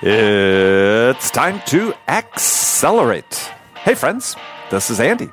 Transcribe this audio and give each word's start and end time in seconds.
It's 0.00 1.30
time 1.30 1.60
to 1.66 1.92
accelerate. 2.08 3.34
Hey, 3.74 3.94
friends, 3.94 4.36
this 4.70 4.88
is 4.88 4.98
Andy. 4.98 5.30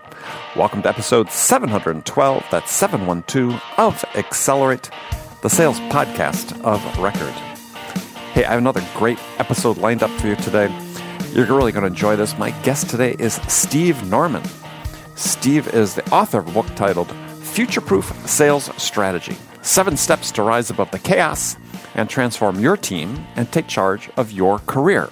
Welcome 0.57 0.81
to 0.81 0.89
episode 0.89 1.31
712, 1.31 2.46
that's 2.52 2.71
712 2.73 3.63
of 3.78 4.04
Accelerate, 4.15 4.89
the 5.44 5.49
sales 5.49 5.79
podcast 5.81 6.62
of 6.62 6.83
record. 6.99 7.33
Hey, 8.33 8.44
I 8.44 8.51
have 8.51 8.60
another 8.60 8.85
great 8.94 9.19
episode 9.37 9.78
lined 9.78 10.03
up 10.03 10.12
for 10.19 10.28
you 10.28 10.35
today. 10.35 10.67
You're 11.31 11.46
really 11.46 11.72
going 11.72 11.83
to 11.83 11.87
enjoy 11.87 12.17
this. 12.17 12.37
My 12.37 12.51
guest 12.63 12.90
today 12.90 13.15
is 13.17 13.35
Steve 13.47 14.03
Norman. 14.10 14.44
Steve 15.15 15.74
is 15.74 15.96
the 15.96 16.09
author 16.12 16.40
of 16.40 16.49
a 16.49 16.52
book 16.52 16.67
titled 16.76 17.12
Future 17.44 17.81
Proof 17.81 18.13
Sales 18.27 18.70
Strategy 18.76 19.38
Seven 19.66 19.98
Steps 19.98 20.32
to 20.34 20.44
Rise 20.44 20.70
Above 20.70 20.91
the 20.91 21.00
Chaos 21.00 21.58
and 21.96 22.08
transform 22.08 22.60
your 22.60 22.78
team 22.78 23.26
and 23.36 23.52
take 23.52 23.66
charge 23.66 24.12
of 24.16 24.32
your 24.32 24.60
career. 24.60 25.10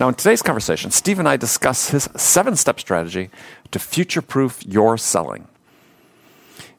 Now, 0.00 0.08
in 0.08 0.14
today's 0.14 0.42
conversation, 0.42 0.90
Steve 0.90 1.20
and 1.20 1.28
I 1.28 1.36
discuss 1.36 1.90
his 1.90 2.08
seven 2.16 2.56
step 2.56 2.80
strategy 2.80 3.30
to 3.70 3.78
future 3.78 4.22
proof 4.22 4.66
your 4.66 4.98
selling. 4.98 5.46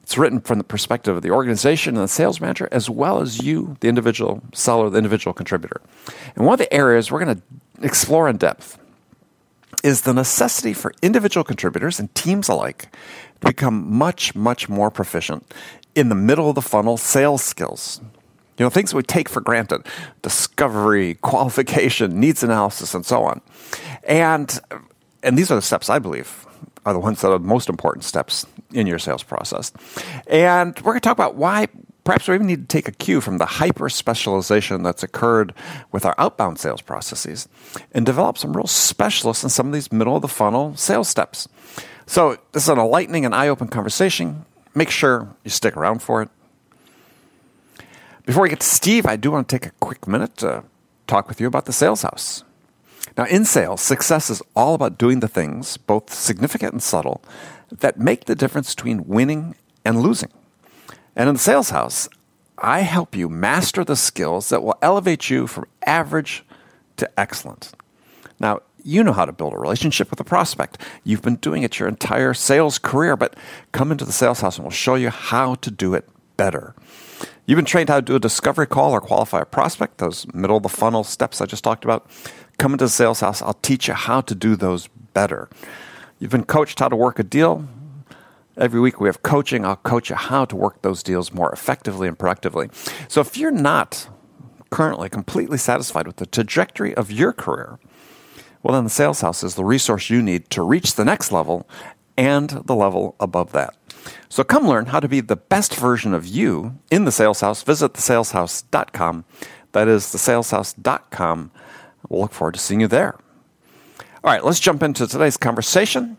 It's 0.03 0.17
written 0.17 0.41
from 0.41 0.57
the 0.57 0.65
perspective 0.65 1.15
of 1.15 1.23
the 1.23 1.31
organization 1.31 1.95
and 1.95 2.03
the 2.03 2.09
sales 2.09 2.41
manager, 2.41 2.67
as 2.73 2.89
well 2.89 3.21
as 3.21 3.41
you, 3.41 3.77
the 3.79 3.87
individual 3.87 4.43
seller, 4.53 4.89
the 4.89 4.97
individual 4.97 5.33
contributor. 5.33 5.79
And 6.35 6.45
one 6.45 6.55
of 6.55 6.59
the 6.59 6.73
areas 6.73 7.09
we're 7.09 7.23
going 7.23 7.37
to 7.37 7.85
explore 7.85 8.27
in 8.27 8.35
depth 8.35 8.77
is 9.83 10.01
the 10.01 10.13
necessity 10.13 10.73
for 10.73 10.93
individual 11.01 11.43
contributors 11.43 11.99
and 11.99 12.13
teams 12.15 12.49
alike 12.49 12.89
to 13.39 13.47
become 13.47 13.93
much, 13.93 14.35
much 14.35 14.67
more 14.67 14.89
proficient 14.89 15.53
in 15.97 16.09
the 16.09 16.15
middle 16.15 16.47
of 16.47 16.55
the 16.55 16.61
funnel 16.61 16.95
sales 16.95 17.43
skills, 17.43 17.99
you 18.57 18.63
know, 18.63 18.69
things 18.69 18.93
we 18.93 19.01
take 19.01 19.27
for 19.27 19.41
granted 19.41 19.83
discovery, 20.21 21.15
qualification, 21.15 22.19
needs 22.19 22.43
analysis, 22.43 22.93
and 22.93 23.03
so 23.03 23.23
on. 23.23 23.41
And, 24.03 24.59
and 25.23 25.37
these 25.37 25.51
are 25.51 25.55
the 25.55 25.61
steps 25.61 25.89
I 25.89 25.97
believe 25.97 26.45
are 26.85 26.93
the 26.93 26.99
ones 26.99 27.19
that 27.21 27.29
are 27.29 27.39
the 27.39 27.45
most 27.45 27.67
important 27.67 28.05
steps 28.05 28.45
in 28.71 28.87
your 28.87 28.99
sales 28.99 29.23
process. 29.23 29.73
And 30.27 30.73
we're 30.77 30.93
going 30.93 31.01
to 31.01 31.01
talk 31.01 31.17
about 31.17 31.35
why 31.35 31.67
perhaps 32.05 32.29
we 32.29 32.35
even 32.35 32.47
need 32.47 32.69
to 32.69 32.77
take 32.77 32.87
a 32.87 32.93
cue 32.93 33.19
from 33.19 33.39
the 33.39 33.45
hyper 33.45 33.89
specialization 33.89 34.83
that's 34.83 35.03
occurred 35.03 35.53
with 35.91 36.05
our 36.05 36.15
outbound 36.17 36.59
sales 36.59 36.81
processes 36.81 37.49
and 37.91 38.05
develop 38.05 38.37
some 38.37 38.55
real 38.55 38.67
specialists 38.67 39.43
in 39.43 39.49
some 39.49 39.67
of 39.67 39.73
these 39.73 39.91
middle 39.91 40.15
of 40.15 40.21
the 40.21 40.29
funnel 40.29 40.77
sales 40.77 41.09
steps. 41.09 41.49
So, 42.05 42.37
this 42.53 42.63
is 42.63 42.69
an 42.69 42.79
enlightening 42.79 43.25
and 43.25 43.35
eye 43.35 43.49
opening 43.49 43.69
conversation. 43.69 44.45
Make 44.77 44.91
sure 44.91 45.35
you 45.43 45.49
stick 45.49 45.75
around 45.75 46.03
for 46.03 46.21
it. 46.21 46.29
Before 48.27 48.43
we 48.43 48.49
get 48.49 48.59
to 48.59 48.67
Steve, 48.67 49.07
I 49.07 49.15
do 49.15 49.31
want 49.31 49.49
to 49.49 49.55
take 49.57 49.65
a 49.65 49.71
quick 49.79 50.07
minute 50.07 50.37
to 50.37 50.65
talk 51.07 51.27
with 51.27 51.41
you 51.41 51.47
about 51.47 51.65
the 51.65 51.73
sales 51.73 52.03
house. 52.03 52.43
Now, 53.17 53.25
in 53.25 53.43
sales, 53.43 53.81
success 53.81 54.29
is 54.29 54.43
all 54.55 54.75
about 54.75 54.99
doing 54.99 55.19
the 55.19 55.27
things, 55.27 55.77
both 55.77 56.13
significant 56.13 56.73
and 56.73 56.83
subtle, 56.83 57.23
that 57.71 57.99
make 57.99 58.25
the 58.25 58.35
difference 58.35 58.75
between 58.75 59.07
winning 59.07 59.55
and 59.83 59.99
losing. 59.99 60.29
And 61.15 61.27
in 61.27 61.33
the 61.33 61.41
sales 61.41 61.71
house, 61.71 62.07
I 62.59 62.81
help 62.81 63.15
you 63.15 63.29
master 63.29 63.83
the 63.83 63.95
skills 63.95 64.49
that 64.49 64.61
will 64.61 64.77
elevate 64.83 65.27
you 65.27 65.47
from 65.47 65.65
average 65.87 66.45
to 66.97 67.09
excellent. 67.19 67.71
Now, 68.39 68.61
you 68.87 69.03
know 69.03 69.11
how 69.11 69.25
to 69.25 69.33
build 69.33 69.53
a 69.53 69.57
relationship 69.57 70.09
with 70.09 70.19
a 70.19 70.23
prospect. 70.23 70.81
You've 71.03 71.21
been 71.21 71.35
doing 71.35 71.63
it 71.63 71.77
your 71.77 71.89
entire 71.89 72.33
sales 72.33 72.79
career, 72.79 73.17
but 73.17 73.35
come 73.73 73.91
into 73.91 74.05
the 74.05 74.13
sales 74.13 74.39
house 74.39 74.57
and 74.57 74.63
we'll 74.63 74.71
show 74.71 74.95
you 74.95 75.09
how 75.09 75.55
to 75.55 75.69
do 75.69 75.93
it 75.93 76.07
better. 76.37 76.73
You've 77.45 77.57
been 77.57 77.65
trained 77.65 77.89
how 77.89 77.97
to 77.97 78.01
do 78.01 78.15
a 78.15 78.19
discovery 78.19 78.65
call 78.65 78.93
or 78.93 79.01
qualify 79.01 79.41
a 79.41 79.45
prospect, 79.45 79.97
those 79.97 80.25
middle 80.33 80.57
of 80.57 80.63
the 80.63 80.69
funnel 80.69 81.03
steps 81.03 81.41
I 81.41 81.45
just 81.45 81.63
talked 81.63 81.83
about. 81.83 82.09
Come 82.57 82.71
into 82.71 82.85
the 82.85 82.89
sales 82.89 83.19
house, 83.19 83.41
I'll 83.41 83.55
teach 83.55 83.89
you 83.89 83.93
how 83.93 84.21
to 84.21 84.33
do 84.33 84.55
those 84.55 84.87
better. 85.13 85.49
You've 86.19 86.31
been 86.31 86.45
coached 86.45 86.79
how 86.79 86.87
to 86.87 86.95
work 86.95 87.19
a 87.19 87.23
deal. 87.23 87.67
Every 88.57 88.79
week 88.79 88.99
we 88.99 89.09
have 89.09 89.21
coaching. 89.21 89.65
I'll 89.65 89.75
coach 89.75 90.09
you 90.09 90.15
how 90.15 90.45
to 90.45 90.55
work 90.55 90.81
those 90.81 91.03
deals 91.03 91.33
more 91.33 91.51
effectively 91.51 92.07
and 92.07 92.17
productively. 92.17 92.69
So 93.07 93.21
if 93.21 93.37
you're 93.37 93.51
not 93.51 94.09
currently 94.69 95.09
completely 95.09 95.57
satisfied 95.57 96.07
with 96.07 96.15
the 96.15 96.25
trajectory 96.25 96.95
of 96.95 97.11
your 97.11 97.33
career, 97.33 97.79
well, 98.67 98.75
then 98.75 98.83
the 98.83 98.89
sales 98.89 99.21
house 99.21 99.43
is 99.43 99.55
the 99.55 99.63
resource 99.63 100.09
you 100.09 100.21
need 100.21 100.49
to 100.49 100.61
reach 100.61 100.95
the 100.95 101.05
next 101.05 101.31
level 101.31 101.69
and 102.17 102.49
the 102.49 102.75
level 102.75 103.15
above 103.17 103.53
that. 103.53 103.73
So 104.27 104.43
come 104.43 104.67
learn 104.67 104.87
how 104.87 104.99
to 104.99 105.07
be 105.07 105.21
the 105.21 105.37
best 105.37 105.73
version 105.73 106.13
of 106.13 106.27
you 106.27 106.77
in 106.91 107.05
the 107.05 107.11
sales 107.13 107.39
house. 107.39 107.63
Visit 107.63 107.93
thesaleshouse.com. 107.93 109.23
That 109.71 109.87
is 109.87 110.03
thesaleshouse.com. 110.03 111.51
We'll 112.09 112.19
look 112.19 112.33
forward 112.33 112.55
to 112.55 112.59
seeing 112.59 112.81
you 112.81 112.89
there. 112.89 113.17
All 114.21 114.33
right, 114.33 114.43
let's 114.43 114.59
jump 114.59 114.83
into 114.83 115.07
today's 115.07 115.37
conversation. 115.37 116.17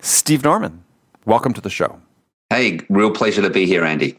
Steve 0.00 0.42
Norman, 0.42 0.82
welcome 1.26 1.52
to 1.52 1.60
the 1.60 1.68
show. 1.68 2.00
Hey, 2.48 2.80
real 2.88 3.10
pleasure 3.10 3.42
to 3.42 3.50
be 3.50 3.66
here, 3.66 3.84
Andy. 3.84 4.18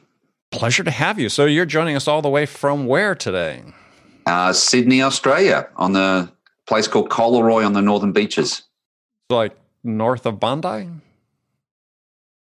Pleasure 0.51 0.83
to 0.83 0.91
have 0.91 1.17
you. 1.17 1.29
So 1.29 1.45
you're 1.45 1.65
joining 1.65 1.95
us 1.95 2.07
all 2.07 2.21
the 2.21 2.29
way 2.29 2.45
from 2.45 2.85
where 2.85 3.15
today? 3.15 3.63
Uh, 4.27 4.53
Sydney, 4.53 5.01
Australia, 5.01 5.67
on 5.77 5.93
the 5.93 6.31
place 6.71 6.87
called 6.87 7.09
Collaroy 7.09 7.65
on 7.65 7.73
the 7.73 7.81
northern 7.81 8.13
beaches. 8.13 8.63
Like 9.29 9.57
north 9.83 10.25
of 10.25 10.39
Bondi? 10.39 10.87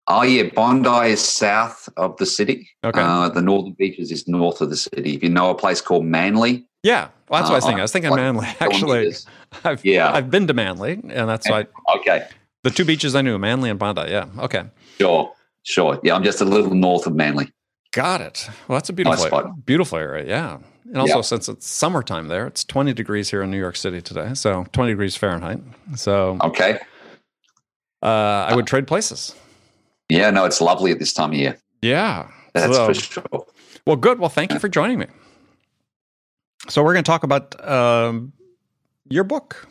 Oh 0.06 0.22
yeah, 0.22 0.44
Bondi 0.44 1.10
is 1.10 1.20
south 1.20 1.88
of 1.96 2.16
the 2.18 2.26
city. 2.26 2.70
Okay. 2.84 3.00
Uh, 3.00 3.30
the 3.30 3.42
northern 3.42 3.72
beaches 3.72 4.12
is 4.12 4.28
north 4.28 4.60
of 4.60 4.70
the 4.70 4.76
city. 4.76 5.16
If 5.16 5.24
you 5.24 5.28
know 5.28 5.50
a 5.50 5.56
place 5.56 5.80
called 5.80 6.04
Manly. 6.04 6.64
Yeah, 6.84 7.08
well, 7.28 7.40
that's 7.40 7.50
what 7.50 7.54
I 7.54 7.56
was 7.56 7.64
thinking. 7.64 7.80
I 7.80 7.82
was 7.82 7.92
thinking 7.92 8.12
uh, 8.12 8.16
Manly. 8.16 8.46
Actually, 8.60 9.12
I've 9.64 9.84
yeah, 9.84 10.12
I've 10.12 10.30
been 10.30 10.46
to 10.46 10.54
Manly, 10.54 10.92
and 10.92 11.28
that's 11.28 11.50
why. 11.50 11.66
Okay. 11.96 12.28
The 12.62 12.70
two 12.70 12.84
beaches 12.84 13.16
I 13.16 13.22
knew, 13.22 13.36
Manly 13.38 13.70
and 13.70 13.78
Bondi. 13.78 14.02
Yeah. 14.02 14.26
Okay. 14.38 14.62
Sure. 15.00 15.32
Sure. 15.64 15.98
Yeah, 16.04 16.14
I'm 16.14 16.22
just 16.22 16.40
a 16.40 16.44
little 16.44 16.74
north 16.74 17.08
of 17.08 17.16
Manly. 17.16 17.50
Got 17.92 18.22
it. 18.22 18.48
Well, 18.66 18.76
that's 18.76 18.88
a 18.88 18.92
beautiful, 18.92 19.30
nice 19.30 19.52
beautiful 19.64 19.98
area. 19.98 20.26
Yeah. 20.26 20.58
And 20.86 20.98
also, 20.98 21.16
yep. 21.16 21.24
since 21.24 21.48
it's 21.48 21.66
summertime 21.66 22.28
there, 22.28 22.46
it's 22.46 22.64
20 22.64 22.92
degrees 22.92 23.30
here 23.30 23.42
in 23.42 23.50
New 23.50 23.58
York 23.58 23.76
City 23.76 24.02
today. 24.02 24.34
So 24.34 24.66
20 24.72 24.92
degrees 24.92 25.14
Fahrenheit. 25.16 25.60
So 25.94 26.38
okay. 26.42 26.78
Uh, 28.02 28.46
I 28.48 28.56
would 28.56 28.66
trade 28.66 28.86
places. 28.86 29.34
Yeah, 30.08 30.30
no, 30.30 30.44
it's 30.44 30.60
lovely 30.60 30.90
at 30.90 30.98
this 30.98 31.12
time 31.12 31.30
of 31.30 31.36
year. 31.36 31.56
Yeah. 31.82 32.28
That's 32.52 32.74
so, 32.74 32.86
for 32.86 32.94
sure. 32.94 33.46
Well, 33.86 33.96
good. 33.96 34.18
Well, 34.18 34.28
thank 34.28 34.52
you 34.52 34.58
for 34.58 34.68
joining 34.68 34.98
me. 34.98 35.06
So, 36.68 36.82
we're 36.82 36.92
going 36.92 37.04
to 37.04 37.10
talk 37.10 37.24
about 37.24 37.68
um, 37.68 38.32
your 39.08 39.24
book. 39.24 39.66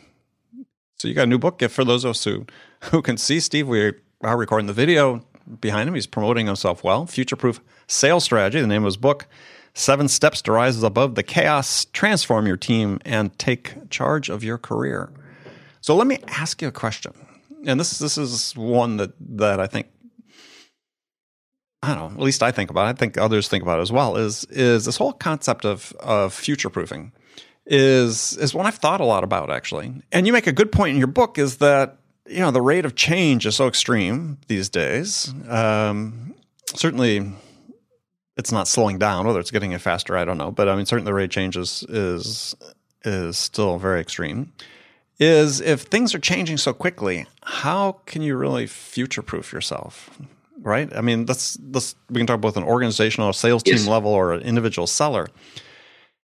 So, 0.98 1.08
you 1.08 1.14
got 1.14 1.22
a 1.22 1.26
new 1.26 1.38
book. 1.38 1.58
Gift 1.58 1.74
for 1.74 1.84
those 1.84 2.04
of 2.04 2.10
us 2.10 2.24
who, 2.24 2.46
who 2.84 3.02
can 3.02 3.16
see 3.16 3.40
Steve, 3.40 3.68
we 3.68 3.92
are 4.22 4.36
recording 4.36 4.66
the 4.66 4.72
video 4.72 5.24
behind 5.60 5.88
him. 5.88 5.94
He's 5.94 6.06
promoting 6.06 6.46
himself 6.46 6.84
well. 6.84 7.06
Future 7.06 7.36
Proof 7.36 7.60
Sales 7.86 8.24
Strategy, 8.24 8.60
the 8.60 8.66
name 8.66 8.82
of 8.82 8.86
his 8.86 8.96
book. 8.96 9.26
Seven 9.74 10.08
steps 10.08 10.42
to 10.42 10.52
rise 10.52 10.82
above 10.82 11.14
the 11.14 11.22
chaos, 11.22 11.86
transform 11.92 12.46
your 12.46 12.58
team, 12.58 13.00
and 13.06 13.36
take 13.38 13.88
charge 13.88 14.28
of 14.28 14.44
your 14.44 14.58
career. 14.58 15.10
So, 15.80 15.96
let 15.96 16.06
me 16.06 16.18
ask 16.28 16.60
you 16.60 16.68
a 16.68 16.72
question. 16.72 17.12
And 17.66 17.80
this, 17.80 17.98
this 17.98 18.18
is 18.18 18.54
one 18.54 18.98
that, 18.98 19.12
that 19.20 19.60
I 19.60 19.66
think 19.66 19.86
I 21.82 21.94
don't 21.94 22.12
know, 22.12 22.20
at 22.20 22.24
least 22.24 22.42
I 22.42 22.52
think 22.52 22.70
about 22.70 22.86
it, 22.86 22.90
I 22.90 22.92
think 22.92 23.18
others 23.18 23.48
think 23.48 23.62
about 23.62 23.80
it 23.80 23.82
as 23.82 23.90
well, 23.90 24.16
is 24.16 24.44
is 24.44 24.84
this 24.84 24.96
whole 24.96 25.12
concept 25.12 25.64
of 25.64 25.92
of 25.98 26.32
future 26.32 26.70
proofing 26.70 27.12
is 27.66 28.36
is 28.38 28.54
one 28.54 28.66
I've 28.66 28.76
thought 28.76 29.00
a 29.00 29.04
lot 29.04 29.24
about 29.24 29.50
actually. 29.50 29.92
And 30.12 30.26
you 30.26 30.32
make 30.32 30.46
a 30.46 30.52
good 30.52 30.70
point 30.70 30.92
in 30.92 30.98
your 30.98 31.08
book 31.08 31.38
is 31.38 31.56
that 31.58 31.98
you 32.28 32.40
know 32.40 32.50
the 32.50 32.62
rate 32.62 32.84
of 32.84 32.94
change 32.94 33.46
is 33.46 33.56
so 33.56 33.66
extreme 33.66 34.38
these 34.48 34.68
days. 34.68 35.32
Um, 35.48 36.34
certainly, 36.66 37.32
it's 38.36 38.52
not 38.52 38.68
slowing 38.68 38.98
down. 38.98 39.26
Whether 39.26 39.40
it's 39.40 39.50
getting 39.50 39.76
faster, 39.78 40.16
I 40.16 40.24
don't 40.24 40.38
know. 40.38 40.50
But 40.50 40.68
I 40.68 40.76
mean, 40.76 40.86
certainly 40.86 41.10
the 41.10 41.14
rate 41.14 41.24
of 41.24 41.30
change 41.30 41.56
is 41.56 41.84
is 41.88 42.54
is 43.04 43.38
still 43.38 43.78
very 43.78 44.00
extreme. 44.00 44.52
Is 45.18 45.60
if 45.60 45.82
things 45.82 46.14
are 46.14 46.18
changing 46.18 46.56
so 46.56 46.72
quickly, 46.72 47.26
how 47.42 48.00
can 48.06 48.22
you 48.22 48.36
really 48.36 48.66
future 48.66 49.22
proof 49.22 49.52
yourself? 49.52 50.10
right? 50.62 50.94
I 50.96 51.00
mean, 51.00 51.26
let's 51.26 51.58
let's 51.72 51.94
we 52.10 52.20
can 52.20 52.26
talk 52.26 52.40
both 52.40 52.56
an 52.56 52.64
organizational 52.64 53.28
or 53.28 53.32
sales 53.32 53.62
team 53.62 53.74
yes. 53.74 53.86
level 53.86 54.10
or 54.10 54.32
an 54.32 54.42
individual 54.42 54.86
seller. 54.86 55.28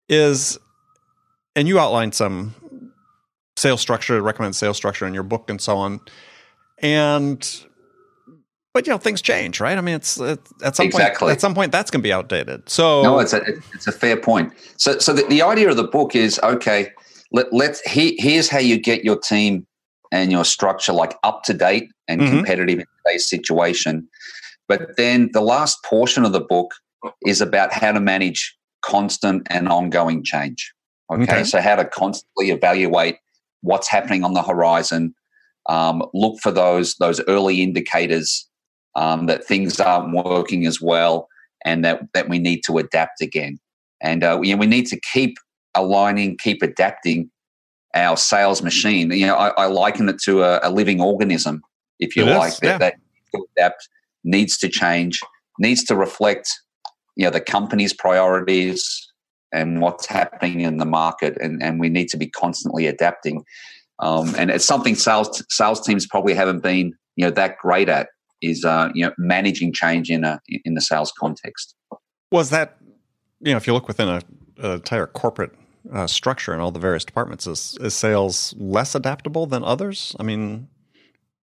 Is 0.09 0.59
and 1.57 1.67
you 1.67 1.79
outlined 1.79 2.15
some 2.15 2.55
sales 3.59 3.81
structure, 3.81 4.21
recommend 4.23 4.57
sales 4.57 4.77
structure 4.77 5.07
in 5.07 5.15
your 5.15 5.23
book 5.23 5.51
and 5.51 5.61
so 5.61 5.77
on. 5.77 6.01
And 6.79 7.65
but 8.73 8.87
you 8.87 8.93
know 8.93 8.99
things 8.99 9.21
change, 9.21 9.61
right? 9.61 9.77
I 9.77 9.81
mean, 9.81 9.97
it's, 9.97 10.21
it's 10.21 10.53
at 10.63 10.77
some 10.77 10.87
exactly. 10.87 11.27
point 11.27 11.33
at 11.33 11.41
some 11.41 11.55
point 11.55 11.73
that's 11.73 11.91
going 11.91 12.01
to 12.01 12.07
be 12.07 12.13
outdated. 12.13 12.69
So 12.69 13.03
no, 13.03 13.19
it's 13.19 13.33
a 13.33 13.43
it's 13.75 13.87
a 13.87 13.93
fair 13.93 14.17
point. 14.17 14.53
So 14.77 14.99
so 14.99 15.13
the, 15.13 15.25
the 15.25 15.43
idea 15.43 15.69
of 15.69 15.77
the 15.77 15.85
book 15.85 16.15
is 16.15 16.39
okay. 16.43 16.93
Let 17.33 17.53
let's 17.53 17.81
he, 17.83 18.17
here's 18.19 18.49
how 18.49 18.59
you 18.59 18.79
get 18.79 19.05
your 19.05 19.19
team 19.19 19.67
and 20.13 20.31
your 20.31 20.45
structure 20.45 20.93
like 20.93 21.19
up 21.25 21.43
to 21.45 21.55
date 21.55 21.91
and 22.07 22.21
mm-hmm. 22.21 22.37
competitive 22.37 22.79
in 22.79 22.87
today's 23.05 23.29
situation. 23.29 24.09
But 24.69 24.97
then 24.97 25.31
the 25.33 25.41
last 25.41 25.83
portion 25.83 26.25
of 26.25 26.33
the 26.33 26.41
book 26.41 26.73
is 27.27 27.41
about 27.41 27.73
how 27.73 27.93
to 27.93 28.01
manage 28.01 28.57
constant 28.83 29.47
and 29.51 29.69
ongoing 29.69 30.23
change. 30.23 30.73
Okay? 31.11 31.23
okay. 31.23 31.45
So, 31.45 31.61
how 31.61 31.77
to 31.77 31.85
constantly 31.85 32.51
evaluate 32.51 33.17
what's 33.63 33.89
happening 33.89 34.25
on 34.25 34.35
the 34.35 34.43
horizon, 34.43 35.15
um, 35.69 36.03
look 36.15 36.39
for 36.41 36.51
those, 36.51 36.95
those 36.97 37.21
early 37.29 37.63
indicators 37.63 38.49
um, 38.95 39.27
that 39.27 39.45
things 39.45 39.79
aren't 39.81 40.13
working 40.13 40.67
as 40.67 40.81
well 40.81 41.29
and 41.65 41.85
that, 41.85 42.01
that 42.15 42.29
we 42.29 42.39
need 42.39 42.63
to 42.65 42.79
adapt 42.79 43.21
again. 43.21 43.59
And 44.01 44.23
uh, 44.23 44.41
you 44.43 44.55
know, 44.55 44.61
we 44.61 44.67
need 44.67 44.87
to 44.87 45.01
keep 45.13 45.37
aligning, 45.75 46.37
keep 46.39 46.63
adapting 46.63 47.31
our 47.95 48.17
sales 48.17 48.63
machine. 48.63 49.11
You 49.11 49.27
know, 49.27 49.37
I, 49.37 49.49
I 49.51 49.67
liken 49.67 50.09
it 50.09 50.21
to 50.23 50.43
a, 50.43 50.61
a, 50.63 50.71
living 50.71 51.01
organism, 51.01 51.63
if 51.99 52.17
you 52.17 52.25
it 52.25 52.37
like, 52.37 52.53
is, 52.53 52.59
that, 52.61 52.67
yeah. 52.67 52.79
that 52.79 52.95
adapt, 53.57 53.89
needs 54.25 54.59
to 54.59 54.69
change, 54.69 55.21
needs 55.59 55.85
to 55.85 55.97
reflect, 55.97 56.53
you 57.17 57.25
know, 57.25 57.31
the 57.31 57.41
company's 57.41 57.93
priorities 57.93 59.08
and 59.53 59.81
what's 59.81 60.07
happening 60.07 60.61
in 60.61 60.77
the 60.79 60.85
market, 60.85 61.37
and, 61.41 61.63
and 61.63 61.81
we 61.81 61.89
need 61.89 62.09
to 62.09 62.17
be 62.17 62.29
constantly 62.29 62.87
adapting. 62.87 63.45
Um, 64.01 64.35
and 64.37 64.51
it's 64.51 64.65
something 64.65 64.95
sales 64.95 65.43
sales 65.49 65.85
teams 65.85 66.07
probably 66.07 66.35
haven't 66.35 66.63
been, 66.63 66.95
you 67.17 67.25
know, 67.25 67.31
that 67.33 67.59
great 67.59 67.89
at 67.89 68.09
is 68.41 68.65
uh, 68.65 68.91
you 68.95 69.05
know 69.05 69.13
managing 69.19 69.73
change 69.73 70.11
in 70.11 70.25
a 70.25 70.41
in 70.65 70.75
the 70.75 70.81
sales 70.81 71.13
context. 71.19 71.75
Was 72.31 72.51
that 72.51 72.79
you 73.41 73.53
know 73.53 73.57
if 73.57 73.67
you 73.67 73.73
look 73.73 73.89
within 73.89 74.09
a, 74.09 74.23
a 74.63 74.73
entire 74.75 75.07
corporate 75.07 75.53
uh, 75.93 76.07
structure 76.07 76.53
and 76.53 76.63
all 76.63 76.71
the 76.71 76.79
various 76.79 77.05
departments, 77.05 77.47
is 77.47 77.77
is 77.81 77.95
sales 77.95 78.55
less 78.59 78.95
adaptable 78.95 79.47
than 79.47 79.65
others? 79.65 80.15
I 80.21 80.23
mean, 80.23 80.69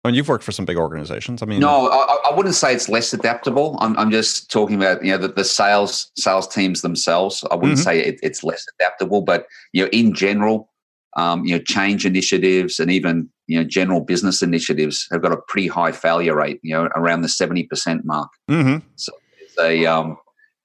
I 0.02 0.08
mean, 0.08 0.14
you've 0.14 0.28
worked 0.28 0.44
for 0.44 0.52
some 0.52 0.64
big 0.64 0.78
organizations. 0.78 1.42
I 1.42 1.46
mean, 1.46 1.60
no, 1.60 1.90
I, 1.90 2.30
I 2.30 2.34
wouldn't 2.34 2.54
say 2.54 2.72
it's 2.72 2.88
less 2.88 3.12
adaptable. 3.12 3.76
I'm, 3.80 3.96
I'm, 3.98 4.10
just 4.10 4.50
talking 4.50 4.76
about 4.76 5.04
you 5.04 5.12
know 5.12 5.18
the, 5.18 5.28
the 5.28 5.44
sales 5.44 6.10
sales 6.16 6.48
teams 6.48 6.80
themselves. 6.80 7.44
I 7.50 7.54
wouldn't 7.54 7.74
mm-hmm. 7.74 7.84
say 7.84 8.00
it, 8.00 8.18
it's 8.22 8.42
less 8.42 8.64
adaptable, 8.78 9.20
but 9.20 9.46
you 9.72 9.84
know, 9.84 9.90
in 9.90 10.14
general, 10.14 10.70
um, 11.16 11.44
you 11.44 11.54
know, 11.54 11.62
change 11.62 12.06
initiatives 12.06 12.80
and 12.80 12.90
even 12.90 13.28
you 13.46 13.58
know 13.58 13.64
general 13.64 14.00
business 14.00 14.40
initiatives 14.40 15.06
have 15.10 15.20
got 15.20 15.32
a 15.32 15.40
pretty 15.48 15.68
high 15.68 15.92
failure 15.92 16.34
rate. 16.34 16.60
You 16.62 16.74
know, 16.74 16.88
around 16.96 17.20
the 17.20 17.28
seventy 17.28 17.64
percent 17.64 18.06
mark. 18.06 18.30
Mm-hmm. 18.50 18.86
So 18.96 19.12
they 19.58 19.84
um, 19.84 20.16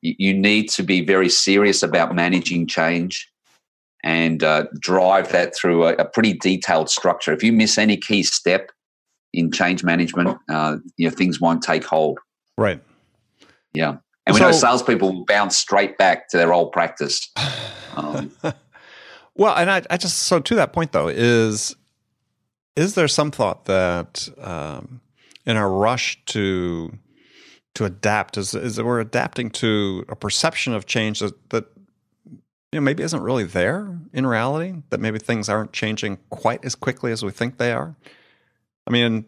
you, 0.02 0.16
you 0.18 0.34
need 0.34 0.70
to 0.70 0.84
be 0.84 1.04
very 1.04 1.28
serious 1.28 1.84
about 1.84 2.16
managing 2.16 2.68
change 2.68 3.30
and 4.02 4.44
uh, 4.44 4.68
drive 4.80 5.32
that 5.32 5.56
through 5.56 5.84
a, 5.88 5.94
a, 5.96 6.06
pretty 6.06 6.34
detailed 6.34 6.92
structure. 6.92 7.34
If 7.34 7.44
you 7.44 7.52
miss 7.52 7.80
any 7.80 7.98
key 7.98 8.22
step 8.22 8.70
in 9.36 9.52
change 9.52 9.84
management, 9.84 10.38
uh, 10.50 10.78
you 10.98 11.10
know 11.10 11.16
things 11.16 11.40
won't 11.40 11.62
take 11.62 11.84
hold. 11.84 12.20
Right. 12.58 12.82
Yeah, 13.74 13.98
and 14.26 14.34
we 14.34 14.40
so, 14.40 14.48
know 14.48 14.52
salespeople 14.52 15.26
bounce 15.28 15.58
straight 15.58 15.98
back 15.98 16.30
to 16.30 16.38
their 16.38 16.54
old 16.54 16.72
practice. 16.72 17.32
Um, 17.98 18.34
well, 19.36 19.56
and 19.56 19.72
I, 19.72 19.82
I, 19.90 19.96
just 19.96 20.20
so 20.24 20.42
to 20.42 20.56
that 20.56 20.74
point 20.74 20.92
though 20.92 21.08
is 21.08 21.78
is 22.76 22.96
there 22.96 23.08
some 23.08 23.32
thought 23.32 23.64
that 23.68 24.28
um, 24.42 25.00
in 25.46 25.56
our 25.56 25.72
rush 25.72 26.22
to 26.26 26.92
to 27.76 27.86
adapt 27.86 28.38
is 28.38 28.54
is 28.54 28.76
that 28.76 28.84
we're 28.84 29.00
adapting 29.00 29.50
to 29.52 30.04
a 30.10 30.16
perception 30.18 30.74
of 30.74 30.86
change 30.86 31.20
that, 31.22 31.50
that 31.52 31.66
you 32.76 32.82
know, 32.82 32.82
maybe 32.82 33.04
isn't 33.04 33.22
really 33.22 33.46
there 33.46 33.98
in 34.12 34.28
reality, 34.28 34.82
that 34.90 35.00
maybe 35.00 35.20
things 35.20 35.48
aren't 35.48 35.72
changing 35.72 36.18
quite 36.30 36.66
as 36.66 36.76
quickly 36.76 37.12
as 37.14 37.24
we 37.24 37.32
think 37.32 37.58
they 37.58 37.72
are. 37.72 37.96
I 38.88 38.92
mean, 38.92 39.26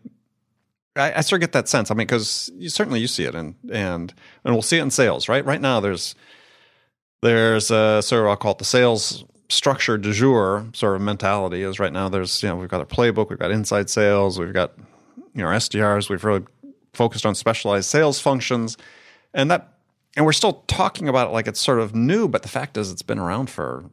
I, 0.96 1.14
I 1.18 1.22
sort 1.22 1.42
of 1.42 1.48
get 1.48 1.54
that 1.54 1.68
sense. 1.68 1.92
I 1.92 1.94
mean, 1.94 2.08
because 2.08 2.52
certainly 2.68 3.00
you 3.00 3.08
see 3.08 3.24
it, 3.24 3.36
and 3.36 3.56
and 3.72 4.14
and 4.44 4.54
we'll 4.54 4.62
see 4.62 4.78
it 4.78 4.82
in 4.82 4.92
sales, 4.92 5.30
right? 5.30 5.46
Right 5.46 5.62
now, 5.62 5.80
there's 5.80 6.16
there's 7.22 7.72
a 7.72 8.02
sort 8.02 8.24
of 8.24 8.30
I'll 8.30 8.38
call 8.38 8.52
it 8.52 8.58
the 8.60 8.66
sales 8.66 9.24
structure 9.50 9.98
du 9.98 10.12
jour 10.12 10.68
sort 10.74 10.96
of 10.96 11.02
mentality. 11.02 11.64
Is 11.64 11.80
right 11.80 11.94
now 11.94 12.10
there's 12.10 12.42
you 12.44 12.50
know 12.50 12.56
we've 12.56 12.70
got 12.70 12.82
a 12.82 12.86
playbook, 12.86 13.30
we've 13.30 13.40
got 13.40 13.52
inside 13.52 13.90
sales, 13.90 14.40
we've 14.40 14.54
got 14.54 14.74
you 15.34 15.44
know 15.44 15.48
SDRs, 15.48 16.10
we've 16.10 16.24
really 16.24 16.46
focused 16.94 17.26
on 17.26 17.36
specialized 17.36 17.90
sales 17.90 18.20
functions, 18.20 18.78
and 19.34 19.52
that 19.52 19.74
and 20.16 20.26
we're 20.26 20.34
still 20.34 20.64
talking 20.68 21.08
about 21.08 21.28
it 21.28 21.32
like 21.32 21.48
it's 21.48 21.62
sort 21.62 21.80
of 21.80 21.96
new, 21.96 22.28
but 22.28 22.42
the 22.42 22.50
fact 22.50 22.76
is 22.76 22.92
it's 22.92 23.04
been 23.04 23.20
around 23.20 23.50
for 23.50 23.86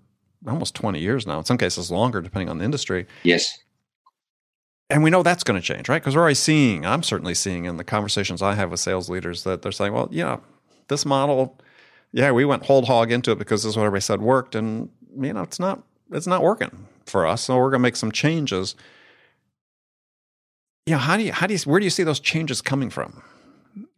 almost 0.49 0.75
20 0.75 0.99
years 0.99 1.27
now, 1.27 1.39
in 1.39 1.45
some 1.45 1.59
cases 1.59 1.91
longer, 1.91 2.21
depending 2.21 2.49
on 2.49 2.59
the 2.59 2.65
industry. 2.65 3.07
Yes. 3.23 3.59
And 4.95 5.03
we 5.03 5.11
know 5.11 5.25
that's 5.25 5.43
going 5.43 5.61
to 5.61 5.67
change, 5.67 5.89
right? 5.89 6.01
Because 6.01 6.15
we're 6.15 6.21
already 6.23 6.37
seeing, 6.37 6.87
I'm 6.87 7.03
certainly 7.03 7.35
seeing 7.35 7.65
in 7.65 7.79
the 7.79 7.85
conversations 7.85 8.43
I 8.43 8.55
have 8.55 8.71
with 8.71 8.79
sales 8.79 9.09
leaders 9.11 9.43
that 9.43 9.61
they're 9.61 9.73
saying, 9.73 9.93
well, 9.93 10.09
yeah, 10.13 10.37
this 10.87 11.05
model, 11.05 11.59
yeah, 12.13 12.31
we 12.31 12.45
went 12.45 12.65
hold 12.65 12.87
hog 12.87 13.11
into 13.11 13.33
it 13.33 13.39
because 13.41 13.65
this 13.65 13.71
is 13.71 13.77
what 13.77 13.83
everybody 13.83 14.03
said 14.03 14.23
worked. 14.23 14.55
And, 14.55 14.89
you 15.21 15.33
know, 15.33 15.43
it's 15.43 15.59
not, 15.59 15.83
it's 16.13 16.29
not 16.29 16.45
working 16.45 16.87
for 17.07 17.27
us. 17.27 17.43
So 17.43 17.57
we're 17.57 17.71
going 17.71 17.81
to 17.81 17.83
make 17.83 17.97
some 17.97 18.13
changes. 18.13 18.77
You 20.87 20.93
know, 20.93 21.01
how 21.01 21.17
do 21.17 21.25
you, 21.25 21.33
how 21.33 21.49
do 21.49 21.55
you, 21.55 21.61
where 21.65 21.81
do 21.81 21.85
you 21.85 21.91
see 21.91 22.05
those 22.05 22.21
changes 22.21 22.63
coming 22.63 22.89
from? 22.89 23.21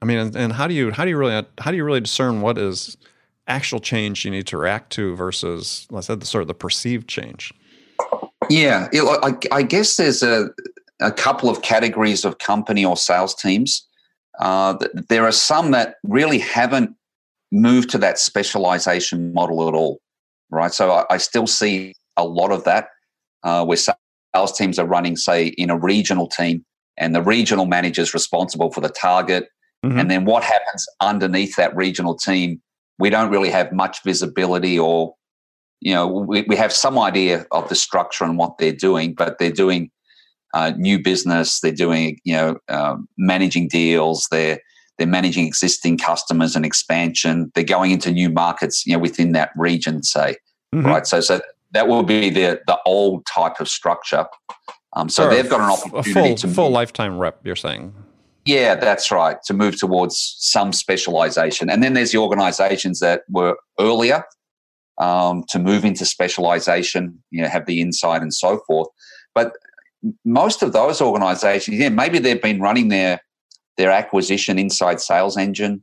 I 0.00 0.06
mean, 0.06 0.16
and, 0.16 0.34
and 0.34 0.52
how 0.54 0.66
do 0.66 0.72
you 0.72 0.92
how 0.92 1.04
do 1.04 1.10
you 1.10 1.18
really 1.18 1.44
how 1.58 1.70
do 1.70 1.76
you 1.76 1.84
really 1.84 2.00
discern 2.00 2.40
what 2.40 2.56
is 2.56 2.96
actual 3.48 3.80
change 3.80 4.24
you 4.24 4.30
need 4.30 4.46
to 4.46 4.56
react 4.56 4.92
to 4.92 5.14
versus, 5.14 5.86
like 5.90 5.98
I 5.98 6.06
said, 6.06 6.20
the 6.20 6.26
sort 6.26 6.40
of 6.40 6.48
the 6.48 6.54
perceived 6.54 7.06
change? 7.06 7.52
Yeah, 8.48 8.88
I, 8.94 9.34
I 9.52 9.62
guess 9.62 9.98
there's 9.98 10.22
a 10.22 10.48
a 11.00 11.12
couple 11.12 11.48
of 11.50 11.62
categories 11.62 12.24
of 12.24 12.38
company 12.38 12.84
or 12.84 12.96
sales 12.96 13.34
teams. 13.34 13.86
Uh, 14.38 14.76
there 15.08 15.24
are 15.24 15.32
some 15.32 15.70
that 15.70 15.96
really 16.04 16.38
haven't 16.38 16.94
moved 17.52 17.90
to 17.90 17.98
that 17.98 18.18
specialization 18.18 19.32
model 19.32 19.68
at 19.68 19.74
all, 19.74 20.00
right? 20.50 20.72
So 20.72 20.90
I, 20.90 21.04
I 21.10 21.16
still 21.18 21.46
see 21.46 21.94
a 22.16 22.24
lot 22.24 22.52
of 22.52 22.64
that 22.64 22.88
uh, 23.42 23.64
where 23.64 23.76
sales 23.76 24.56
teams 24.56 24.78
are 24.78 24.86
running, 24.86 25.16
say, 25.16 25.46
in 25.46 25.70
a 25.70 25.78
regional 25.78 26.26
team, 26.26 26.64
and 26.96 27.14
the 27.14 27.22
regional 27.22 27.66
manager 27.66 28.02
is 28.02 28.14
responsible 28.14 28.70
for 28.70 28.80
the 28.80 28.88
target 28.88 29.48
Mm-hmm. 29.86 29.98
And 29.98 30.10
then 30.10 30.24
what 30.24 30.42
happens 30.42 30.86
underneath 31.00 31.56
that 31.56 31.74
regional 31.76 32.16
team, 32.16 32.60
we 32.98 33.10
don't 33.10 33.30
really 33.30 33.50
have 33.50 33.72
much 33.72 34.02
visibility 34.02 34.78
or, 34.78 35.14
you 35.80 35.94
know, 35.94 36.06
we, 36.06 36.42
we 36.48 36.56
have 36.56 36.72
some 36.72 36.98
idea 36.98 37.46
of 37.52 37.68
the 37.68 37.74
structure 37.74 38.24
and 38.24 38.38
what 38.38 38.58
they're 38.58 38.72
doing, 38.72 39.14
but 39.14 39.38
they're 39.38 39.50
doing 39.50 39.90
uh, 40.56 40.72
new 40.76 41.02
business, 41.02 41.60
they're 41.60 41.72
doing, 41.72 42.18
you 42.24 42.34
know, 42.34 42.58
um, 42.68 43.08
managing 43.16 43.68
deals, 43.68 44.28
they're, 44.30 44.60
they're 44.96 45.06
managing 45.06 45.46
existing 45.46 45.98
customers 45.98 46.56
and 46.56 46.64
expansion. 46.64 47.52
They're 47.54 47.64
going 47.64 47.90
into 47.90 48.10
new 48.10 48.30
markets, 48.30 48.86
you 48.86 48.94
know, 48.94 48.98
within 48.98 49.32
that 49.32 49.50
region, 49.56 50.02
say, 50.02 50.36
mm-hmm. 50.74 50.86
right? 50.86 51.06
So, 51.06 51.20
so 51.20 51.40
that 51.72 51.88
will 51.88 52.02
be 52.02 52.30
the 52.30 52.60
the 52.66 52.78
old 52.86 53.26
type 53.26 53.60
of 53.60 53.68
structure. 53.68 54.24
Um, 54.94 55.10
so 55.10 55.28
they've 55.28 55.50
got 55.50 55.60
an 55.60 55.70
opportunity 55.70 56.10
a 56.10 56.14
full, 56.14 56.34
to 56.36 56.48
full 56.48 56.70
lifetime 56.70 57.18
rep. 57.18 57.40
You're 57.44 57.56
saying 57.56 57.92
yeah, 58.46 58.76
that's 58.76 59.10
right. 59.10 59.42
To 59.46 59.54
move 59.54 59.78
towards 59.78 60.36
some 60.38 60.72
specialization. 60.72 61.68
And 61.68 61.82
then 61.82 61.94
there's 61.94 62.12
the 62.12 62.18
organizations 62.18 63.00
that 63.00 63.22
were 63.28 63.56
earlier 63.78 64.24
um, 64.98 65.44
to 65.48 65.58
move 65.58 65.84
into 65.84 66.06
specialization, 66.06 67.22
you 67.30 67.42
know, 67.42 67.48
have 67.48 67.66
the 67.66 67.80
insight 67.80 68.22
and 68.22 68.32
so 68.32 68.60
forth. 68.66 68.88
But 69.34 69.52
most 70.24 70.62
of 70.62 70.72
those 70.72 71.00
organizations, 71.00 71.78
yeah, 71.78 71.88
maybe 71.88 72.18
they've 72.18 72.42
been 72.42 72.60
running 72.60 72.88
their 72.88 73.20
their 73.76 73.90
acquisition 73.90 74.58
inside 74.58 75.00
sales 75.00 75.36
engine 75.36 75.82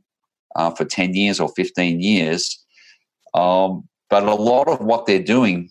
uh, 0.56 0.70
for 0.70 0.84
10 0.84 1.14
years 1.14 1.38
or 1.38 1.48
15 1.54 2.00
years. 2.00 2.64
Um, 3.34 3.88
but 4.10 4.24
a 4.24 4.34
lot 4.34 4.68
of 4.68 4.80
what 4.80 5.06
they're 5.06 5.22
doing 5.22 5.70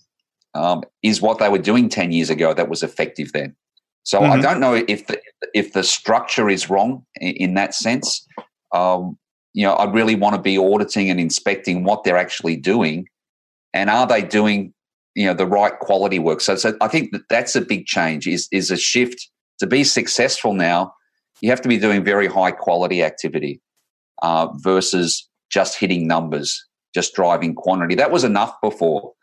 um, 0.53 0.83
is 1.01 1.21
what 1.21 1.39
they 1.39 1.49
were 1.49 1.57
doing 1.57 1.89
10 1.89 2.11
years 2.11 2.29
ago 2.29 2.53
that 2.53 2.69
was 2.69 2.83
effective 2.83 3.31
then. 3.33 3.55
So 4.03 4.19
mm-hmm. 4.19 4.33
I 4.33 4.41
don't 4.41 4.59
know 4.59 4.73
if 4.73 5.07
the 5.07 5.21
if 5.53 5.73
the 5.73 5.83
structure 5.83 6.49
is 6.49 6.69
wrong 6.69 7.05
in, 7.21 7.33
in 7.35 7.53
that 7.55 7.73
sense. 7.73 8.25
Um, 8.73 9.17
you 9.53 9.65
know, 9.65 9.73
I 9.73 9.89
really 9.89 10.15
want 10.15 10.35
to 10.35 10.41
be 10.41 10.57
auditing 10.57 11.09
and 11.09 11.19
inspecting 11.19 11.83
what 11.83 12.03
they're 12.03 12.17
actually 12.17 12.57
doing, 12.57 13.07
and 13.73 13.89
are 13.89 14.07
they 14.07 14.21
doing 14.21 14.72
you 15.15 15.25
know 15.25 15.33
the 15.33 15.45
right 15.45 15.77
quality 15.79 16.19
work. 16.19 16.41
So, 16.41 16.55
so 16.55 16.75
I 16.81 16.87
think 16.87 17.11
that 17.11 17.23
that's 17.29 17.55
a 17.55 17.61
big 17.61 17.85
change. 17.85 18.27
Is 18.27 18.47
is 18.51 18.71
a 18.71 18.77
shift 18.77 19.29
to 19.59 19.67
be 19.67 19.83
successful 19.83 20.53
now. 20.53 20.93
You 21.41 21.49
have 21.49 21.61
to 21.61 21.69
be 21.69 21.77
doing 21.77 22.03
very 22.03 22.27
high 22.27 22.51
quality 22.51 23.03
activity 23.03 23.61
uh, 24.21 24.47
versus 24.55 25.27
just 25.51 25.77
hitting 25.77 26.07
numbers, 26.07 26.65
just 26.93 27.13
driving 27.13 27.53
quantity. 27.53 27.95
That 27.95 28.11
was 28.11 28.23
enough 28.23 28.55
before. 28.61 29.13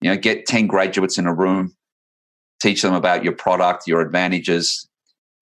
You 0.00 0.10
know, 0.10 0.16
get 0.16 0.46
ten 0.46 0.66
graduates 0.66 1.18
in 1.18 1.26
a 1.26 1.34
room, 1.34 1.74
teach 2.60 2.82
them 2.82 2.94
about 2.94 3.24
your 3.24 3.32
product, 3.32 3.86
your 3.86 4.00
advantages, 4.00 4.88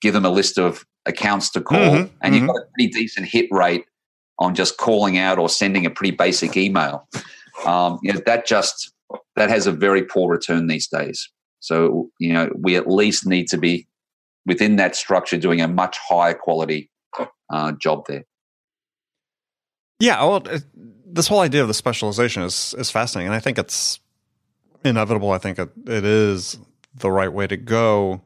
give 0.00 0.14
them 0.14 0.24
a 0.24 0.30
list 0.30 0.58
of 0.58 0.84
accounts 1.06 1.50
to 1.50 1.60
call, 1.60 1.78
mm-hmm, 1.78 2.14
and 2.22 2.34
mm-hmm. 2.34 2.34
you've 2.34 2.46
got 2.46 2.56
a 2.56 2.66
pretty 2.74 2.90
decent 2.90 3.26
hit 3.26 3.48
rate 3.50 3.84
on 4.38 4.54
just 4.54 4.78
calling 4.78 5.18
out 5.18 5.38
or 5.38 5.48
sending 5.48 5.86
a 5.86 5.90
pretty 5.90 6.16
basic 6.16 6.56
email. 6.56 7.06
Um, 7.66 7.98
you 8.02 8.12
know, 8.12 8.20
that 8.26 8.46
just 8.46 8.93
that 9.36 9.50
has 9.50 9.66
a 9.66 9.72
very 9.72 10.02
poor 10.02 10.30
return 10.30 10.66
these 10.66 10.88
days. 10.88 11.30
So 11.60 12.10
you 12.18 12.32
know, 12.32 12.50
we 12.58 12.76
at 12.76 12.88
least 12.88 13.26
need 13.26 13.48
to 13.48 13.58
be 13.58 13.86
within 14.46 14.76
that 14.76 14.96
structure 14.96 15.36
doing 15.36 15.60
a 15.60 15.68
much 15.68 15.98
higher 15.98 16.34
quality 16.34 16.90
uh, 17.50 17.72
job 17.72 18.04
there. 18.08 18.24
Yeah, 20.00 20.22
well, 20.24 20.42
uh, 20.50 20.58
this 21.06 21.28
whole 21.28 21.40
idea 21.40 21.62
of 21.62 21.68
the 21.68 21.74
specialization 21.74 22.42
is 22.42 22.74
is 22.78 22.90
fascinating, 22.90 23.28
and 23.28 23.36
I 23.36 23.40
think 23.40 23.58
it's 23.58 24.00
inevitable. 24.84 25.30
I 25.30 25.38
think 25.38 25.58
it, 25.58 25.70
it 25.86 26.04
is 26.04 26.58
the 26.94 27.10
right 27.10 27.32
way 27.32 27.46
to 27.46 27.56
go. 27.56 28.20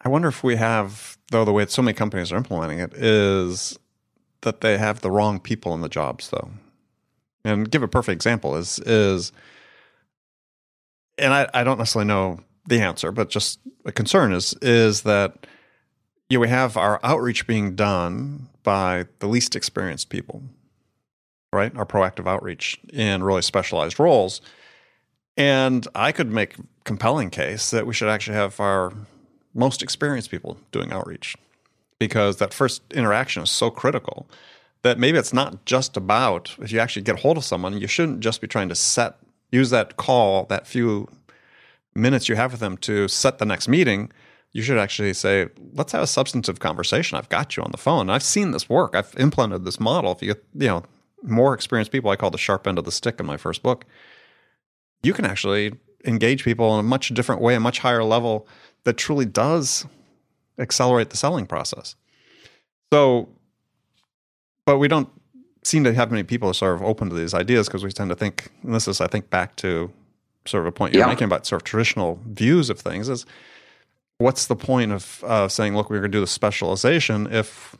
I 0.00 0.08
wonder 0.08 0.28
if 0.28 0.44
we 0.44 0.56
have, 0.56 1.16
though, 1.30 1.44
the 1.44 1.52
way 1.52 1.64
that 1.64 1.70
so 1.70 1.82
many 1.82 1.94
companies 1.94 2.30
are 2.30 2.36
implementing 2.36 2.78
it 2.78 2.92
is 2.94 3.78
that 4.42 4.60
they 4.60 4.78
have 4.78 5.00
the 5.00 5.10
wrong 5.10 5.40
people 5.40 5.74
in 5.74 5.80
the 5.80 5.88
jobs, 5.88 6.30
though. 6.30 6.50
And 7.44 7.70
give 7.70 7.82
a 7.82 7.88
perfect 7.88 8.14
example 8.14 8.56
is 8.56 8.78
is, 8.80 9.32
and 11.18 11.32
I, 11.32 11.48
I 11.54 11.64
don't 11.64 11.78
necessarily 11.78 12.08
know 12.08 12.40
the 12.66 12.80
answer, 12.80 13.12
but 13.12 13.30
just 13.30 13.60
a 13.84 13.92
concern 13.92 14.32
is 14.32 14.54
is 14.62 15.02
that 15.02 15.46
you 16.28 16.38
know, 16.38 16.40
we 16.40 16.48
have 16.48 16.76
our 16.76 16.98
outreach 17.02 17.46
being 17.46 17.76
done 17.76 18.48
by 18.62 19.06
the 19.20 19.28
least 19.28 19.54
experienced 19.54 20.08
people, 20.08 20.42
right? 21.52 21.74
Our 21.76 21.86
proactive 21.86 22.26
outreach 22.26 22.80
in 22.92 23.22
really 23.22 23.42
specialized 23.42 24.00
roles. 24.00 24.40
And 25.36 25.86
I 25.94 26.12
could 26.12 26.30
make 26.30 26.56
compelling 26.84 27.30
case 27.30 27.70
that 27.70 27.86
we 27.86 27.94
should 27.94 28.08
actually 28.08 28.36
have 28.36 28.58
our 28.58 28.92
most 29.54 29.82
experienced 29.82 30.30
people 30.30 30.58
doing 30.72 30.92
outreach 30.92 31.36
because 31.98 32.38
that 32.38 32.52
first 32.52 32.82
interaction 32.92 33.42
is 33.42 33.50
so 33.50 33.70
critical 33.70 34.26
that 34.82 34.98
maybe 34.98 35.18
it's 35.18 35.32
not 35.32 35.64
just 35.64 35.96
about 35.96 36.54
if 36.60 36.72
you 36.72 36.78
actually 36.78 37.02
get 37.02 37.20
hold 37.20 37.36
of 37.36 37.44
someone, 37.44 37.78
you 37.78 37.86
shouldn't 37.86 38.20
just 38.20 38.40
be 38.40 38.46
trying 38.46 38.68
to 38.68 38.74
set 38.74 39.16
use 39.50 39.70
that 39.70 39.96
call, 39.96 40.44
that 40.46 40.66
few 40.66 41.08
minutes 41.94 42.28
you 42.28 42.36
have 42.36 42.52
with 42.52 42.60
them 42.60 42.76
to 42.78 43.08
set 43.08 43.38
the 43.38 43.44
next 43.44 43.68
meeting. 43.68 44.10
You 44.52 44.62
should 44.62 44.78
actually 44.78 45.12
say, 45.14 45.48
let's 45.72 45.92
have 45.92 46.02
a 46.02 46.06
substantive 46.06 46.60
conversation. 46.60 47.18
I've 47.18 47.28
got 47.28 47.56
you 47.56 47.62
on 47.62 47.70
the 47.72 47.78
phone. 47.78 48.08
I've 48.10 48.22
seen 48.22 48.52
this 48.52 48.68
work. 48.68 48.94
I've 48.94 49.14
implemented 49.18 49.64
this 49.64 49.80
model. 49.80 50.12
If 50.12 50.22
you 50.22 50.34
you 50.54 50.68
know, 50.68 50.82
more 51.22 51.54
experienced 51.54 51.92
people, 51.92 52.10
I 52.10 52.16
call 52.16 52.30
the 52.30 52.38
sharp 52.38 52.66
end 52.66 52.78
of 52.78 52.84
the 52.84 52.92
stick 52.92 53.20
in 53.20 53.26
my 53.26 53.36
first 53.36 53.62
book, 53.62 53.84
you 55.02 55.12
can 55.12 55.24
actually 55.24 55.74
engage 56.04 56.44
people 56.44 56.74
in 56.74 56.80
a 56.80 56.88
much 56.88 57.08
different 57.08 57.40
way, 57.40 57.54
a 57.54 57.60
much 57.60 57.80
higher 57.80 58.04
level 58.04 58.46
that 58.84 58.96
truly 58.96 59.24
does 59.24 59.86
accelerate 60.58 61.10
the 61.10 61.16
selling 61.16 61.46
process. 61.46 61.96
So, 62.92 63.28
but 64.64 64.78
we 64.78 64.88
don't 64.88 65.08
seem 65.66 65.82
to 65.84 65.92
have 65.92 66.10
many 66.10 66.22
people 66.22 66.52
sort 66.54 66.74
of 66.74 66.82
open 66.82 67.08
to 67.08 67.14
these 67.14 67.34
ideas 67.34 67.66
because 67.66 67.82
we 67.82 67.90
tend 67.90 68.10
to 68.10 68.16
think, 68.16 68.50
and 68.62 68.72
this 68.72 68.86
is, 68.86 69.00
I 69.00 69.08
think, 69.08 69.30
back 69.30 69.56
to 69.56 69.90
sort 70.46 70.62
of 70.62 70.68
a 70.68 70.72
point 70.72 70.94
you're 70.94 71.02
yeah. 71.02 71.08
making 71.08 71.24
about 71.24 71.44
sort 71.44 71.60
of 71.60 71.64
traditional 71.64 72.20
views 72.24 72.70
of 72.70 72.78
things 72.78 73.08
is 73.08 73.26
what's 74.18 74.46
the 74.46 74.54
point 74.54 74.92
of 74.92 75.24
uh, 75.24 75.48
saying, 75.48 75.74
look, 75.74 75.90
we're 75.90 75.98
going 75.98 76.12
to 76.12 76.16
do 76.16 76.20
the 76.20 76.26
specialization 76.26 77.26
if 77.32 77.76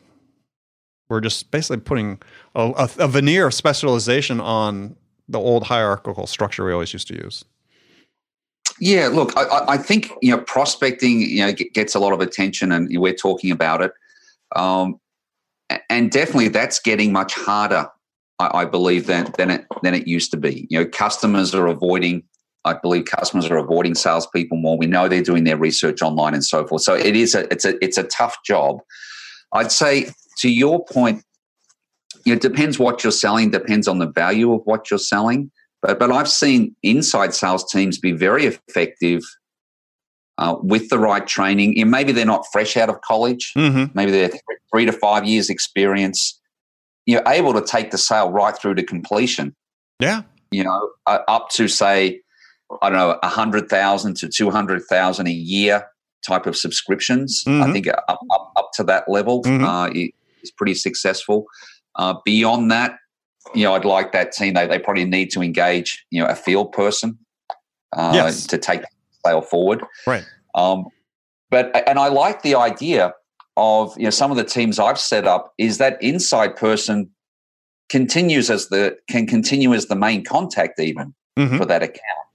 we're 1.08 1.20
just 1.20 1.52
basically 1.52 1.76
putting 1.76 2.20
a, 2.56 2.72
a, 2.76 3.04
a 3.04 3.08
veneer 3.08 3.46
of 3.46 3.54
specialization 3.54 4.40
on 4.40 4.96
the 5.28 5.38
old 5.38 5.62
hierarchical 5.64 6.26
structure 6.26 6.64
we 6.64 6.72
always 6.72 6.92
used 6.92 7.06
to 7.06 7.14
use? 7.14 7.44
Yeah, 8.80 9.08
look, 9.08 9.32
I, 9.36 9.64
I, 9.68 9.78
think 9.78 10.10
you 10.20 10.32
know 10.32 10.42
prospecting 10.42 11.20
you 11.20 11.46
know 11.46 11.52
gets 11.52 11.94
a 11.94 11.98
lot 11.98 12.12
of 12.12 12.20
attention, 12.20 12.72
and 12.72 12.90
we're 13.00 13.14
talking 13.14 13.50
about 13.50 13.80
it, 13.80 13.92
um, 14.54 15.00
and 15.90 16.10
definitely 16.10 16.48
that's 16.48 16.78
getting 16.78 17.12
much 17.12 17.34
harder. 17.34 17.88
I, 18.38 18.62
I, 18.62 18.64
believe 18.64 19.06
than 19.06 19.32
than 19.38 19.50
it 19.50 19.66
than 19.82 19.94
it 19.94 20.06
used 20.06 20.30
to 20.32 20.36
be. 20.36 20.66
You 20.70 20.80
know, 20.80 20.86
customers 20.86 21.54
are 21.54 21.66
avoiding. 21.66 22.22
I 22.64 22.74
believe 22.74 23.04
customers 23.04 23.48
are 23.50 23.56
avoiding 23.56 23.94
salespeople 23.94 24.58
more. 24.58 24.76
We 24.76 24.86
know 24.86 25.08
they're 25.08 25.22
doing 25.22 25.44
their 25.44 25.56
research 25.56 26.02
online 26.02 26.34
and 26.34 26.44
so 26.44 26.66
forth. 26.66 26.82
So 26.82 26.94
it 26.94 27.16
is 27.16 27.34
a 27.34 27.50
it's 27.52 27.64
a 27.64 27.82
it's 27.82 27.98
a 27.98 28.02
tough 28.04 28.36
job. 28.44 28.80
I'd 29.52 29.72
say 29.72 30.10
to 30.38 30.50
your 30.50 30.84
point, 30.84 31.24
it 32.26 32.40
depends 32.40 32.78
what 32.78 33.02
you're 33.02 33.12
selling. 33.12 33.50
Depends 33.50 33.88
on 33.88 33.98
the 33.98 34.10
value 34.10 34.52
of 34.52 34.62
what 34.64 34.90
you're 34.90 34.98
selling. 34.98 35.50
But, 35.82 35.98
but 35.98 36.10
I've 36.10 36.28
seen 36.28 36.74
inside 36.82 37.34
sales 37.34 37.70
teams 37.70 37.98
be 37.98 38.12
very 38.12 38.46
effective 38.46 39.22
uh, 40.38 40.56
with 40.62 40.88
the 40.88 40.98
right 40.98 41.26
training. 41.26 41.78
And 41.80 41.90
maybe 41.90 42.12
they're 42.12 42.26
not 42.26 42.44
fresh 42.52 42.76
out 42.76 42.88
of 42.88 43.00
college. 43.02 43.52
Mm-hmm. 43.56 43.92
Maybe 43.94 44.10
they're 44.10 44.30
three 44.72 44.84
to 44.84 44.92
five 44.92 45.24
years 45.24 45.50
experience. 45.50 46.40
You're 47.06 47.22
able 47.26 47.52
to 47.54 47.62
take 47.62 47.90
the 47.90 47.98
sale 47.98 48.30
right 48.30 48.56
through 48.56 48.74
to 48.74 48.82
completion. 48.82 49.54
Yeah. 50.00 50.22
You 50.50 50.64
know, 50.64 50.90
uh, 51.06 51.20
up 51.28 51.50
to 51.50 51.68
say, 51.68 52.20
I 52.82 52.90
don't 52.90 52.98
know, 52.98 53.18
a 53.22 53.28
hundred 53.28 53.68
thousand 53.68 54.16
to 54.18 54.28
two 54.28 54.50
hundred 54.50 54.82
thousand 54.90 55.28
a 55.28 55.32
year 55.32 55.86
type 56.26 56.46
of 56.46 56.56
subscriptions. 56.56 57.44
Mm-hmm. 57.44 57.62
I 57.62 57.72
think 57.72 57.88
up, 57.88 58.04
up, 58.08 58.52
up 58.56 58.70
to 58.74 58.84
that 58.84 59.08
level 59.08 59.42
mm-hmm. 59.42 59.64
uh, 59.64 59.88
is 60.42 60.50
pretty 60.50 60.74
successful. 60.74 61.46
Uh, 61.94 62.14
beyond 62.24 62.70
that, 62.70 62.96
you 63.54 63.62
know, 63.62 63.74
I'd 63.74 63.84
like 63.84 64.12
that 64.12 64.32
team. 64.32 64.54
They, 64.54 64.66
they 64.66 64.78
probably 64.78 65.04
need 65.04 65.30
to 65.30 65.42
engage, 65.42 66.04
you 66.10 66.20
know, 66.20 66.28
a 66.28 66.34
field 66.34 66.72
person 66.72 67.18
uh, 67.96 68.12
yes. 68.14 68.46
to 68.48 68.58
take 68.58 68.82
sale 69.26 69.42
forward. 69.42 69.82
Right. 70.06 70.24
Um, 70.54 70.86
but 71.50 71.70
and 71.88 71.98
I 71.98 72.08
like 72.08 72.42
the 72.42 72.54
idea 72.54 73.12
of 73.56 73.96
you 73.96 74.04
know 74.04 74.10
some 74.10 74.30
of 74.30 74.36
the 74.36 74.44
teams 74.44 74.78
I've 74.78 74.98
set 74.98 75.26
up 75.26 75.52
is 75.58 75.78
that 75.78 76.02
inside 76.02 76.56
person 76.56 77.10
continues 77.88 78.50
as 78.50 78.68
the 78.68 78.96
can 79.08 79.26
continue 79.26 79.72
as 79.72 79.86
the 79.86 79.96
main 79.96 80.24
contact 80.24 80.80
even 80.80 81.14
mm-hmm. 81.38 81.56
for 81.56 81.64
that 81.66 81.82
account, 81.82 82.28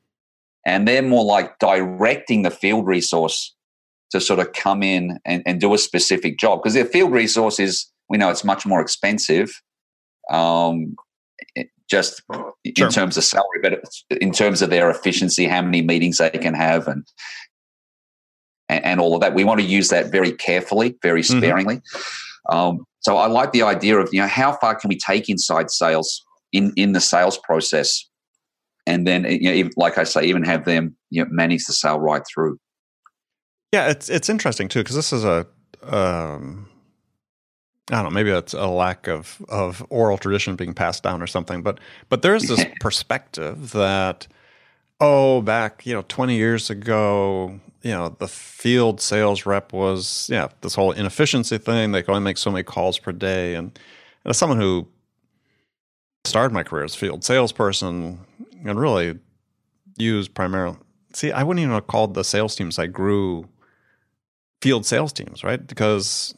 and 0.65 0.87
they're 0.87 1.01
more 1.01 1.25
like 1.25 1.59
directing 1.59 2.43
the 2.43 2.51
field 2.51 2.87
resource 2.87 3.53
to 4.11 4.19
sort 4.19 4.39
of 4.39 4.51
come 4.53 4.83
in 4.83 5.19
and, 5.25 5.41
and 5.45 5.61
do 5.61 5.73
a 5.73 5.77
specific 5.77 6.37
job 6.37 6.59
because 6.61 6.73
their 6.73 6.85
field 6.85 7.11
resource 7.11 7.59
is 7.59 7.87
we 8.09 8.17
know 8.17 8.29
it's 8.29 8.43
much 8.43 8.65
more 8.65 8.81
expensive 8.81 9.61
um, 10.29 10.95
just 11.89 12.21
sure. 12.31 12.53
in 12.65 12.89
terms 12.89 13.17
of 13.17 13.23
salary, 13.23 13.59
but 13.61 13.83
in 14.21 14.31
terms 14.31 14.61
of 14.61 14.69
their 14.69 14.89
efficiency, 14.89 15.45
how 15.45 15.61
many 15.61 15.81
meetings 15.81 16.17
they 16.17 16.29
can 16.29 16.53
have, 16.53 16.87
and 16.87 17.05
and, 18.69 19.01
all 19.01 19.13
of 19.13 19.21
that. 19.21 19.33
We 19.33 19.43
want 19.43 19.59
to 19.59 19.65
use 19.65 19.89
that 19.89 20.11
very 20.11 20.31
carefully, 20.31 20.95
very 21.01 21.21
mm-hmm. 21.21 21.39
sparingly. 21.39 21.75
Mm-hmm. 21.77 22.55
Um, 22.55 22.85
so 23.01 23.17
I 23.17 23.27
like 23.27 23.51
the 23.51 23.63
idea 23.63 23.97
of 23.97 24.09
you 24.11 24.21
know 24.21 24.27
how 24.27 24.53
far 24.53 24.75
can 24.75 24.87
we 24.87 24.97
take 24.97 25.29
inside 25.29 25.69
sales 25.69 26.23
in 26.51 26.71
in 26.75 26.93
the 26.93 27.01
sales 27.01 27.37
process, 27.37 28.07
and 28.87 29.05
then 29.05 29.25
you 29.25 29.49
know, 29.49 29.51
even, 29.51 29.71
like 29.75 29.97
I 29.97 30.03
say, 30.03 30.23
even 30.25 30.43
have 30.43 30.65
them 30.65 30.95
you 31.09 31.23
know, 31.23 31.29
manage 31.31 31.65
the 31.65 31.73
sale 31.73 31.99
right 31.99 32.23
through. 32.33 32.57
Yeah, 33.71 33.89
it's 33.89 34.09
it's 34.09 34.29
interesting 34.29 34.67
too 34.67 34.79
because 34.79 34.95
this 34.95 35.13
is 35.13 35.23
a 35.23 35.45
um, 35.83 36.69
I 37.91 37.95
don't 37.95 38.05
know, 38.05 38.09
maybe 38.11 38.31
that's 38.31 38.53
a 38.53 38.67
lack 38.67 39.07
of, 39.07 39.43
of 39.49 39.85
oral 39.89 40.17
tradition 40.17 40.55
being 40.55 40.73
passed 40.73 41.03
down 41.03 41.21
or 41.21 41.27
something, 41.27 41.61
but 41.61 41.79
but 42.09 42.21
there's 42.21 42.43
this 42.43 42.65
perspective 42.79 43.71
that 43.71 44.27
oh, 45.01 45.41
back, 45.41 45.85
you 45.85 45.93
know, 45.93 46.03
20 46.07 46.35
years 46.35 46.69
ago, 46.69 47.59
you 47.81 47.91
know, 47.91 48.15
the 48.19 48.27
field 48.27 49.01
sales 49.01 49.47
rep 49.47 49.73
was, 49.73 50.29
yeah, 50.31 50.47
this 50.61 50.75
whole 50.75 50.91
inefficiency 50.91 51.57
thing. 51.57 51.91
They 51.91 52.03
could 52.03 52.11
only 52.11 52.23
make 52.23 52.37
so 52.37 52.51
many 52.51 52.63
calls 52.63 52.99
per 52.99 53.11
day. 53.11 53.55
And, 53.55 53.67
and 54.23 54.29
as 54.29 54.37
someone 54.37 54.59
who 54.59 54.87
started 56.23 56.53
my 56.53 56.61
career 56.61 56.83
as 56.83 56.93
a 56.93 56.99
field 56.99 57.23
salesperson 57.23 58.19
and 58.63 58.79
really 58.79 59.17
used 59.97 60.35
primarily, 60.35 60.77
see, 61.13 61.31
I 61.31 61.41
wouldn't 61.41 61.63
even 61.63 61.73
have 61.73 61.87
called 61.87 62.13
the 62.13 62.23
sales 62.23 62.55
teams 62.55 62.77
I 62.77 62.85
grew 62.85 63.49
field 64.61 64.85
sales 64.85 65.11
teams, 65.11 65.43
right? 65.43 65.65
Because 65.65 66.35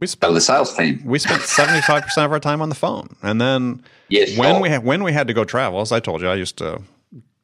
we 0.00 0.06
spent 0.06 0.30
oh, 0.30 0.34
the 0.34 0.40
sales 0.40 0.74
team. 0.76 1.02
We 1.04 1.18
spent 1.18 1.42
seventy 1.42 1.80
five 1.82 2.02
percent 2.02 2.26
of 2.26 2.32
our 2.32 2.40
time 2.40 2.62
on 2.62 2.68
the 2.68 2.74
phone, 2.74 3.16
and 3.22 3.40
then 3.40 3.82
yes, 4.08 4.36
when 4.36 4.54
sure. 4.54 4.60
we 4.60 4.68
had, 4.68 4.84
when 4.84 5.02
we 5.02 5.12
had 5.12 5.28
to 5.28 5.34
go 5.34 5.44
travel, 5.44 5.80
as 5.80 5.92
I 5.92 6.00
told 6.00 6.20
you, 6.20 6.28
I 6.28 6.34
used 6.34 6.58
to 6.58 6.82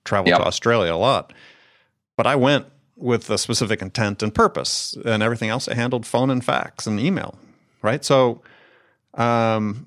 travel 0.05 0.29
yep. 0.29 0.39
to 0.39 0.47
Australia 0.47 0.95
a 0.95 0.97
lot, 0.97 1.33
but 2.17 2.27
I 2.27 2.37
went 2.37 2.67
with 2.97 3.31
a 3.31 3.39
specific 3.39 3.81
intent 3.81 4.23
and 4.23 4.35
purpose, 4.35 4.97
and 5.05 5.23
everything 5.23 5.49
else 5.49 5.69
I 5.69 5.75
handled 5.75 6.07
phone 6.07 6.31
and 6.31 6.45
fax 6.45 6.87
and 6.87 7.01
email, 7.01 7.39
right? 7.83 8.05
So, 8.05 8.43
um, 9.15 9.87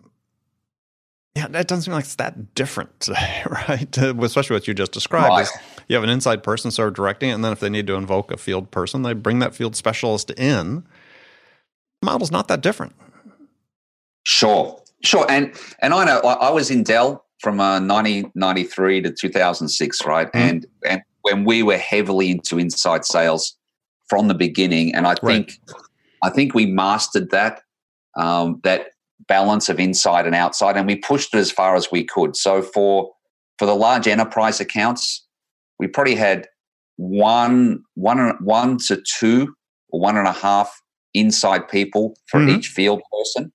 yeah, 1.35 1.47
that 1.47 1.67
doesn't 1.67 1.83
seem 1.83 1.93
like 1.93 2.05
it's 2.05 2.15
that 2.15 2.55
different, 2.55 3.09
right? 3.49 3.97
Especially 3.97 4.55
what 4.55 4.67
you 4.67 4.73
just 4.73 4.91
described. 4.91 5.29
Right. 5.29 5.47
you 5.87 5.95
have 5.95 6.03
an 6.03 6.09
inside 6.09 6.43
person 6.43 6.71
sort 6.71 6.89
of 6.89 6.95
directing 6.95 7.29
it, 7.29 7.33
and 7.33 7.43
then 7.45 7.51
if 7.51 7.59
they 7.59 7.69
need 7.69 7.87
to 7.87 7.95
invoke 7.95 8.31
a 8.31 8.37
field 8.37 8.71
person, 8.71 9.03
they 9.03 9.13
bring 9.13 9.39
that 9.39 9.55
field 9.55 9.75
specialist 9.75 10.31
in 10.31 10.83
model's 12.03 12.31
not 12.31 12.47
that 12.47 12.61
different. 12.61 12.93
Sure, 14.23 14.81
sure. 15.03 15.25
And 15.29 15.53
and 15.79 15.93
I 15.93 16.05
know 16.05 16.19
I 16.19 16.49
was 16.49 16.71
in 16.71 16.83
Dell 16.83 17.25
from 17.39 17.59
uh, 17.59 17.79
1993 17.81 19.01
to 19.01 19.11
2006, 19.11 20.05
right? 20.05 20.27
Mm-hmm. 20.27 20.37
And 20.37 20.65
and 20.87 21.01
when 21.21 21.45
we 21.45 21.63
were 21.63 21.77
heavily 21.77 22.31
into 22.31 22.57
inside 22.57 23.05
sales 23.05 23.57
from 24.09 24.27
the 24.27 24.33
beginning, 24.33 24.95
and 24.95 25.07
I 25.07 25.15
think 25.15 25.59
right. 25.67 25.81
I 26.23 26.29
think 26.29 26.53
we 26.53 26.65
mastered 26.65 27.31
that 27.31 27.61
um, 28.17 28.61
that 28.63 28.87
balance 29.27 29.69
of 29.69 29.79
inside 29.79 30.25
and 30.25 30.35
outside, 30.35 30.77
and 30.77 30.87
we 30.87 30.95
pushed 30.95 31.33
it 31.33 31.37
as 31.37 31.51
far 31.51 31.75
as 31.75 31.91
we 31.91 32.03
could. 32.03 32.35
So 32.35 32.61
for 32.61 33.11
for 33.57 33.65
the 33.65 33.75
large 33.75 34.07
enterprise 34.07 34.59
accounts, 34.59 35.25
we 35.79 35.87
probably 35.87 36.15
had 36.15 36.47
one 36.97 37.83
one 37.95 38.37
one 38.43 38.77
to 38.87 39.01
two 39.19 39.53
or 39.89 39.99
one 39.99 40.17
and 40.17 40.27
a 40.27 40.33
half 40.33 40.82
inside 41.13 41.67
people 41.67 42.15
for 42.27 42.39
mm-hmm. 42.39 42.57
each 42.57 42.67
field 42.67 43.01
person. 43.11 43.51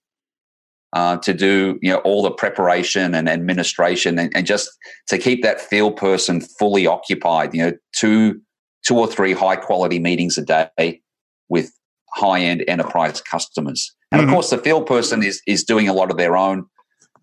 uh, 0.93 1.19
to 1.19 1.35
do 1.35 1.79
you 1.83 1.93
know 1.93 1.99
all 1.99 2.23
the 2.23 2.31
preparation 2.31 3.15
and 3.15 3.29
administration 3.29 4.19
and, 4.19 4.35
and, 4.35 4.47
just 4.47 4.71
to 5.07 5.19
keep 5.19 5.43
that 5.43 5.61
field 5.61 5.97
person 5.97 6.41
fully 6.41 6.87
occupied 6.87 7.55
you 7.55 7.63
know 7.63 7.73
two 7.95 8.41
two 8.87 8.97
or 8.97 9.07
three 9.07 9.33
high 9.33 9.57
quality 9.57 9.99
meetings 9.99 10.39
a 10.39 10.45
day 10.45 11.01
with 11.49 11.71
high 12.15 12.41
end 12.41 12.65
enterprise 12.69 13.21
customers 13.21 13.95
and 14.13 14.21
mm-hmm. 14.21 14.31
of 14.31 14.35
course 14.35 14.51
the 14.51 14.59
field 14.59 14.87
person 14.87 15.23
is 15.23 15.43
is 15.47 15.63
doing 15.63 15.89
a 15.89 15.93
lot 15.93 16.11
of 16.11 16.17
their 16.17 16.37
own 16.37 16.65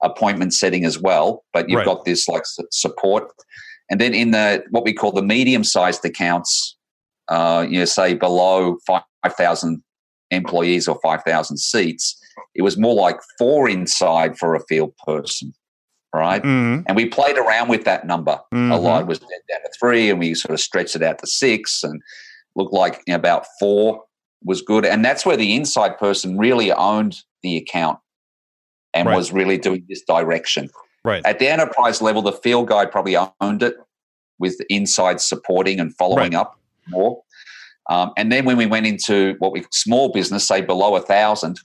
appointment 0.04 0.54
setting 0.54 0.86
as 0.86 1.00
well 1.00 1.44
but 1.51 1.68
you've 1.68 1.80
right. 1.80 1.86
got 1.86 2.06
this 2.06 2.27
like 2.27 2.44
support 2.72 3.32
and 3.89 4.00
then 4.00 4.13
in 4.13 4.32
the 4.32 4.63
what 4.70 4.84
we 4.84 4.94
call 4.94 5.12
the 5.12 5.24
medium 5.24 5.63
sized 5.63 6.06
accounts 6.06 6.77
uh, 7.30 7.65
you 7.68 7.80
know 7.80 7.86
say 7.86 8.13
below 8.13 8.77
5000 9.24 9.82
employees 10.32 10.88
or 10.88 11.00
5000 11.01 11.58
seats 11.58 12.20
it 12.53 12.62
was 12.62 12.77
more 12.77 12.96
like 12.96 13.17
four 13.38 13.70
inside 13.70 14.38
for 14.38 14.55
a 14.55 14.63
field 14.65 14.96
person, 15.05 15.53
right? 16.13 16.41
Mm-hmm. 16.41 16.84
And 16.88 16.96
we 16.96 17.05
played 17.05 17.38
around 17.38 17.70
with 17.70 17.84
that 17.86 18.08
number 18.08 18.39
mm-hmm. 18.53 18.72
a 18.72 18.79
lot. 18.79 19.01
It 19.01 19.08
was 19.08 19.20
down 19.20 19.29
to 19.29 19.70
three, 19.79 20.10
and 20.10 20.20
we 20.20 20.34
sort 20.34 20.53
of 20.53 20.60
stretched 20.60 20.96
it 20.96 21.03
out 21.03 21.20
to 21.20 21.27
six, 21.27 21.84
and 21.84 22.01
looked 22.55 22.74
like 22.74 23.01
you 23.08 23.13
know, 23.13 23.15
about 23.15 23.46
four 23.60 24.03
was 24.44 24.62
good. 24.62 24.86
And 24.86 25.03
that's 25.03 25.25
where 25.25 25.38
the 25.38 25.55
inside 25.55 25.98
person 25.98 26.38
really 26.38 26.72
owned 26.72 27.17
the 27.44 27.58
account 27.58 28.00
and 28.94 29.10
right. 29.10 29.15
was 29.15 29.32
really 29.32 29.58
doing 29.58 29.86
this 29.89 30.03
direction. 30.03 30.70
Right. 31.03 31.25
At 31.25 31.39
the 31.39 31.48
enterprise 31.48 32.01
level, 32.01 32.22
the 32.22 32.32
field 32.32 32.67
guy 32.67 32.86
probably 32.86 33.15
owned 33.15 33.63
it 33.63 33.75
with 34.39 34.58
the 34.58 34.65
inside 34.70 35.22
supporting 35.22 35.79
and 35.79 35.96
following 35.96 36.34
right. 36.34 36.41
up 36.41 36.60
more. 36.88 37.22
Um, 37.89 38.12
and 38.18 38.32
then 38.32 38.46
when 38.46 38.58
we 38.58 38.65
went 38.65 38.88
into 38.88 39.36
what 39.39 39.51
we 39.51 39.65
small 39.72 40.12
business, 40.12 40.48
say 40.48 40.62
below 40.62 40.96
a 40.96 41.01
thousand, 41.01 41.60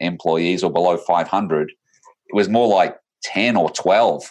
employees 0.00 0.62
or 0.62 0.72
below 0.72 0.96
500, 0.96 1.70
it 1.70 2.34
was 2.34 2.48
more 2.48 2.68
like 2.68 2.96
10 3.24 3.56
or 3.56 3.70
12, 3.70 4.22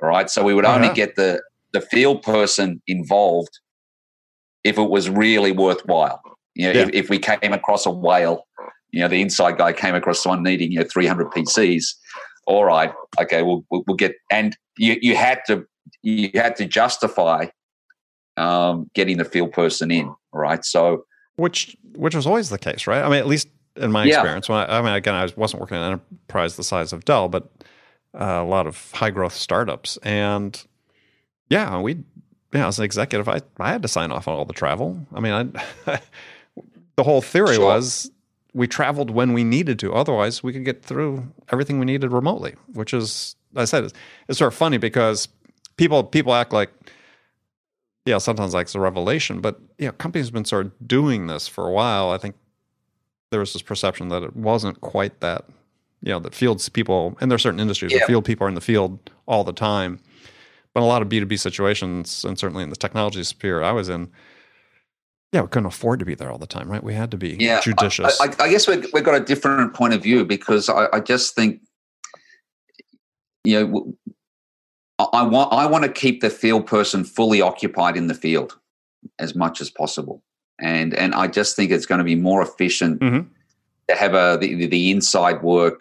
right? 0.00 0.30
So 0.30 0.42
we 0.42 0.54
would 0.54 0.64
only 0.64 0.88
uh-huh. 0.88 0.94
get 0.94 1.16
the, 1.16 1.42
the 1.72 1.80
field 1.80 2.22
person 2.22 2.80
involved 2.86 3.58
if 4.64 4.78
it 4.78 4.90
was 4.90 5.10
really 5.10 5.52
worthwhile. 5.52 6.20
You 6.54 6.72
know, 6.72 6.80
yeah. 6.80 6.86
if, 6.86 6.94
if, 6.94 7.10
we 7.10 7.18
came 7.18 7.52
across 7.52 7.84
a 7.84 7.90
whale, 7.90 8.46
you 8.90 9.00
know, 9.00 9.08
the 9.08 9.20
inside 9.20 9.58
guy 9.58 9.72
came 9.72 9.94
across 9.94 10.22
someone 10.22 10.42
needing, 10.42 10.72
you 10.72 10.80
know, 10.80 10.86
300 10.90 11.30
PCs. 11.30 11.84
All 12.46 12.64
right, 12.64 12.92
okay, 13.20 13.42
we'll, 13.42 13.64
we'll, 13.70 13.84
we'll 13.86 13.96
get, 13.96 14.14
and 14.30 14.56
you, 14.78 14.96
you 15.02 15.16
had 15.16 15.40
to, 15.48 15.66
you 16.02 16.30
had 16.34 16.56
to 16.56 16.64
justify 16.64 17.46
um, 18.36 18.90
getting 18.94 19.16
the 19.16 19.24
field 19.24 19.52
person 19.52 19.90
in, 19.90 20.14
right? 20.32 20.64
So, 20.64 21.06
which 21.36 21.76
which 21.94 22.14
was 22.14 22.26
always 22.26 22.48
the 22.48 22.58
case, 22.58 22.86
right? 22.86 23.02
I 23.02 23.08
mean, 23.08 23.18
at 23.18 23.26
least 23.26 23.48
in 23.76 23.92
my 23.92 24.04
yeah. 24.04 24.16
experience. 24.16 24.48
When 24.48 24.58
I, 24.58 24.78
I, 24.78 24.82
mean, 24.82 24.92
again, 24.92 25.14
I 25.14 25.28
wasn't 25.36 25.60
working 25.60 25.76
in 25.76 25.82
an 25.82 25.92
enterprise 25.92 26.56
the 26.56 26.64
size 26.64 26.92
of 26.92 27.04
Dell, 27.04 27.28
but 27.28 27.50
uh, 28.14 28.24
a 28.24 28.44
lot 28.44 28.66
of 28.66 28.90
high 28.92 29.10
growth 29.10 29.34
startups. 29.34 29.98
And 29.98 30.62
yeah, 31.48 31.78
we, 31.80 31.98
yeah, 32.52 32.66
as 32.66 32.78
an 32.78 32.84
executive, 32.84 33.28
I, 33.28 33.40
I 33.58 33.70
had 33.70 33.82
to 33.82 33.88
sign 33.88 34.10
off 34.10 34.28
on 34.28 34.34
all 34.34 34.44
the 34.44 34.52
travel. 34.52 34.98
I 35.14 35.20
mean, 35.20 35.32
I, 35.86 36.00
the 36.96 37.04
whole 37.04 37.22
theory 37.22 37.56
sure. 37.56 37.64
was 37.64 38.10
we 38.54 38.66
traveled 38.66 39.10
when 39.10 39.32
we 39.32 39.44
needed 39.44 39.78
to. 39.80 39.92
Otherwise, 39.92 40.42
we 40.42 40.52
could 40.52 40.64
get 40.64 40.82
through 40.82 41.30
everything 41.52 41.78
we 41.78 41.84
needed 41.84 42.10
remotely, 42.12 42.54
which 42.72 42.94
is, 42.94 43.36
I 43.54 43.66
said, 43.66 43.84
it's, 43.84 43.94
it's 44.28 44.38
sort 44.38 44.52
of 44.52 44.56
funny 44.56 44.78
because 44.78 45.28
people 45.76 46.02
people 46.04 46.34
act 46.34 46.52
like, 46.52 46.70
yeah, 48.06 48.18
sometimes 48.18 48.54
like 48.54 48.66
it's 48.66 48.74
a 48.74 48.80
revelation, 48.80 49.40
but 49.40 49.60
yeah, 49.78 49.90
companies 49.90 50.28
have 50.28 50.34
been 50.34 50.44
sort 50.44 50.66
of 50.66 50.88
doing 50.88 51.26
this 51.26 51.48
for 51.48 51.66
a 51.66 51.72
while. 51.72 52.10
I 52.10 52.18
think 52.18 52.36
there 53.30 53.40
was 53.40 53.52
this 53.52 53.62
perception 53.62 54.08
that 54.08 54.22
it 54.22 54.36
wasn't 54.36 54.80
quite 54.80 55.20
that, 55.20 55.44
you 56.02 56.12
know, 56.12 56.20
that 56.20 56.34
fields 56.34 56.68
people, 56.68 57.18
and 57.20 57.30
there 57.30 57.34
are 57.34 57.40
certain 57.40 57.58
industries 57.58 57.92
yeah. 57.92 57.98
where 57.98 58.06
field 58.06 58.24
people 58.24 58.46
are 58.46 58.48
in 58.48 58.54
the 58.54 58.60
field 58.60 59.10
all 59.26 59.42
the 59.42 59.52
time. 59.52 59.98
But 60.72 60.82
a 60.82 60.86
lot 60.86 61.02
of 61.02 61.08
B2B 61.08 61.38
situations, 61.40 62.24
and 62.24 62.38
certainly 62.38 62.62
in 62.62 62.70
the 62.70 62.76
technology 62.76 63.24
sphere 63.24 63.62
I 63.62 63.72
was 63.72 63.88
in, 63.88 64.10
yeah, 65.32 65.40
we 65.40 65.48
couldn't 65.48 65.66
afford 65.66 65.98
to 65.98 66.04
be 66.04 66.14
there 66.14 66.30
all 66.30 66.38
the 66.38 66.46
time, 66.46 66.70
right? 66.70 66.84
We 66.84 66.94
had 66.94 67.10
to 67.10 67.16
be 67.16 67.36
yeah, 67.40 67.60
judicious. 67.60 68.20
I, 68.20 68.26
I, 68.26 68.44
I 68.44 68.48
guess 68.50 68.68
we've, 68.68 68.86
we've 68.92 69.02
got 69.02 69.20
a 69.20 69.24
different 69.24 69.74
point 69.74 69.94
of 69.94 70.02
view 70.02 70.24
because 70.24 70.68
I, 70.68 70.86
I 70.92 71.00
just 71.00 71.34
think, 71.34 71.60
you 73.42 73.66
know, 73.66 73.94
I 74.98 75.22
want 75.24 75.52
I 75.52 75.66
want 75.66 75.84
to 75.84 75.92
keep 75.92 76.20
the 76.20 76.30
field 76.30 76.66
person 76.66 77.04
fully 77.04 77.40
occupied 77.40 77.96
in 77.96 78.06
the 78.06 78.14
field 78.14 78.58
as 79.18 79.34
much 79.34 79.60
as 79.60 79.70
possible 79.70 80.22
and 80.60 80.94
and 80.94 81.14
I 81.14 81.26
just 81.26 81.56
think 81.56 81.70
it's 81.70 81.86
going 81.86 81.98
to 81.98 82.04
be 82.04 82.14
more 82.14 82.42
efficient 82.42 83.00
mm-hmm. 83.00 83.28
to 83.88 83.94
have 83.94 84.14
a 84.14 84.38
the, 84.40 84.66
the 84.66 84.90
inside 84.90 85.42
work, 85.42 85.80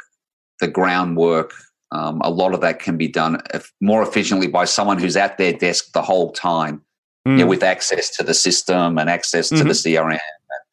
the 0.60 0.67
groundwork. 0.67 1.54
Um, 1.91 2.19
a 2.21 2.30
lot 2.30 2.54
of 2.54 2.62
that 2.62 2.80
can 2.80 2.97
be 2.97 3.08
done 3.08 3.41
more 3.80 4.01
efficiently 4.01 4.47
by 4.47 4.65
someone 4.65 4.97
who's 4.97 5.15
at 5.15 5.38
their 5.38 5.54
desk 5.54 5.93
the 5.93 6.01
whole 6.01 6.32
time, 6.34 6.82
mm. 7.25 7.34
you 7.34 7.38
know, 7.38 7.45
mm. 7.45 7.49
with 7.49 7.63
access 7.63 8.10
to 8.17 8.23
the 8.23 8.34
system 8.34 8.97
and 8.97 9.10
access 9.10 9.47
mm-hmm. 9.47 9.60
to 9.60 9.63
the 9.63 9.69
mm-hmm. 9.69 10.10
CRM 10.10 10.19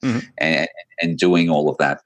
and, 0.02 0.12
mm-hmm. 0.14 0.26
and, 0.38 0.68
and 1.00 1.18
doing 1.18 1.48
all 1.48 1.68
of 1.68 1.76
that. 1.78 2.00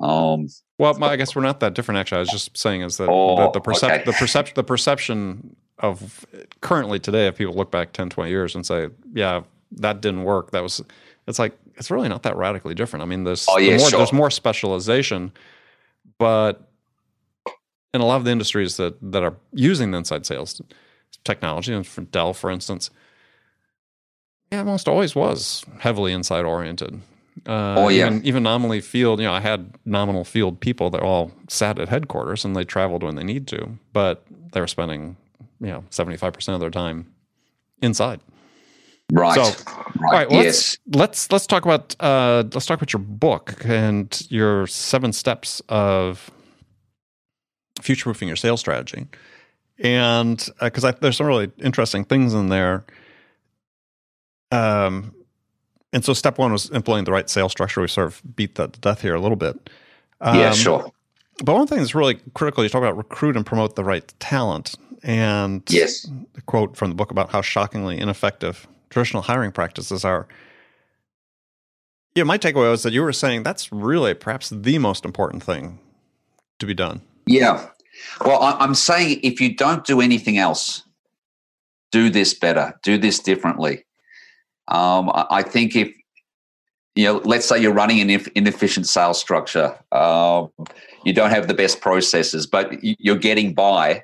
Um, 0.00 0.48
well, 0.78 1.02
I 1.04 1.16
guess 1.16 1.36
we're 1.36 1.42
not 1.42 1.60
that 1.60 1.74
different. 1.74 1.98
Actually, 1.98 2.16
I 2.16 2.20
was 2.20 2.30
just 2.30 2.56
saying 2.56 2.80
is 2.80 2.96
that 2.96 3.08
oh, 3.08 3.36
the, 3.36 3.50
the, 3.52 3.60
percep- 3.60 3.84
okay. 3.84 4.04
the 4.04 4.12
perception 4.12 4.54
the 4.56 4.64
perception 4.64 5.56
of 5.78 6.24
currently 6.60 6.98
today, 6.98 7.26
if 7.26 7.36
people 7.36 7.54
look 7.54 7.70
back 7.70 7.92
10, 7.92 8.10
20 8.10 8.30
years 8.30 8.54
and 8.54 8.64
say, 8.64 8.88
yeah, 9.12 9.42
that 9.72 10.00
didn't 10.00 10.24
work, 10.24 10.52
that 10.52 10.62
was 10.62 10.82
it's 11.26 11.38
like 11.38 11.58
it's 11.76 11.90
really 11.90 12.08
not 12.08 12.22
that 12.22 12.36
radically 12.36 12.74
different. 12.74 13.02
I 13.02 13.06
mean, 13.06 13.24
there's 13.24 13.46
oh, 13.48 13.58
yeah, 13.58 13.76
more, 13.76 13.90
sure. 13.90 13.98
there's 13.98 14.12
more 14.12 14.30
specialization, 14.30 15.32
but 16.18 16.70
in 17.92 18.00
a 18.00 18.06
lot 18.06 18.16
of 18.16 18.24
the 18.24 18.30
industries 18.30 18.76
that 18.76 18.96
that 19.12 19.22
are 19.22 19.36
using 19.52 19.90
the 19.90 19.98
inside 19.98 20.24
sales 20.24 20.60
technology, 21.24 21.72
and 21.72 21.86
for 21.86 22.02
Dell, 22.02 22.32
for 22.32 22.50
instance, 22.50 22.90
yeah, 24.52 24.60
almost 24.60 24.88
always 24.88 25.14
was 25.14 25.64
heavily 25.80 26.12
inside 26.12 26.44
oriented. 26.44 27.00
Uh, 27.46 27.74
oh 27.76 27.88
yeah. 27.88 28.06
Even, 28.06 28.24
even, 28.24 28.42
nominally 28.42 28.80
field, 28.80 29.20
you 29.20 29.26
know, 29.26 29.32
I 29.32 29.40
had 29.40 29.74
nominal 29.84 30.24
field 30.24 30.60
people 30.60 30.88
that 30.90 31.02
all 31.02 31.32
sat 31.48 31.78
at 31.78 31.88
headquarters 31.88 32.44
and 32.44 32.56
they 32.56 32.64
traveled 32.64 33.02
when 33.02 33.14
they 33.16 33.24
need 33.24 33.46
to, 33.48 33.78
but 33.92 34.24
they 34.52 34.60
were 34.60 34.66
spending, 34.66 35.16
you 35.60 35.68
know, 35.68 35.84
seventy 35.90 36.16
five 36.16 36.32
percent 36.32 36.54
of 36.54 36.60
their 36.60 36.70
time 36.70 37.12
inside. 37.82 38.20
Right. 39.12 39.34
So, 39.34 39.42
right. 39.42 39.66
All 39.76 40.12
right. 40.12 40.30
Well, 40.30 40.42
yes. 40.42 40.78
Let's, 40.86 40.96
let's 40.96 41.32
let's 41.32 41.46
talk 41.46 41.64
about 41.64 41.94
uh, 42.00 42.44
let's 42.52 42.66
talk 42.66 42.78
about 42.78 42.92
your 42.92 43.00
book 43.00 43.54
and 43.64 44.26
your 44.30 44.66
seven 44.66 45.12
steps 45.12 45.62
of 45.68 46.30
future 47.80 48.04
proofing 48.04 48.26
your 48.28 48.36
sales 48.36 48.60
strategy, 48.60 49.06
and 49.78 50.48
because 50.60 50.84
uh, 50.84 50.92
there's 51.00 51.16
some 51.16 51.26
really 51.26 51.52
interesting 51.58 52.04
things 52.04 52.34
in 52.34 52.48
there. 52.48 52.84
Um, 54.50 55.14
and 55.92 56.04
so 56.04 56.12
step 56.12 56.38
one 56.38 56.52
was 56.52 56.70
implementing 56.70 57.04
the 57.04 57.12
right 57.12 57.30
sales 57.30 57.52
structure. 57.52 57.80
We 57.80 57.88
sort 57.88 58.08
of 58.08 58.22
beat 58.34 58.56
that 58.56 58.72
to 58.72 58.80
death 58.80 59.02
here 59.02 59.14
a 59.14 59.20
little 59.20 59.36
bit. 59.36 59.70
Um, 60.20 60.38
yeah, 60.38 60.52
sure. 60.52 60.90
But 61.44 61.54
one 61.54 61.66
thing 61.66 61.78
that's 61.78 61.94
really 61.94 62.18
critical, 62.34 62.64
you 62.64 62.70
talk 62.70 62.80
about 62.80 62.96
recruit 62.96 63.36
and 63.36 63.44
promote 63.44 63.76
the 63.76 63.84
right 63.84 64.12
talent. 64.18 64.74
And 65.06 65.62
yes, 65.68 66.10
a 66.36 66.42
quote 66.42 66.76
from 66.76 66.90
the 66.90 66.96
book 66.96 67.12
about 67.12 67.30
how 67.30 67.40
shockingly 67.40 67.98
ineffective 67.98 68.66
traditional 68.90 69.22
hiring 69.22 69.52
practices 69.52 70.04
are. 70.04 70.26
Yeah, 72.16 72.24
my 72.24 72.38
takeaway 72.38 72.70
was 72.70 72.82
that 72.82 72.92
you 72.92 73.02
were 73.02 73.12
saying 73.12 73.44
that's 73.44 73.70
really 73.70 74.14
perhaps 74.14 74.50
the 74.50 74.78
most 74.78 75.04
important 75.04 75.44
thing 75.44 75.78
to 76.58 76.66
be 76.66 76.74
done. 76.74 77.02
Yeah. 77.26 77.68
Well, 78.24 78.42
I'm 78.42 78.74
saying 78.74 79.20
if 79.22 79.40
you 79.40 79.54
don't 79.54 79.84
do 79.84 80.00
anything 80.00 80.38
else, 80.38 80.82
do 81.92 82.10
this 82.10 82.34
better, 82.34 82.74
do 82.82 82.98
this 82.98 83.20
differently. 83.20 83.84
Um, 84.66 85.12
I 85.14 85.42
think 85.42 85.76
if 85.76 85.94
you 86.96 87.04
know, 87.04 87.20
let's 87.24 87.46
say 87.46 87.60
you're 87.60 87.72
running 87.72 88.00
an 88.00 88.24
inefficient 88.34 88.88
sales 88.88 89.20
structure, 89.20 89.78
uh, 89.92 90.46
you 91.04 91.12
don't 91.12 91.30
have 91.30 91.46
the 91.46 91.54
best 91.54 91.80
processes, 91.80 92.46
but 92.46 92.72
you're 92.82 93.14
getting 93.14 93.54
by 93.54 94.02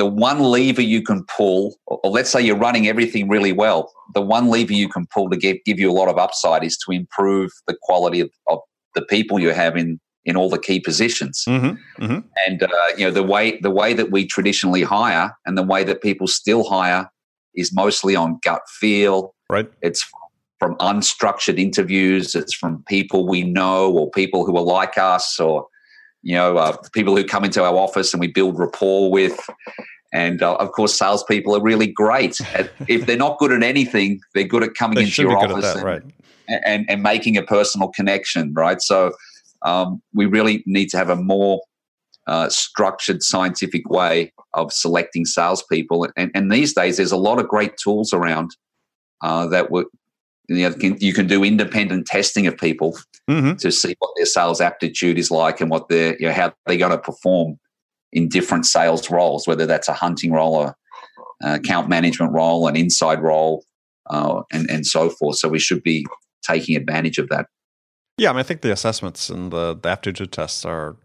the 0.00 0.06
one 0.06 0.40
lever 0.40 0.80
you 0.80 1.02
can 1.02 1.22
pull, 1.24 1.76
or 1.84 2.10
let's 2.10 2.30
say 2.30 2.40
you're 2.40 2.56
running 2.56 2.88
everything 2.88 3.28
really 3.28 3.52
well, 3.52 3.92
the 4.14 4.22
one 4.22 4.48
lever 4.48 4.72
you 4.72 4.88
can 4.88 5.06
pull 5.12 5.28
to 5.28 5.36
give, 5.36 5.58
give 5.66 5.78
you 5.78 5.90
a 5.90 5.92
lot 5.92 6.08
of 6.08 6.16
upside 6.16 6.64
is 6.64 6.78
to 6.78 6.90
improve 6.90 7.50
the 7.66 7.76
quality 7.82 8.20
of, 8.20 8.30
of 8.46 8.60
the 8.94 9.02
people 9.02 9.38
you 9.38 9.50
have 9.50 9.76
in 9.76 10.00
in 10.24 10.38
all 10.38 10.48
the 10.48 10.58
key 10.58 10.80
positions. 10.80 11.44
Mm-hmm, 11.46 12.02
mm-hmm. 12.02 12.18
And 12.46 12.62
uh, 12.62 12.68
you 12.96 13.04
know 13.04 13.10
the 13.10 13.22
way 13.22 13.60
the 13.60 13.70
way 13.70 13.92
that 13.92 14.10
we 14.10 14.26
traditionally 14.26 14.84
hire 14.84 15.36
and 15.44 15.58
the 15.58 15.62
way 15.62 15.84
that 15.84 16.00
people 16.00 16.26
still 16.26 16.64
hire 16.64 17.10
is 17.54 17.70
mostly 17.70 18.16
on 18.16 18.38
gut 18.42 18.62
feel. 18.80 19.34
Right. 19.50 19.70
It's 19.82 20.02
from 20.58 20.76
unstructured 20.76 21.58
interviews. 21.58 22.34
It's 22.34 22.54
from 22.54 22.84
people 22.88 23.28
we 23.28 23.42
know 23.42 23.92
or 23.92 24.10
people 24.12 24.46
who 24.46 24.56
are 24.56 24.64
like 24.64 24.96
us 24.96 25.38
or 25.38 25.66
you 26.22 26.34
know, 26.34 26.56
uh, 26.56 26.76
people 26.92 27.16
who 27.16 27.24
come 27.24 27.44
into 27.44 27.62
our 27.62 27.74
office 27.74 28.12
and 28.12 28.20
we 28.20 28.28
build 28.28 28.58
rapport 28.58 29.10
with. 29.10 29.38
And 30.12 30.42
uh, 30.42 30.56
of 30.56 30.72
course, 30.72 30.94
salespeople 30.94 31.56
are 31.56 31.62
really 31.62 31.86
great. 31.86 32.40
At, 32.54 32.70
if 32.88 33.06
they're 33.06 33.16
not 33.16 33.38
good 33.38 33.52
at 33.52 33.62
anything, 33.62 34.20
they're 34.34 34.44
good 34.44 34.64
at 34.64 34.74
coming 34.74 34.96
they 34.96 35.04
into 35.04 35.22
your 35.22 35.36
office 35.36 35.64
that, 35.64 35.76
and, 35.76 35.84
right. 35.84 36.02
and, 36.48 36.90
and, 36.90 37.02
making 37.02 37.36
a 37.36 37.42
personal 37.42 37.88
connection, 37.88 38.52
right? 38.54 38.82
So 38.82 39.12
um, 39.62 40.02
we 40.12 40.26
really 40.26 40.64
need 40.66 40.88
to 40.90 40.96
have 40.96 41.10
a 41.10 41.16
more 41.16 41.60
uh, 42.26 42.48
structured 42.48 43.22
scientific 43.22 43.88
way 43.88 44.32
of 44.54 44.72
selecting 44.72 45.24
salespeople. 45.24 46.08
And, 46.16 46.30
and 46.34 46.50
these 46.50 46.74
days, 46.74 46.96
there's 46.96 47.12
a 47.12 47.16
lot 47.16 47.38
of 47.38 47.48
great 47.48 47.76
tools 47.76 48.12
around 48.12 48.56
uh, 49.22 49.46
that 49.48 49.70
would 49.70 49.86
you, 50.50 50.68
know, 50.68 50.74
can, 50.74 50.96
you 50.98 51.12
can 51.12 51.26
do 51.26 51.44
independent 51.44 52.06
testing 52.06 52.46
of 52.46 52.56
people 52.56 52.98
mm-hmm. 53.28 53.56
to 53.56 53.70
see 53.70 53.94
what 53.98 54.10
their 54.16 54.26
sales 54.26 54.60
aptitude 54.60 55.18
is 55.18 55.30
like 55.30 55.60
and 55.60 55.70
what 55.70 55.88
they're 55.88 56.16
you 56.18 56.26
know, 56.26 56.32
how 56.32 56.52
they're 56.66 56.76
going 56.76 56.90
to 56.90 56.98
perform 56.98 57.58
in 58.12 58.28
different 58.28 58.66
sales 58.66 59.10
roles, 59.10 59.46
whether 59.46 59.66
that's 59.66 59.88
a 59.88 59.92
hunting 59.92 60.32
role 60.32 60.54
or 60.54 60.76
account 61.42 61.88
management 61.88 62.32
role, 62.32 62.66
an 62.66 62.76
inside 62.76 63.22
role, 63.22 63.64
uh, 64.08 64.42
and 64.52 64.68
and 64.70 64.86
so 64.86 65.08
forth. 65.08 65.38
So 65.38 65.48
we 65.48 65.58
should 65.58 65.82
be 65.82 66.06
taking 66.42 66.76
advantage 66.76 67.18
of 67.18 67.28
that. 67.28 67.46
Yeah, 68.18 68.30
I, 68.30 68.32
mean, 68.32 68.40
I 68.40 68.42
think 68.42 68.60
the 68.60 68.72
assessments 68.72 69.30
and 69.30 69.50
the, 69.50 69.74
the 69.74 69.88
aptitude 69.88 70.32
tests 70.32 70.64
are 70.64 70.96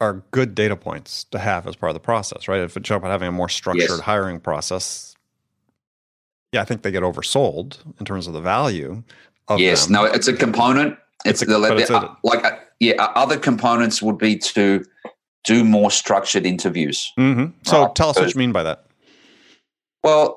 are 0.00 0.22
good 0.30 0.54
data 0.54 0.76
points 0.76 1.24
to 1.24 1.38
have 1.38 1.66
as 1.66 1.76
part 1.76 1.90
of 1.90 1.94
the 1.94 2.00
process, 2.00 2.48
right? 2.48 2.60
If 2.60 2.76
it's 2.76 2.88
about 2.88 3.10
having 3.10 3.28
a 3.28 3.32
more 3.32 3.50
structured 3.50 3.90
yes. 3.90 4.00
hiring 4.00 4.40
process, 4.40 5.09
yeah, 6.52 6.62
I 6.62 6.64
think 6.64 6.82
they 6.82 6.90
get 6.90 7.02
oversold 7.02 7.78
in 7.98 8.06
terms 8.06 8.26
of 8.26 8.32
the 8.32 8.40
value. 8.40 9.02
Of 9.48 9.60
yes, 9.60 9.86
them. 9.86 9.94
no, 9.94 10.04
it's 10.04 10.28
a 10.28 10.32
component. 10.32 10.96
It's, 11.24 11.42
it's 11.42 11.50
a, 11.50 11.58
the, 11.58 11.76
it's 11.76 11.90
a, 11.90 12.16
like 12.22 12.44
uh, 12.44 12.56
yeah, 12.78 12.94
uh, 12.98 13.12
other 13.14 13.36
components 13.36 14.00
would 14.00 14.18
be 14.18 14.36
to 14.36 14.84
do 15.44 15.64
more 15.64 15.90
structured 15.90 16.46
interviews. 16.46 17.12
Mm-hmm. 17.18 17.52
So 17.62 17.84
right? 17.84 17.94
tell 17.94 18.10
us 18.10 18.16
what 18.18 18.32
you 18.32 18.38
mean 18.38 18.52
by 18.52 18.62
that. 18.62 18.84
Well, 20.02 20.34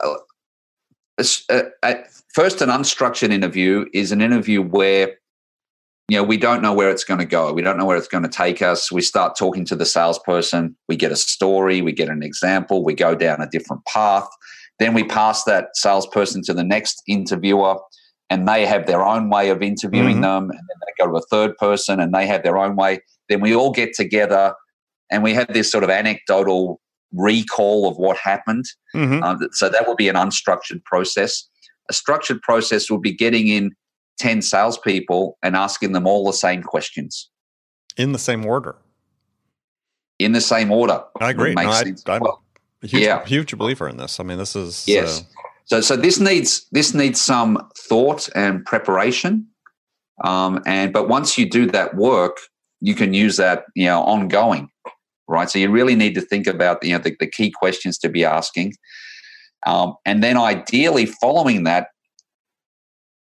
uh, 1.19 1.63
uh, 1.84 1.93
first, 2.34 2.62
an 2.62 2.69
unstructured 2.69 3.32
interview 3.32 3.86
is 3.93 4.12
an 4.12 4.21
interview 4.21 4.62
where 4.62 5.15
you 6.10 6.17
know, 6.17 6.23
we 6.23 6.38
don't 6.38 6.62
know 6.62 6.73
where 6.73 6.89
it's 6.89 7.04
going 7.04 7.21
to 7.21 7.26
go. 7.26 7.54
We 7.54 7.62
don't 7.62 7.78
know 7.78 7.86
where 7.86 7.97
it's 7.97 8.10
going 8.10 8.23
to 8.23 8.30
take 8.30 8.62
us. 8.62 8.91
We 8.91 9.02
start 9.02 9.38
talking 9.38 9.63
to 9.65 9.76
the 9.76 9.86
salesperson. 9.86 10.76
We 10.89 10.97
get 10.97 11.13
a 11.13 11.15
story. 11.15 11.82
We 11.82 11.93
get 11.93 12.10
an 12.10 12.21
example. 12.21 12.84
We 12.84 12.93
go 12.93 13.15
down 13.15 13.41
a 13.41 13.47
different 13.47 13.86
path. 13.86 14.28
Then 14.84 14.93
we 14.93 15.06
pass 15.06 15.46
that 15.46 15.69
salesperson 15.76 16.41
to 16.41 16.54
the 16.54 16.62
next 16.62 17.04
interviewer, 17.08 17.78
and 18.30 18.46
they 18.46 18.65
have 18.65 18.86
their 18.86 19.02
own 19.02 19.30
way 19.30 19.48
of 19.48 19.62
interviewing 19.62 20.15
mm-hmm. 20.15 20.24
them. 20.24 20.43
And 20.50 20.60
then 20.60 20.78
they 20.82 21.06
go 21.06 21.10
to 21.10 21.15
a 21.15 21.22
third 21.22 21.56
person, 21.56 22.02
and 22.02 22.13
they 22.13 22.28
have 22.28 22.43
their 22.43 22.58
own 22.58 22.76
way. 22.76 23.00
Then 23.30 23.39
we 23.39 23.56
all 23.56 23.72
get 23.72 23.93
together, 23.93 24.54
and 25.10 25.24
we 25.24 25.34
have 25.36 25.48
this 25.54 25.72
sort 25.72 25.86
of 25.86 25.89
anecdotal 25.89 26.82
recall 27.13 27.88
of 27.88 27.96
what 27.96 28.17
happened. 28.17 28.65
Mm-hmm. 28.93 29.24
Um, 29.24 29.48
so 29.54 29.69
that 29.69 29.88
would 29.88 29.96
be 29.96 30.10
an 30.10 30.17
unstructured 30.17 30.84
process. 30.84 31.48
A 31.89 31.93
structured 31.93 32.41
process 32.41 32.91
would 32.91 33.02
be 33.02 33.13
getting 33.13 33.48
in 33.48 33.72
10 34.19 34.41
salespeople 34.41 35.38
and 35.41 35.56
asking 35.56 35.93
them 35.93 36.06
all 36.06 36.26
the 36.26 36.34
same 36.34 36.62
questions. 36.62 37.30
In 37.96 38.12
the 38.12 38.19
same 38.19 38.46
order. 38.46 38.76
In 40.19 40.34
the 40.34 40.41
same 40.41 40.74
order. 40.74 41.02
I 41.22 41.30
agree. 41.30 41.54
No, 41.54 41.69
I, 41.69 41.84
am 41.84 42.19
well, 42.19 42.42
a 42.84 42.88
huge, 42.88 43.04
yeah. 43.04 43.26
huge 43.26 43.58
believer 43.58 43.88
in 43.88 43.98
this. 43.98 44.19
I 44.19 44.24
mean, 44.24 44.38
this 44.38 44.56
is. 44.56 44.86
Yes. 44.88 45.22
Uh, 45.22 45.24
so, 45.65 45.82
so 45.82 45.96
this 45.96 46.19
needs 46.19 46.67
this 46.72 46.93
needs 46.93 47.22
some 47.22 47.58
thought 47.78 48.30
and 48.36 48.65
preparation, 48.65 49.48
um, 50.24 50.62
and 50.65 50.91
but 50.91 51.08
once 51.08 51.38
you 51.38 51.50
do 51.50 51.65
that 51.67 51.96
work, 51.96 52.38
you 52.82 52.96
can 52.96 53.13
use 53.13 53.38
that 53.38 53.63
you 53.76 53.86
know 53.86 54.04
ongoing, 54.04 54.69
right? 55.28 55.50
So 55.50 55.60
you 55.60 55.72
really 55.72 55.96
need 55.96 56.15
to 56.15 56.22
think 56.22 56.48
about 56.48 56.84
you 56.84 56.91
know 56.91 57.00
the, 57.00 57.15
the 57.19 57.28
key 57.28 57.50
questions 57.50 57.98
to 58.00 58.10
be 58.10 58.26
asking, 58.26 58.74
um, 59.65 59.96
and 60.06 60.22
then 60.22 60.38
ideally 60.38 61.06
following 61.06 61.63
that, 61.63 61.88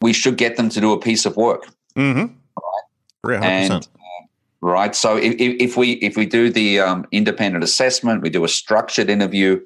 we 0.02 0.12
should 0.12 0.38
get 0.38 0.58
them 0.58 0.70
to 0.70 0.82
do 0.82 0.92
a 0.92 1.00
piece 1.00 1.26
of 1.26 1.38
work. 1.38 1.68
Mm-hmm. 1.98 2.34
Right. 3.24 3.44
And, 3.44 3.72
uh, 3.72 3.82
right. 4.72 4.96
So 4.96 5.18
if, 5.18 5.36
if, 5.38 5.78
we 5.78 5.94
if 5.94 6.18
we 6.18 6.26
do 6.26 6.50
the 6.50 6.80
um, 6.80 7.06
independent 7.12 7.64
assessment, 7.64 8.22
we 8.22 8.30
do 8.30 8.44
a 8.44 8.50
structured 8.50 9.10
interview, 9.10 9.60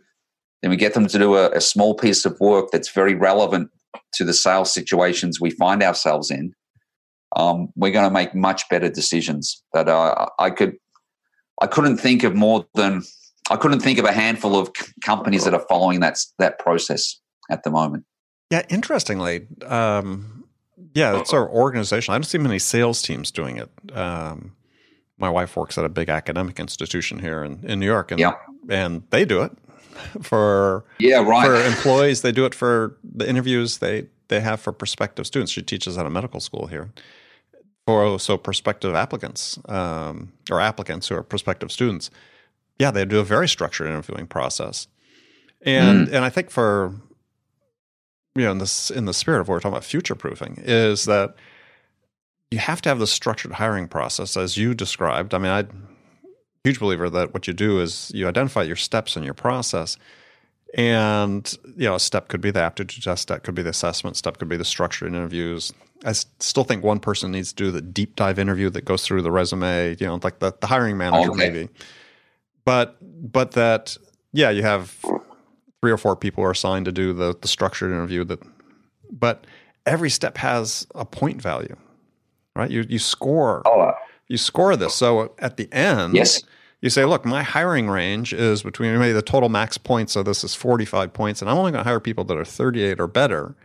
then 0.62 0.72
we 0.72 0.78
get 0.78 0.94
them 0.94 1.08
to 1.08 1.18
do 1.18 1.36
a, 1.36 1.50
a, 1.52 1.62
small 1.62 1.96
piece 1.96 2.26
of 2.26 2.38
work 2.40 2.70
that's 2.72 2.92
very 2.92 3.16
relevant 3.16 3.70
to 4.14 4.26
the 4.26 4.34
sales 4.34 4.74
situations 4.74 5.40
we 5.40 5.52
find 5.52 5.82
ourselves 5.82 6.30
in. 6.30 6.54
Um, 7.36 7.70
we're 7.76 7.92
going 7.92 8.08
to 8.08 8.14
make 8.14 8.36
much 8.36 8.68
better 8.70 8.90
decisions. 8.90 9.64
That 9.74 9.88
uh, 9.88 10.28
I 10.38 10.50
could, 10.50 10.76
I 11.62 11.68
couldn't 11.68 11.98
think 11.98 12.24
of 12.24 12.36
more 12.36 12.66
than 12.74 13.04
I 13.50 13.56
couldn't 13.56 13.80
think 13.80 14.00
of 14.00 14.06
a 14.06 14.12
handful 14.12 14.58
of 14.58 14.72
companies 15.04 15.46
that 15.46 15.54
are 15.54 15.66
following 15.70 16.02
that 16.02 16.18
that 16.40 16.60
process 16.60 17.20
at 17.50 17.64
the 17.64 17.72
moment. 17.72 18.06
Yeah, 18.52 18.64
interestingly, 18.70 19.48
um, 19.66 20.44
yeah, 20.94 21.20
it's 21.20 21.34
our 21.34 21.48
organization. 21.48 22.14
I 22.14 22.18
don't 22.18 22.24
see 22.24 22.40
many 22.40 22.60
sales 22.60 23.02
teams 23.02 23.32
doing 23.32 23.58
it. 23.58 23.70
Um, 23.96 24.56
my 25.20 25.30
wife 25.30 25.56
works 25.56 25.78
at 25.78 25.86
a 25.86 25.90
big 25.90 26.10
academic 26.10 26.60
institution 26.60 27.20
here 27.20 27.44
in, 27.44 27.64
in 27.64 27.80
New 27.80 27.86
York, 27.86 28.12
and 28.12 28.20
yeah. 28.20 28.36
and 28.70 29.04
they 29.10 29.26
do 29.26 29.42
it 29.42 29.52
for 30.22 30.86
yeah 31.00 31.22
right 31.22 31.46
for 31.46 31.56
employees. 31.56 32.22
They 32.22 32.32
do 32.32 32.46
it 32.46 32.56
for 32.56 32.98
the 33.04 33.28
interviews 33.30 33.80
they 33.80 34.08
they 34.30 34.40
have 34.40 34.60
for 34.62 34.72
prospective 34.72 35.28
students. 35.28 35.52
She 35.52 35.62
teaches 35.62 35.98
at 35.98 36.06
a 36.06 36.10
medical 36.10 36.40
school 36.40 36.68
here. 36.68 36.90
For 37.86 38.20
so 38.20 38.38
prospective 38.38 38.94
applicants 38.94 39.58
um, 39.68 40.32
or 40.52 40.62
applicants 40.62 41.08
who 41.08 41.16
are 41.16 41.24
prospective 41.24 41.72
students, 41.72 42.12
yeah, 42.78 42.92
they 42.92 43.04
do 43.04 43.20
a 43.20 43.24
very 43.24 43.48
structured 43.48 43.88
interviewing 43.88 44.28
process, 44.28 44.88
and 45.64 46.08
mm. 46.08 46.14
and 46.14 46.24
I 46.24 46.30
think 46.30 46.52
for 46.52 46.94
you 48.36 48.44
know 48.44 48.52
in 48.52 48.58
this 48.60 48.92
in 48.92 49.06
the 49.06 49.14
spirit 49.14 49.42
of 49.42 49.48
what 49.48 49.56
we're 49.56 49.60
talking 49.60 49.74
about 49.74 49.84
future 49.84 50.14
proofing 50.14 50.62
is 50.64 51.06
that 51.06 51.36
you 52.52 52.60
have 52.60 52.82
to 52.82 52.90
have 52.90 53.00
the 53.00 53.08
structured 53.08 53.54
hiring 53.54 53.88
process 53.88 54.36
as 54.36 54.58
you 54.58 54.74
described. 54.74 55.34
I 55.34 55.38
mean, 55.38 55.52
I 55.52 55.66
huge 56.64 56.80
believer 56.80 57.10
that 57.10 57.34
what 57.34 57.48
you 57.48 57.54
do 57.54 57.80
is 57.80 58.12
you 58.14 58.28
identify 58.28 58.64
your 58.64 58.76
steps 58.76 59.16
in 59.16 59.24
your 59.24 59.34
process. 59.34 59.98
And 60.76 61.52
you 61.78 61.86
know, 61.86 61.96
a 61.96 62.00
step 62.00 62.28
could 62.28 62.42
be 62.42 62.52
the 62.52 62.62
aptitude 62.62 63.04
test, 63.04 63.24
step 63.24 63.44
could 63.44 63.56
be 63.56 63.64
the 63.64 63.70
assessment, 63.70 64.18
step 64.18 64.38
could 64.38 64.50
be 64.50 64.58
the 64.58 64.66
structured 64.66 65.08
interviews. 65.08 65.74
I 66.06 66.12
still 66.14 66.64
think 66.64 66.84
one 66.84 67.00
person 67.00 67.32
needs 67.32 67.52
to 67.54 67.56
do 67.56 67.72
the 67.72 67.82
deep 67.82 68.16
dive 68.16 68.38
interview 68.38 68.70
that 68.72 68.86
goes 68.86 69.04
through 69.04 69.24
the 69.24 69.32
resume, 69.32 69.96
you 70.00 70.08
know, 70.08 70.20
like 70.22 70.40
the, 70.40 70.54
the 70.60 70.68
hiring 70.68 70.98
manager 70.98 71.32
okay. 71.32 71.50
maybe. 71.50 71.70
But 72.66 72.98
but 73.02 73.52
that 73.54 73.98
yeah, 74.32 74.52
you 74.52 74.62
have 74.62 74.92
three 75.82 75.92
or 75.92 75.98
four 75.98 76.16
people 76.16 76.44
are 76.44 76.52
assigned 76.52 76.86
to 76.86 76.92
do 76.92 77.14
the, 77.14 77.36
the 77.42 77.48
structured 77.48 77.92
interview 77.92 78.24
that 78.26 78.40
but 79.12 79.48
every 79.86 80.10
step 80.10 80.38
has 80.38 80.86
a 80.94 81.06
point 81.06 81.42
value 81.42 81.76
right? 82.60 82.70
You 82.70 82.86
you 82.88 83.00
score. 83.00 83.64
Oh, 83.66 83.94
you 84.28 84.38
score 84.38 84.76
this. 84.76 84.94
So 84.94 85.34
at 85.40 85.58
the 85.58 85.72
end 85.74 86.16
yes. 86.16 86.44
you 86.82 86.90
say 86.90 87.04
look 87.06 87.26
my 87.26 87.44
hiring 87.44 87.90
range 87.90 88.34
is 88.34 88.64
between 88.64 88.98
maybe 88.98 89.12
the 89.12 89.22
total 89.22 89.50
max 89.50 89.78
points 89.78 90.14
so 90.14 90.24
this 90.24 90.44
is 90.44 90.56
45 90.56 91.12
points 91.12 91.42
and 91.42 91.50
i'm 91.50 91.58
only 91.58 91.72
going 91.72 91.84
to 91.84 91.90
hire 91.90 92.00
people 92.00 92.24
that 92.26 92.38
are 92.38 92.46
38 92.46 93.00
or 93.00 93.08
better. 93.08 93.56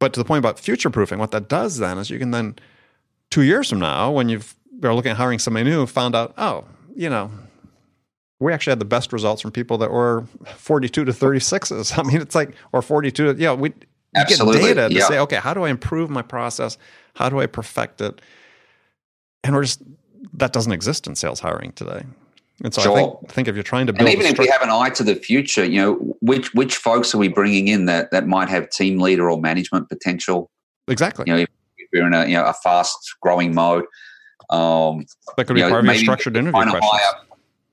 But 0.00 0.12
to 0.12 0.20
the 0.20 0.24
point 0.24 0.38
about 0.38 0.60
future 0.60 0.90
proofing 0.90 1.18
what 1.18 1.30
that 1.30 1.48
does 1.48 1.78
then 1.78 1.98
is 1.98 2.10
you 2.10 2.18
can 2.18 2.32
then 2.32 2.56
two 3.30 3.42
years 3.42 3.70
from 3.70 3.80
now 3.80 4.10
when 4.10 4.28
you've 4.28 4.54
are 4.82 4.94
looking 4.94 5.10
at 5.10 5.16
hiring 5.16 5.38
somebody 5.38 5.68
new 5.68 5.86
found 5.86 6.14
out 6.14 6.34
oh 6.38 6.64
you 6.94 7.08
know 7.08 7.30
we 8.40 8.52
actually 8.52 8.70
had 8.70 8.78
the 8.78 8.84
best 8.84 9.12
results 9.12 9.42
from 9.42 9.50
people 9.50 9.78
that 9.78 9.90
were 9.90 10.24
42 10.44 11.04
to 11.04 11.12
36s. 11.12 11.98
I 11.98 12.02
mean, 12.02 12.20
it's 12.20 12.34
like, 12.34 12.54
or 12.72 12.82
42, 12.82 13.36
yeah, 13.38 13.52
we 13.52 13.72
Absolutely. 14.14 14.60
get 14.60 14.74
data 14.74 14.88
to 14.88 14.94
yeah. 14.94 15.06
say, 15.06 15.18
okay, 15.18 15.36
how 15.36 15.54
do 15.54 15.64
I 15.64 15.70
improve 15.70 16.10
my 16.10 16.22
process? 16.22 16.78
How 17.14 17.28
do 17.28 17.40
I 17.40 17.46
perfect 17.46 18.00
it? 18.00 18.20
And 19.44 19.54
we're 19.54 19.62
just, 19.62 19.82
that 20.32 20.52
doesn't 20.52 20.72
exist 20.72 21.06
in 21.06 21.14
sales 21.14 21.40
hiring 21.40 21.72
today. 21.72 22.04
And 22.64 22.74
so 22.74 22.82
sure. 22.82 22.92
I 22.92 23.00
think, 23.00 23.28
think 23.30 23.48
if 23.48 23.54
you're 23.54 23.62
trying 23.62 23.86
to 23.86 23.92
build, 23.92 24.08
and 24.08 24.18
even 24.18 24.26
if 24.26 24.38
we 24.38 24.48
have 24.48 24.62
an 24.62 24.70
eye 24.70 24.90
to 24.90 25.04
the 25.04 25.14
future, 25.14 25.64
you 25.64 25.80
know, 25.80 25.94
which 26.20 26.52
which 26.54 26.76
folks 26.76 27.14
are 27.14 27.18
we 27.18 27.28
bringing 27.28 27.68
in 27.68 27.84
that 27.84 28.10
that 28.10 28.26
might 28.26 28.48
have 28.48 28.68
team 28.70 28.98
leader 28.98 29.30
or 29.30 29.40
management 29.40 29.88
potential? 29.88 30.50
Exactly. 30.88 31.24
You 31.28 31.34
know, 31.34 31.38
if 31.42 31.48
we're 31.92 32.06
in 32.06 32.14
a 32.14 32.26
you 32.26 32.32
know 32.32 32.44
a 32.44 32.52
fast 32.52 33.14
growing 33.22 33.54
mode, 33.54 33.84
um, 34.50 35.04
that 35.36 35.46
could 35.46 35.54
be 35.54 35.60
part 35.60 35.70
know, 35.70 35.78
of 35.78 35.84
your 35.84 35.94
structured 35.94 36.36
interview 36.36 36.68
questions. 36.68 37.14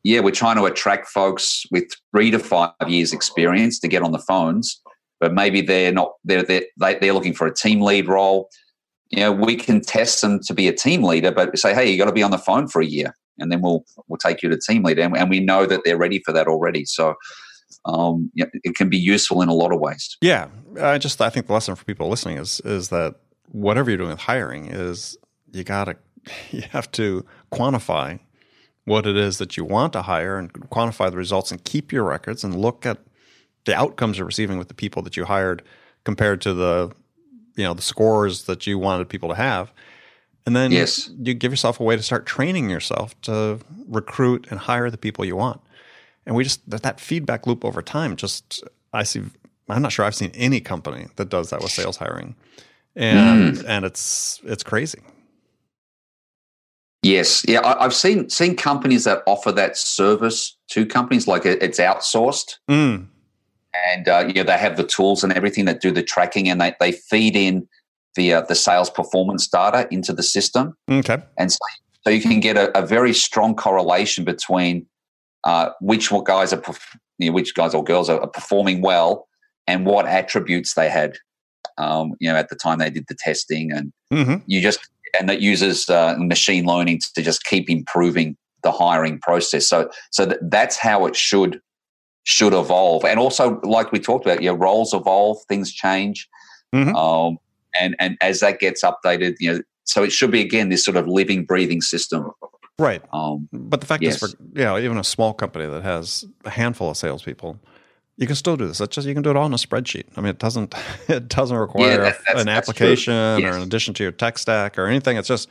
Yeah, 0.03 0.19
we're 0.19 0.29
trying 0.29 0.57
to 0.57 0.65
attract 0.65 1.07
folks 1.07 1.65
with 1.71 1.85
three 2.11 2.29
to 2.29 2.37
five 2.37 2.69
years 2.87 3.11
experience 3.11 3.79
to 3.79 3.87
get 3.87 4.03
on 4.03 4.11
the 4.11 4.19
phones, 4.19 4.79
but 5.19 5.33
maybe 5.33 5.61
they're 5.61 5.91
not, 5.91 6.13
they're, 6.23 6.43
they're, 6.43 6.63
they're 6.77 7.13
looking 7.13 7.33
for 7.33 7.47
a 7.47 7.53
team 7.53 7.81
lead 7.81 8.07
role. 8.07 8.49
You 9.09 9.19
know, 9.19 9.31
we 9.31 9.55
can 9.55 9.81
test 9.81 10.21
them 10.21 10.39
to 10.41 10.53
be 10.53 10.67
a 10.67 10.73
team 10.73 11.03
leader, 11.03 11.31
but 11.31 11.57
say, 11.57 11.73
hey, 11.73 11.89
you 11.89 11.97
got 11.97 12.05
to 12.05 12.11
be 12.11 12.23
on 12.23 12.31
the 12.31 12.37
phone 12.37 12.67
for 12.67 12.81
a 12.81 12.85
year 12.85 13.15
and 13.37 13.51
then 13.51 13.61
we'll, 13.61 13.85
we'll 14.07 14.17
take 14.17 14.41
you 14.41 14.49
to 14.49 14.57
team 14.57 14.83
leader. 14.83 15.01
And, 15.01 15.29
we 15.29 15.39
know 15.39 15.65
that 15.65 15.81
they're 15.85 15.97
ready 15.97 16.19
for 16.19 16.31
that 16.31 16.47
already. 16.47 16.85
So, 16.85 17.15
um, 17.85 18.31
it 18.35 18.75
can 18.75 18.89
be 18.89 18.97
useful 18.97 19.41
in 19.41 19.49
a 19.49 19.53
lot 19.53 19.71
of 19.71 19.79
ways. 19.79 20.17
Yeah. 20.21 20.47
I 20.81 20.97
just, 20.97 21.21
I 21.21 21.29
think 21.29 21.47
the 21.47 21.53
lesson 21.53 21.75
for 21.75 21.85
people 21.85 22.09
listening 22.09 22.37
is, 22.37 22.59
is 22.61 22.89
that 22.89 23.15
whatever 23.51 23.89
you're 23.89 23.97
doing 23.97 24.09
with 24.09 24.19
hiring 24.19 24.67
is 24.67 25.17
you 25.51 25.63
got 25.63 25.85
to, 25.85 25.95
you 26.51 26.63
have 26.71 26.91
to 26.93 27.25
quantify 27.51 28.19
what 28.85 29.05
it 29.05 29.17
is 29.17 29.39
that 29.39 29.57
you 29.57 29.65
want 29.65 29.93
to 29.93 30.03
hire 30.03 30.37
and 30.37 30.53
quantify 30.53 31.09
the 31.09 31.17
results 31.17 31.51
and 31.51 31.63
keep 31.63 31.91
your 31.91 32.03
records 32.03 32.43
and 32.43 32.55
look 32.55 32.85
at 32.85 32.99
the 33.65 33.75
outcomes 33.75 34.17
you're 34.17 34.27
receiving 34.27 34.57
with 34.57 34.67
the 34.67 34.73
people 34.73 35.01
that 35.03 35.17
you 35.17 35.25
hired 35.25 35.61
compared 36.03 36.41
to 36.41 36.53
the 36.53 36.91
you 37.55 37.63
know 37.63 37.73
the 37.73 37.81
scores 37.81 38.43
that 38.45 38.65
you 38.67 38.77
wanted 38.79 39.09
people 39.09 39.29
to 39.29 39.35
have 39.35 39.71
And 40.45 40.55
then 40.55 40.71
Yes. 40.71 41.09
you 41.17 41.33
give 41.33 41.51
yourself 41.51 41.79
a 41.79 41.83
way 41.83 41.95
to 41.95 42.03
start 42.03 42.25
training 42.25 42.69
yourself 42.69 43.19
to 43.21 43.59
recruit 43.87 44.47
and 44.51 44.59
hire 44.59 44.91
the 44.91 44.97
people 44.97 45.25
you 45.25 45.35
want. 45.35 45.59
And 46.25 46.35
we 46.35 46.43
just 46.43 46.67
that, 46.69 46.83
that 46.83 46.99
feedback 46.99 47.47
loop 47.47 47.65
over 47.65 47.81
time. 47.81 48.15
Just 48.15 48.63
I 48.93 49.03
see. 49.03 49.21
I'm 49.69 49.81
not 49.81 49.91
sure 49.91 50.05
I've 50.05 50.15
seen 50.15 50.31
any 50.35 50.59
company 50.61 51.07
that 51.15 51.29
does 51.29 51.49
that 51.49 51.61
with 51.61 51.71
sales 51.71 51.97
hiring, 51.97 52.35
and 52.95 53.57
and 53.65 53.85
it's 53.85 54.39
it's 54.43 54.63
crazy. 54.63 55.01
Yes, 57.03 57.45
yeah, 57.47 57.59
I, 57.59 57.85
I've 57.85 57.93
seen 57.93 58.29
seen 58.29 58.55
companies 58.55 59.03
that 59.03 59.21
offer 59.27 59.51
that 59.51 59.77
service 59.77 60.57
to 60.69 60.85
companies 60.85 61.27
like 61.27 61.45
it, 61.45 61.61
it's 61.61 61.79
outsourced, 61.79 62.57
Mm. 62.69 63.07
And 63.91 64.07
uh, 64.07 64.23
you 64.27 64.33
know 64.33 64.43
they 64.43 64.57
have 64.57 64.77
the 64.77 64.83
tools 64.83 65.23
and 65.23 65.33
everything 65.33 65.65
that 65.65 65.81
do 65.81 65.91
the 65.91 66.03
tracking, 66.03 66.49
and 66.49 66.59
they, 66.61 66.73
they 66.79 66.91
feed 66.91 67.35
in 67.35 67.67
the 68.15 68.33
uh, 68.33 68.41
the 68.41 68.55
sales 68.55 68.89
performance 68.89 69.47
data 69.47 69.87
into 69.91 70.13
the 70.13 70.23
system, 70.23 70.75
Okay. 70.89 71.17
and 71.37 71.51
so, 71.51 71.57
so 72.03 72.09
you 72.09 72.21
can 72.21 72.39
get 72.39 72.57
a, 72.57 72.77
a 72.77 72.85
very 72.85 73.13
strong 73.13 73.55
correlation 73.55 74.23
between 74.23 74.85
uh, 75.43 75.69
which 75.81 76.11
what 76.11 76.25
guys 76.25 76.53
are 76.53 76.57
perf- 76.57 76.97
you 77.17 77.29
know, 77.29 77.33
which 77.33 77.53
guys 77.55 77.73
or 77.73 77.83
girls 77.83 78.09
are, 78.09 78.19
are 78.19 78.27
performing 78.27 78.81
well 78.81 79.27
and 79.67 79.85
what 79.85 80.05
attributes 80.05 80.73
they 80.73 80.89
had, 80.89 81.17
um, 81.77 82.13
you 82.19 82.29
know, 82.31 82.37
at 82.37 82.49
the 82.49 82.55
time 82.55 82.79
they 82.79 82.89
did 82.89 83.05
the 83.07 83.15
testing, 83.15 83.71
and 83.71 83.91
hmm 84.11 84.35
you 84.47 84.61
just 84.61 84.79
and 85.19 85.29
that 85.29 85.41
uses 85.41 85.89
uh, 85.89 86.15
machine 86.17 86.65
learning 86.65 86.99
to 87.15 87.21
just 87.21 87.43
keep 87.45 87.69
improving 87.69 88.35
the 88.63 88.71
hiring 88.71 89.19
process. 89.19 89.67
So 89.67 89.89
so 90.11 90.25
that, 90.25 90.39
that's 90.49 90.77
how 90.77 91.05
it 91.05 91.15
should 91.15 91.61
should 92.25 92.53
evolve. 92.53 93.05
And 93.05 93.19
also, 93.19 93.59
like 93.63 93.91
we 93.91 93.99
talked 93.99 94.25
about, 94.25 94.43
your 94.43 94.55
roles 94.55 94.93
evolve, 94.93 95.37
things 95.47 95.71
change, 95.71 96.27
Mhm. 96.73 96.93
um, 96.95 97.37
and 97.79 97.95
and 97.99 98.17
as 98.21 98.39
that 98.41 98.59
gets 98.59 98.83
updated, 98.83 99.35
you 99.39 99.53
know, 99.53 99.61
so 99.85 100.03
it 100.03 100.11
should 100.11 100.31
be 100.31 100.41
again 100.41 100.69
this 100.69 100.83
sort 100.83 100.97
of 100.97 101.07
living, 101.07 101.45
breathing 101.45 101.81
system. 101.81 102.29
Right. 102.77 103.01
Um, 103.13 103.47
But 103.53 103.79
the 103.79 103.87
fact 103.87 104.03
Yes. 104.03 104.15
is, 104.15 104.19
for 104.19 104.27
you 104.59 104.65
know, 104.65 104.77
even 104.77 104.97
a 104.97 105.03
small 105.03 105.33
company 105.33 105.65
that 105.67 105.83
has 105.83 106.25
a 106.43 106.49
handful 106.49 106.89
of 106.89 106.97
salespeople, 106.97 107.57
you 108.17 108.27
can 108.27 108.35
still 108.35 108.57
do 108.57 108.67
this. 108.67 108.81
It's 108.81 108.95
just 108.95 109.07
you 109.07 109.13
can 109.13 109.23
do 109.23 109.29
it 109.29 109.37
all 109.37 109.45
in 109.45 109.53
a 109.53 109.57
spreadsheet. 109.57 110.05
I 110.17 110.21
mean, 110.21 110.29
it 110.31 110.39
doesn't 110.39 110.73
it 111.07 111.27
doesn't 111.29 111.55
require 111.57 111.97
that- 112.01 112.37
an 112.39 112.49
application 112.49 113.13
or 113.13 113.51
an 113.55 113.61
addition 113.61 113.93
to 113.93 114.03
your 114.03 114.11
tech 114.11 114.37
stack 114.39 114.77
or 114.79 114.87
anything. 114.87 115.15
It's 115.17 115.27
just 115.29 115.47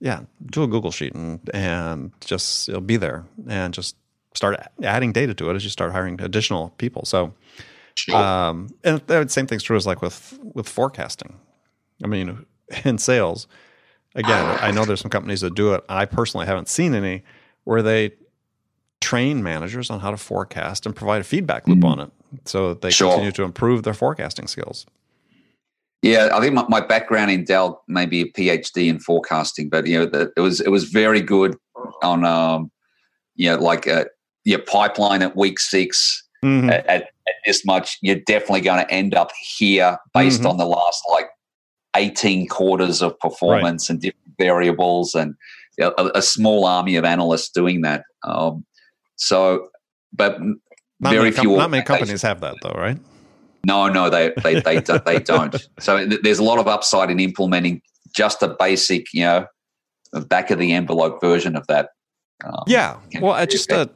yeah, 0.00 0.20
do 0.46 0.62
a 0.62 0.66
Google 0.66 0.90
sheet 0.90 1.14
and 1.14 1.38
and 1.52 2.12
just 2.24 2.68
it'll 2.68 2.80
be 2.80 2.96
there 2.96 3.24
and 3.48 3.74
just 3.74 3.94
start 4.38 4.56
adding 4.82 5.12
data 5.12 5.34
to 5.34 5.50
it 5.50 5.56
as 5.56 5.64
you 5.64 5.70
start 5.70 5.92
hiring 5.92 6.20
additional 6.20 6.70
people. 6.78 7.04
So 7.04 7.34
sure. 7.94 8.16
um, 8.16 8.70
and 8.84 9.00
the 9.06 9.28
same 9.28 9.46
thing's 9.46 9.64
true 9.64 9.76
as 9.76 9.86
like 9.86 10.00
with 10.00 10.38
with 10.54 10.68
forecasting. 10.68 11.38
I 12.02 12.06
mean, 12.06 12.46
in 12.84 12.98
sales, 12.98 13.48
again, 14.14 14.58
I 14.62 14.70
know 14.70 14.84
there's 14.84 15.00
some 15.00 15.10
companies 15.10 15.40
that 15.42 15.54
do 15.54 15.74
it. 15.74 15.84
I 15.88 16.04
personally 16.06 16.46
haven't 16.46 16.68
seen 16.68 16.94
any 16.94 17.24
where 17.64 17.82
they 17.82 18.12
train 19.00 19.42
managers 19.42 19.90
on 19.90 20.00
how 20.00 20.10
to 20.10 20.16
forecast 20.16 20.86
and 20.86 20.94
provide 20.94 21.20
a 21.20 21.24
feedback 21.24 21.68
loop 21.68 21.84
on 21.84 22.00
it, 22.00 22.10
so 22.44 22.70
that 22.70 22.80
they 22.80 22.90
Sure. 22.90 23.10
continue 23.10 23.32
to 23.32 23.42
improve 23.42 23.82
their 23.82 23.94
forecasting 23.94 24.46
skills. 24.46 24.86
Yeah, 26.02 26.30
I 26.32 26.40
think 26.40 26.54
my, 26.54 26.64
my 26.68 26.80
background 26.80 27.32
in 27.32 27.44
Dell 27.44 27.82
may 27.88 28.06
be 28.06 28.20
a 28.20 28.26
PhD 28.26 28.86
in 28.88 29.00
forecasting, 29.00 29.68
but 29.68 29.88
you 29.88 29.98
know, 29.98 30.06
the, 30.06 30.32
it 30.36 30.40
was 30.40 30.60
it 30.60 30.70
was 30.70 30.84
very 30.84 31.20
good 31.20 31.56
on 32.02 32.24
um, 32.24 32.70
you 33.34 33.50
know, 33.50 33.56
like 33.56 33.86
uh, 33.86 34.04
your 34.44 34.58
pipeline 34.60 35.22
at 35.22 35.36
week 35.36 35.58
six 35.58 36.22
Mhm. 36.44 36.70
at, 36.70 36.86
at, 36.86 37.02
at 37.02 37.34
this 37.46 37.64
much. 37.64 37.98
You're 38.00 38.20
definitely 38.20 38.60
going 38.60 38.84
to 38.84 38.90
end 38.92 39.14
up 39.14 39.32
here 39.56 39.98
based 40.14 40.42
Mhm. 40.42 40.50
on 40.50 40.56
the 40.56 40.66
last 40.66 41.02
like 41.10 41.26
eighteen 41.96 42.46
quarters 42.48 43.02
of 43.02 43.18
performance 43.18 43.90
and 43.90 44.00
different 44.00 44.34
variables, 44.38 45.14
and 45.14 45.34
a, 45.80 45.90
a 46.14 46.22
small 46.22 46.64
army 46.64 46.96
of 46.96 47.04
analysts 47.04 47.48
doing 47.50 47.80
that. 47.82 48.04
Um, 48.24 48.64
so, 49.16 49.68
but 50.12 50.38
Not, 50.40 51.10
very 51.12 51.32
com- 51.32 51.44
few. 51.44 51.56
not 51.56 51.70
many 51.70 51.82
companies 51.84 52.22
have 52.22 52.40
that, 52.40 52.54
though, 52.62 52.74
right? 52.76 52.98
no, 53.66 53.88
no, 53.88 54.08
they 54.08 54.32
they 54.44 54.60
they, 54.60 54.80
don't, 54.80 55.04
they 55.04 55.18
don't. 55.34 55.56
So 55.80 56.06
th- 56.08 56.20
there's 56.22 56.38
a 56.38 56.44
lot 56.44 56.58
of 56.60 56.68
upside 56.68 57.10
in 57.10 57.18
implementing 57.20 57.82
just 58.14 58.42
a 58.42 58.48
basic, 58.48 59.12
you 59.12 59.22
know, 59.24 59.46
back 60.28 60.50
of 60.52 60.58
the 60.60 60.72
envelope 60.72 61.20
version 61.20 61.56
of 61.56 61.66
that. 61.66 61.90
Um, 62.44 62.62
Yeah. 62.68 62.96
Well, 63.20 63.32
I 63.32 63.44
just 63.46 63.70
uh, 63.72 63.86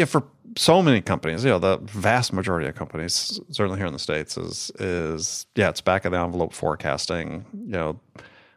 yeah 0.00 0.06
for 0.06 0.24
so 0.56 0.82
many 0.82 1.00
companies, 1.00 1.44
you 1.44 1.50
know, 1.50 1.58
the 1.58 1.76
vast 1.78 2.32
majority 2.32 2.66
of 2.68 2.74
companies, 2.74 3.40
certainly 3.50 3.78
here 3.78 3.86
in 3.86 3.92
the 3.92 3.98
states, 3.98 4.36
is 4.36 4.72
is 4.78 5.46
yeah, 5.54 5.68
it's 5.68 5.80
back 5.80 6.04
of 6.04 6.12
the 6.12 6.18
envelope 6.18 6.52
forecasting. 6.52 7.44
You 7.52 7.72
know, 7.72 8.00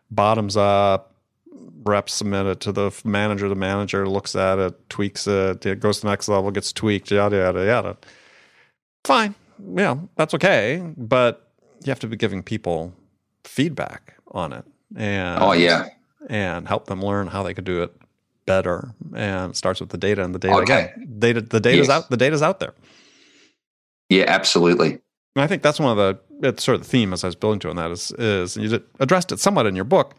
bottoms 0.10 0.58
up. 0.58 1.12
Reps 1.86 2.14
submit 2.14 2.46
it 2.46 2.60
to 2.62 2.72
the 2.72 2.92
manager. 3.04 3.50
The 3.50 3.56
manager 3.56 4.08
looks 4.08 4.36
at 4.36 4.58
it, 4.58 4.90
tweaks 4.90 5.28
it. 5.28 5.66
It 5.66 5.80
goes 5.82 5.98
to 5.98 6.04
the 6.04 6.10
next 6.10 6.30
level, 6.30 6.50
gets 6.50 6.72
tweaked. 6.72 7.12
Yada 7.12 7.36
yada 7.36 7.66
yada. 7.66 7.98
Fine. 9.04 9.36
Yeah, 9.76 9.98
that's 10.16 10.34
okay. 10.34 10.82
But 10.98 11.52
you 11.84 11.92
have 11.92 12.00
to 12.00 12.08
be 12.08 12.16
giving 12.16 12.42
people 12.42 12.94
feedback 13.44 14.16
on 14.32 14.54
it. 14.54 14.66
And 14.96 15.44
Oh 15.44 15.52
yeah, 15.52 15.90
and 16.30 16.68
help 16.68 16.86
them 16.86 17.02
learn 17.02 17.28
how 17.28 17.44
they 17.44 17.54
could 17.54 17.66
do 17.66 17.84
it 17.84 17.94
better. 18.46 18.94
And 19.16 19.52
it 19.52 19.56
starts 19.58 19.80
with 19.80 19.90
the 19.90 19.98
data 19.98 20.24
and 20.24 20.34
the 20.34 20.40
data 20.40 20.56
Okay. 20.56 20.92
again. 20.96 21.16
Data 21.20 21.42
the 21.42 21.60
data's 21.60 21.88
Yes. 21.88 21.96
out 21.98 22.10
the 22.10 22.18
data's 22.18 22.42
out 22.42 22.60
there. 22.60 22.74
yeah, 24.10 24.26
absolutely. 24.28 25.00
And 25.36 25.42
I 25.44 25.48
think 25.48 25.64
that's 25.64 25.80
one 25.80 25.98
of 25.98 25.98
the 25.98 26.48
it's 26.48 26.64
sort 26.64 26.76
of 26.76 26.82
the 26.84 26.88
theme 26.90 27.14
as 27.14 27.24
I 27.24 27.28
was 27.28 27.36
building 27.36 27.60
to 27.62 27.70
on 27.70 27.76
that 27.78 27.92
is 27.92 28.12
is 28.18 28.56
and 28.58 28.70
you 28.70 28.84
addressed 29.00 29.32
it 29.32 29.40
somewhat 29.40 29.66
in 29.66 29.76
your 29.76 29.86
book 29.86 30.16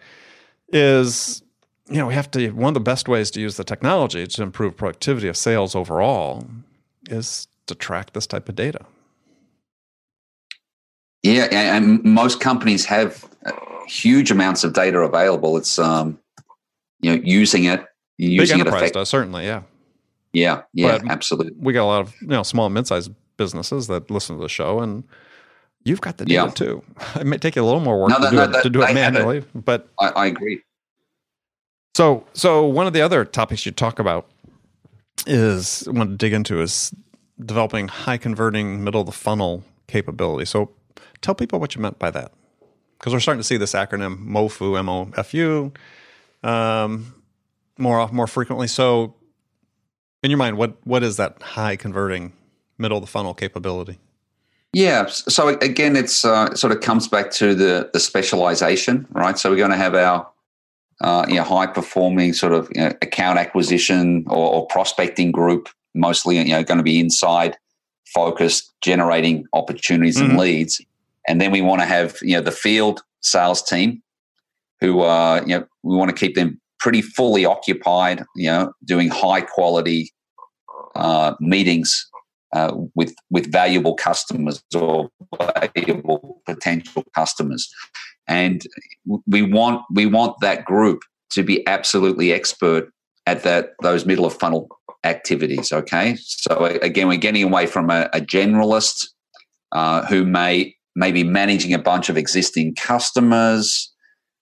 is 0.72 1.42
you 1.88 1.98
know 1.98 2.06
we 2.06 2.14
have 2.14 2.30
to 2.32 2.50
one 2.50 2.68
of 2.68 2.74
the 2.74 2.80
best 2.80 3.08
ways 3.08 3.30
to 3.32 3.40
use 3.40 3.56
the 3.56 3.64
technology 3.64 4.26
to 4.26 4.42
improve 4.42 4.76
productivity 4.76 5.28
of 5.28 5.36
sales 5.36 5.74
overall 5.74 6.46
is 7.10 7.46
to 7.66 7.74
track 7.74 8.12
this 8.12 8.26
type 8.26 8.48
of 8.48 8.56
data. 8.56 8.80
Yeah, 11.22 11.44
and, 11.50 11.84
and 11.84 12.04
most 12.04 12.40
companies 12.40 12.84
have 12.86 13.24
uh, 13.46 13.52
huge 13.86 14.30
amounts 14.30 14.64
of 14.64 14.72
data 14.74 14.98
available. 15.00 15.56
It's 15.56 15.78
um, 15.78 16.18
you 17.00 17.14
know, 17.16 17.22
using 17.24 17.64
it, 17.64 17.84
Big 18.18 18.50
enterprise 18.50 18.90
does 18.92 19.08
certainly, 19.08 19.44
yeah. 19.44 19.62
Yeah, 20.32 20.62
yeah, 20.72 20.98
But- 20.98 21.10
absolutely. 21.10 21.52
We 21.58 21.72
got 21.72 21.84
a 21.84 21.86
lot 21.86 22.00
of 22.00 22.14
you 22.20 22.28
know 22.28 22.42
small 22.42 22.66
and 22.66 22.74
mid-sized 22.74 23.12
businesses 23.36 23.86
that 23.88 24.10
listen 24.10 24.36
to 24.36 24.42
the 24.42 24.48
show 24.48 24.80
and 24.80 25.04
you've 25.84 26.00
got 26.00 26.18
the 26.18 26.24
data 26.24 26.34
Yeah. 26.46 26.50
too. 26.50 26.82
It 27.20 27.26
may 27.26 27.38
take 27.38 27.56
you 27.56 27.62
a 27.62 27.64
little 27.66 27.80
more 27.80 28.00
work 28.00 28.10
No, 28.10 28.16
to 28.16 28.22
no, 28.24 28.30
do 28.30 28.36
no, 28.36 28.42
it, 28.44 28.52
that- 28.52 28.62
to 28.62 28.70
do 28.70 28.82
it 28.82 28.92
they 28.94 29.00
have 29.00 29.14
it. 29.14 29.18
manually, 29.18 29.44
but 29.54 29.88
I, 30.00 30.08
I 30.08 30.26
agree. 30.26 30.62
So, 31.94 32.26
so 32.32 32.64
one 32.66 32.86
of 32.88 32.92
the 32.92 33.00
other 33.02 33.24
topics 33.24 33.64
you 33.64 33.72
talk 33.72 33.98
about 34.00 34.28
is 35.26 35.86
want 35.90 36.10
to 36.10 36.16
dig 36.16 36.32
into 36.32 36.60
is 36.60 36.92
developing 37.44 37.88
high 37.88 38.16
converting 38.18 38.82
middle 38.82 39.00
of 39.00 39.06
the 39.06 39.12
funnel 39.12 39.62
capability. 39.86 40.44
So, 40.44 40.70
tell 41.20 41.34
people 41.34 41.60
what 41.60 41.74
you 41.76 41.80
meant 41.80 41.98
by 42.00 42.10
that, 42.10 42.32
because 42.98 43.12
we're 43.12 43.20
starting 43.20 43.40
to 43.40 43.44
see 43.46 43.56
this 43.56 43.72
acronym 43.72 44.26
MOFU, 44.26 44.76
M 44.78 44.88
O 44.88 45.10
F 45.16 45.32
U, 45.34 45.72
um, 46.42 47.14
more 47.78 47.98
off 48.00 48.12
more 48.12 48.26
frequently. 48.26 48.68
So, 48.68 49.14
in 50.22 50.30
your 50.30 50.38
mind, 50.38 50.56
what 50.56 50.76
what 50.84 51.02
is 51.02 51.16
that 51.16 51.42
high 51.42 51.76
converting 51.76 52.32
middle 52.78 52.98
of 52.98 53.02
the 53.02 53.10
funnel 53.10 53.34
capability? 53.34 53.98
Yeah. 54.72 55.06
So 55.06 55.48
again, 55.48 55.94
it's 55.96 56.24
uh, 56.24 56.48
it 56.52 56.58
sort 56.58 56.72
of 56.72 56.80
comes 56.80 57.06
back 57.08 57.30
to 57.32 57.54
the 57.54 57.90
the 57.92 58.00
specialization, 58.00 59.06
right? 59.10 59.38
So 59.38 59.50
we're 59.50 59.56
going 59.56 59.70
to 59.70 59.76
have 59.76 59.94
our 59.94 60.26
uh, 61.00 61.26
you 61.28 61.36
know 61.36 61.44
high 61.44 61.66
performing 61.66 62.32
sort 62.32 62.52
of 62.52 62.68
you 62.74 62.80
know, 62.82 62.92
account 63.02 63.38
acquisition 63.38 64.24
or, 64.26 64.54
or 64.54 64.66
prospecting 64.66 65.30
group, 65.32 65.68
mostly 65.94 66.38
you 66.38 66.48
know 66.48 66.64
going 66.64 66.78
to 66.78 66.84
be 66.84 66.98
inside 66.98 67.56
focused, 68.12 68.72
generating 68.80 69.44
opportunities 69.54 70.18
Mhm. 70.18 70.24
and 70.30 70.38
leads, 70.38 70.80
and 71.28 71.40
then 71.40 71.50
we 71.50 71.60
want 71.62 71.80
to 71.80 71.86
have 71.86 72.18
you 72.22 72.36
know 72.36 72.40
the 72.42 72.52
field 72.52 73.02
sales 73.20 73.62
team, 73.62 74.02
who 74.80 75.00
uh, 75.02 75.42
you 75.46 75.58
know 75.58 75.66
we 75.82 75.96
want 75.96 76.10
to 76.10 76.16
keep 76.16 76.34
them 76.34 76.60
pretty 76.84 77.00
fully 77.00 77.46
occupied, 77.46 78.22
you 78.36 78.46
know, 78.46 78.70
doing 78.84 79.08
high 79.08 79.40
quality 79.40 80.12
uh, 80.94 81.32
meetings 81.40 82.06
uh, 82.52 82.76
with 82.94 83.14
with 83.30 83.50
valuable 83.50 83.94
customers 83.94 84.62
or 84.76 85.08
valuable 85.56 86.42
potential 86.44 87.02
customers, 87.14 87.72
and 88.28 88.66
we 89.26 89.40
want 89.40 89.80
we 89.94 90.04
want 90.04 90.38
that 90.42 90.66
group 90.66 91.00
to 91.30 91.42
be 91.42 91.66
absolutely 91.66 92.34
expert 92.34 92.92
at 93.26 93.42
that 93.44 93.70
those 93.82 94.04
middle 94.04 94.26
of 94.26 94.34
funnel 94.34 94.68
activities. 95.04 95.72
Okay, 95.72 96.16
so 96.18 96.66
again, 96.82 97.08
we're 97.08 97.16
getting 97.16 97.44
away 97.44 97.66
from 97.66 97.88
a, 97.88 98.10
a 98.12 98.20
generalist 98.20 99.06
uh, 99.72 100.04
who 100.04 100.26
may 100.26 100.76
may 100.94 101.12
be 101.12 101.24
managing 101.24 101.72
a 101.72 101.78
bunch 101.78 102.10
of 102.10 102.18
existing 102.18 102.74
customers, 102.74 103.90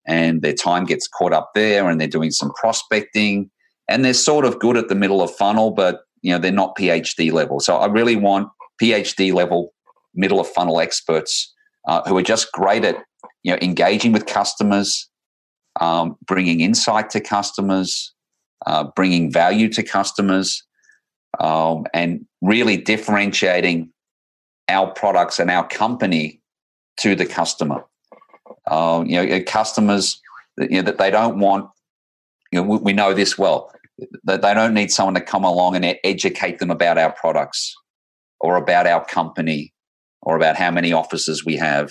and 0.07 0.43
their 0.43 0.53
time 0.53 0.85
gets 0.85 1.07
caught 1.07 1.33
up 1.33 1.53
there, 1.55 1.89
and 1.89 2.01
they're 2.01 2.09
doing 2.09 2.31
some 2.31 2.53
prospecting, 2.53 3.51
and 3.89 4.05
they're 4.05 4.15
sort 4.15 4.45
of 4.45 4.59
good 4.59 4.77
at 4.77 4.89
the 4.89 4.95
middle 4.95 5.23
of 5.23 5.35
funnel, 5.35 5.71
but 5.71 6.03
you 6.23 6.33
know 6.33 6.39
they're 6.39 6.53
not 6.53 6.77
PhD 6.77 7.33
level. 7.33 7.61
So 7.61 7.77
I 7.77 7.87
really 7.87 8.17
want 8.17 8.49
PhD 8.81 9.33
level 9.33 9.73
middle 10.15 10.41
of 10.41 10.47
funnel 10.49 10.81
experts 10.81 11.53
uh, 11.89 12.03
who 12.07 12.17
are 12.17 12.23
just 12.23 12.53
great 12.53 12.85
at 12.85 12.97
you 13.43 13.53
know 13.53 13.59
engaging 13.63 14.13
with 14.13 14.27
customers, 14.27 15.09
um, 15.81 16.17
bringing 16.27 16.61
insight 16.61 17.11
to 17.11 17.21
customers, 17.21 18.13
uh, 18.67 18.85
bringing 18.97 19.31
value 19.33 19.69
to 19.71 19.83
customers, 19.83 20.65
um, 21.41 21.85
and 21.95 22.25
really 22.41 22.77
differentiating 22.77 23.91
our 24.69 24.91
products 24.93 25.39
and 25.39 25.51
our 25.51 25.67
company 25.67 26.41
to 26.99 27.15
the 27.15 27.27
customer. 27.27 27.85
Uh, 28.73 29.05
you 29.07 29.23
know, 29.23 29.43
customers 29.45 30.21
you 30.57 30.69
know, 30.69 30.83
that 30.83 30.97
they 30.97 31.11
don't 31.11 31.39
want. 31.39 31.69
You 32.51 32.61
know, 32.61 32.69
we, 32.69 32.79
we 32.79 32.93
know 32.95 33.13
this 33.13 33.37
well 33.37 33.71
that 34.25 34.41
they 34.41 34.55
don't 34.55 34.73
need 34.73 34.91
someone 34.91 35.15
to 35.15 35.21
come 35.21 35.45
along 35.45 35.77
and 35.77 35.99
educate 36.05 36.59
them 36.59 36.71
about 36.71 36.97
our 36.97 37.13
products 37.13 37.77
or 38.41 38.57
about 38.57 38.87
our 38.87 39.05
company 39.05 39.73
or 40.23 40.37
about 40.37 40.57
how 40.57 40.71
many 40.71 40.93
offices 40.93 41.45
we 41.45 41.57
have. 41.57 41.91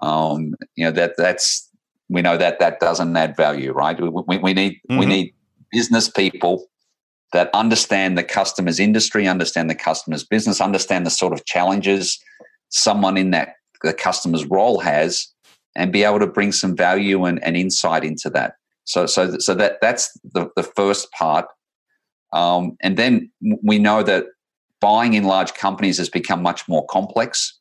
Um, 0.00 0.54
you 0.76 0.84
know 0.84 0.92
that 0.92 1.14
that's 1.16 1.68
we 2.08 2.22
know 2.22 2.36
that 2.36 2.60
that 2.60 2.78
doesn't 2.78 3.16
add 3.16 3.36
value, 3.36 3.72
right? 3.72 3.98
We, 4.00 4.38
we 4.38 4.54
need 4.54 4.74
mm-hmm. 4.74 4.98
we 4.98 5.06
need 5.06 5.34
business 5.72 6.08
people 6.08 6.66
that 7.32 7.50
understand 7.52 8.16
the 8.16 8.24
customer's 8.24 8.80
industry, 8.80 9.26
understand 9.26 9.68
the 9.68 9.74
customer's 9.74 10.24
business, 10.24 10.60
understand 10.60 11.04
the 11.04 11.10
sort 11.10 11.32
of 11.32 11.44
challenges 11.44 12.18
someone 12.70 13.16
in 13.16 13.30
that 13.32 13.54
the 13.82 13.92
customer's 13.92 14.44
role 14.46 14.80
has, 14.80 15.28
and 15.76 15.92
be 15.92 16.04
able 16.04 16.18
to 16.18 16.26
bring 16.26 16.52
some 16.52 16.76
value 16.76 17.24
and, 17.24 17.42
and 17.44 17.56
insight 17.56 18.04
into 18.04 18.30
that. 18.30 18.54
So, 18.84 19.06
so, 19.06 19.38
so 19.38 19.54
that 19.54 19.78
that's 19.82 20.18
the, 20.32 20.48
the 20.56 20.62
first 20.62 21.10
part. 21.12 21.46
Um, 22.32 22.76
and 22.82 22.96
then 22.96 23.30
we 23.62 23.78
know 23.78 24.02
that 24.02 24.26
buying 24.80 25.14
in 25.14 25.24
large 25.24 25.54
companies 25.54 25.98
has 25.98 26.08
become 26.08 26.42
much 26.42 26.68
more 26.68 26.86
complex. 26.86 27.58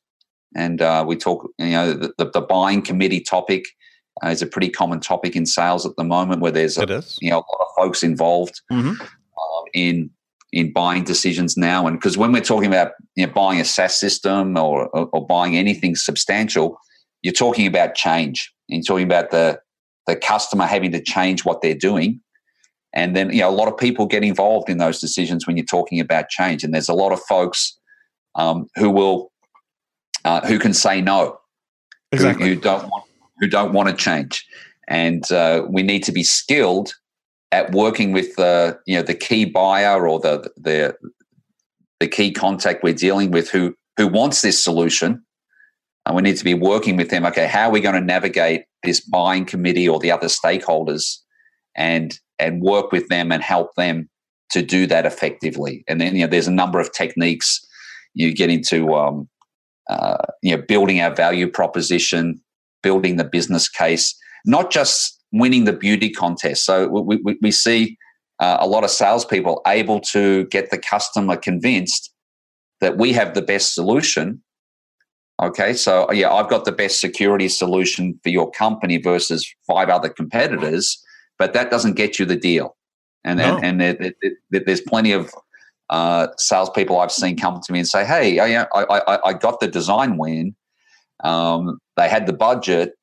And 0.56 0.82
uh, 0.82 1.04
we 1.08 1.16
talk, 1.16 1.50
you 1.60 1.72
know, 1.72 1.94
the, 1.94 2.14
the, 2.18 2.32
the 2.32 2.42
buying 2.42 2.82
committee 2.82 3.20
topic 3.20 3.66
uh, 4.24 4.30
is 4.30 4.42
a 4.42 4.48
pretty 4.48 4.70
common 4.70 5.00
topic 5.00 5.36
in 5.36 5.46
sales 5.46 5.86
at 5.86 5.96
the 5.98 6.04
moment, 6.04 6.42
where 6.42 6.52
there's 6.52 6.78
a, 6.78 7.04
you 7.22 7.30
know 7.30 7.38
a 7.38 7.48
lot 7.52 7.62
of 7.62 7.68
folks 7.76 8.04
involved 8.04 8.62
mm-hmm. 8.72 9.00
uh, 9.02 9.64
in 9.74 10.10
in 10.54 10.72
buying 10.72 11.04
decisions 11.04 11.58
now. 11.58 11.86
And 11.86 11.98
because 11.98 12.18
when 12.18 12.32
we're 12.32 12.42
talking 12.42 12.68
about 12.68 12.94
you 13.16 13.28
know, 13.28 13.34
buying 13.34 13.60
a 13.60 13.66
SaaS 13.66 13.96
system 13.96 14.58
or, 14.58 14.88
or, 14.88 15.10
or 15.12 15.28
buying 15.28 15.58
anything 15.58 15.96
substantial, 15.96 16.80
you're 17.22 17.34
talking 17.34 17.68
about 17.68 17.96
change. 17.96 18.54
You're 18.68 18.84
talking 18.84 19.06
about 19.06 19.32
the 19.32 19.60
the 20.08 20.16
customer 20.16 20.66
having 20.66 20.92
to 20.94 21.02
change 21.02 21.46
what 21.46 21.62
they're 21.62 21.76
doing. 21.76 22.22
And 22.94 23.16
then, 23.16 23.30
you 23.32 23.42
know, 23.42 23.50
a 23.50 23.52
lot 23.52 23.68
of 23.68 23.78
people 23.78 24.08
get 24.08 24.24
involved 24.24 24.70
in 24.70 24.78
those 24.78 25.00
decisions 25.00 25.46
when 25.46 25.58
you're 25.58 25.66
talking 25.66 26.00
about 26.00 26.30
change. 26.30 26.64
And 26.64 26.74
there's 26.74 26.90
a 26.90 26.94
lot 26.94 27.12
of 27.12 27.20
folks 27.24 27.78
um, 28.36 28.68
who 28.76 28.90
will, 28.90 29.32
uh, 30.26 30.48
who 30.48 30.58
can 30.58 30.74
say 30.74 31.02
no, 31.02 31.38
exactly. 32.12 32.48
who, 32.48 32.56
who, 32.56 32.62
don't 32.62 32.90
want, 32.90 33.04
who 33.40 33.48
don't 33.48 33.74
want 33.74 33.90
to 33.90 33.96
change. 33.96 34.48
And 34.88 35.30
uh, 35.32 35.64
we 35.70 35.84
need 35.84 36.04
to 36.06 36.14
be 36.14 36.24
skilled 36.24 36.94
at 37.52 37.72
working 37.74 38.14
with 38.14 38.36
the, 38.38 38.80
you 38.88 38.96
know, 38.96 39.04
the 39.04 39.14
key 39.14 39.44
buyer 39.46 40.08
or 40.08 40.20
the, 40.20 40.50
the, 40.56 40.96
the 42.00 42.08
key 42.08 42.32
contact 42.32 42.84
we're 42.84 42.94
dealing 42.94 43.32
with 43.32 43.50
who, 43.50 43.76
who 43.98 44.08
wants 44.08 44.42
this 44.42 44.64
solution 44.64 45.24
and 46.08 46.16
we 46.16 46.22
need 46.22 46.38
to 46.38 46.44
be 46.44 46.54
working 46.54 46.96
with 46.96 47.10
them. 47.10 47.26
Okay, 47.26 47.48
how 47.48 47.68
are 47.68 47.72
we 47.72 47.82
going 47.82 47.96
to 47.96 48.02
navigate 48.02 48.64
this 48.84 49.02
buying 49.02 49.46
committee 49.46 49.88
or 49.88 50.00
the 50.00 50.12
other 50.12 50.28
stakeholders, 50.28 51.18
and 51.76 52.18
and 52.40 52.62
work 52.62 52.92
with 52.92 53.10
them 53.10 53.32
and 53.32 53.44
help 53.44 53.76
them 53.76 54.10
to 54.52 54.62
do 54.62 54.88
that 54.88 55.06
effectively? 55.06 55.84
And 55.88 56.00
then 56.00 56.16
you 56.16 56.22
know, 56.22 56.28
there's 56.28 56.48
a 56.48 56.52
number 56.52 56.80
of 56.80 56.94
techniques. 56.94 57.60
You 58.14 58.34
get 58.34 58.50
into 58.50 58.96
um, 58.96 59.28
uh, 59.90 60.18
you 60.42 60.56
know 60.56 60.64
building 60.66 61.02
our 61.02 61.14
value 61.14 61.50
proposition, 61.50 62.42
building 62.82 63.18
the 63.18 63.26
business 63.26 63.68
case, 63.68 64.18
not 64.46 64.72
just 64.72 65.22
winning 65.34 65.66
the 65.66 65.74
beauty 65.74 66.10
contest. 66.10 66.66
So 66.66 66.88
we 66.88 67.18
we, 67.18 67.38
we 67.42 67.52
see 67.52 67.98
uh, 68.40 68.58
a 68.62 68.68
lot 68.68 68.86
of 68.86 68.92
salespeople 68.92 69.62
able 69.68 70.00
to 70.00 70.46
get 70.46 70.72
the 70.72 70.78
customer 70.78 71.36
convinced 71.36 72.14
that 72.80 72.98
we 72.98 73.12
have 73.12 73.34
the 73.34 73.42
best 73.42 73.74
solution 73.74 74.42
Okay, 75.42 75.74
so 75.74 76.12
yeah, 76.12 76.34
I've 76.34 76.50
got 76.50 76.66
the 76.66 76.72
best 76.72 77.00
security 77.00 77.48
solution 77.48 78.20
for 78.24 78.30
your 78.30 78.50
company 78.50 78.98
versus 78.98 79.48
five 79.68 79.90
other 79.90 80.10
competitors, 80.10 81.02
but 81.38 81.54
that 81.54 81.70
doesn't 81.70 81.94
get 81.94 82.18
you 82.18 82.26
the 82.26 82.36
deal. 82.36 82.76
And 83.24 83.40
no. 83.40 83.58
and, 83.58 83.82
and 83.82 84.14
there's 84.50 84.82
plenty 84.82 85.12
of 85.12 85.32
uh, 85.90 86.28
salespeople 86.38 87.00
I've 87.00 87.12
seen 87.12 87.38
come 87.38 87.60
to 87.64 87.74
me 87.74 87.80
and 87.80 87.88
say, 87.88 88.04
"Hey, 88.04 88.40
I, 88.40 88.64
I, 88.74 89.20
I 89.26 89.34
got 89.34 89.60
the 89.60 89.68
design 89.68 90.18
win. 90.18 90.56
Um, 91.24 91.80
they 91.98 92.10
had 92.10 92.26
the 92.26 92.34
budget. 92.34 92.94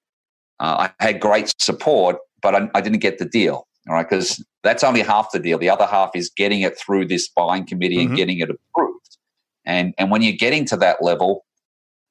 Uh, 0.61 0.89
I 0.89 1.05
had 1.05 1.21
great 1.21 1.53
support, 1.61 2.17
but 2.43 2.55
I, 2.55 2.69
I 2.75 2.81
didn't 2.81 3.01
get 3.01 3.19
the 3.19 3.25
deal. 3.25 3.67
All 3.89 3.95
right, 3.95 4.09
because 4.09 4.43
that's 4.63 4.83
only 4.83 5.03
half 5.03 5.31
the 5.33 5.39
deal. 5.39 5.59
The 5.59 5.69
other 5.69 5.87
half 5.87 6.11
is 6.15 6.31
getting 6.35 6.63
it 6.63 6.79
through 6.79 7.07
this 7.07 7.29
buying 7.29 7.67
committee 7.67 7.99
mm-hmm. 7.99 8.09
and 8.09 8.17
getting 8.17 8.39
it 8.41 8.51
approved. 8.51 9.19
And 9.67 9.95
and 9.99 10.11
when 10.11 10.23
you're 10.23 10.33
getting 10.33 10.65
to 10.67 10.77
that 10.79 11.03
level, 11.03 11.45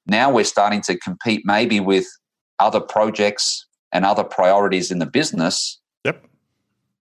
now 0.07 0.31
we're 0.31 0.43
starting 0.43 0.81
to 0.81 0.97
compete 0.97 1.41
maybe 1.45 1.79
with 1.79 2.05
other 2.59 2.79
projects 2.79 3.65
and 3.91 4.05
other 4.05 4.23
priorities 4.23 4.91
in 4.91 4.99
the 4.99 5.05
business 5.05 5.79
yep. 6.03 6.25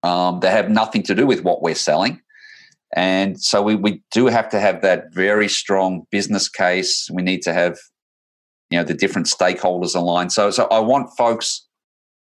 um, 0.02 0.40
that 0.40 0.52
have 0.52 0.70
nothing 0.70 1.02
to 1.04 1.14
do 1.14 1.26
with 1.26 1.42
what 1.42 1.62
we're 1.62 1.74
selling. 1.74 2.20
And 2.94 3.40
so 3.40 3.62
we, 3.62 3.74
we 3.74 4.02
do 4.10 4.26
have 4.26 4.48
to 4.50 4.60
have 4.60 4.82
that 4.82 5.14
very 5.14 5.48
strong 5.48 6.06
business 6.10 6.48
case. 6.48 7.08
We 7.10 7.22
need 7.22 7.40
to 7.42 7.54
have, 7.54 7.78
you 8.70 8.78
know, 8.78 8.84
the 8.84 8.94
different 8.94 9.28
stakeholders 9.28 9.96
aligned. 9.96 10.32
So, 10.32 10.50
so 10.50 10.66
I 10.66 10.78
want 10.78 11.10
folks, 11.16 11.66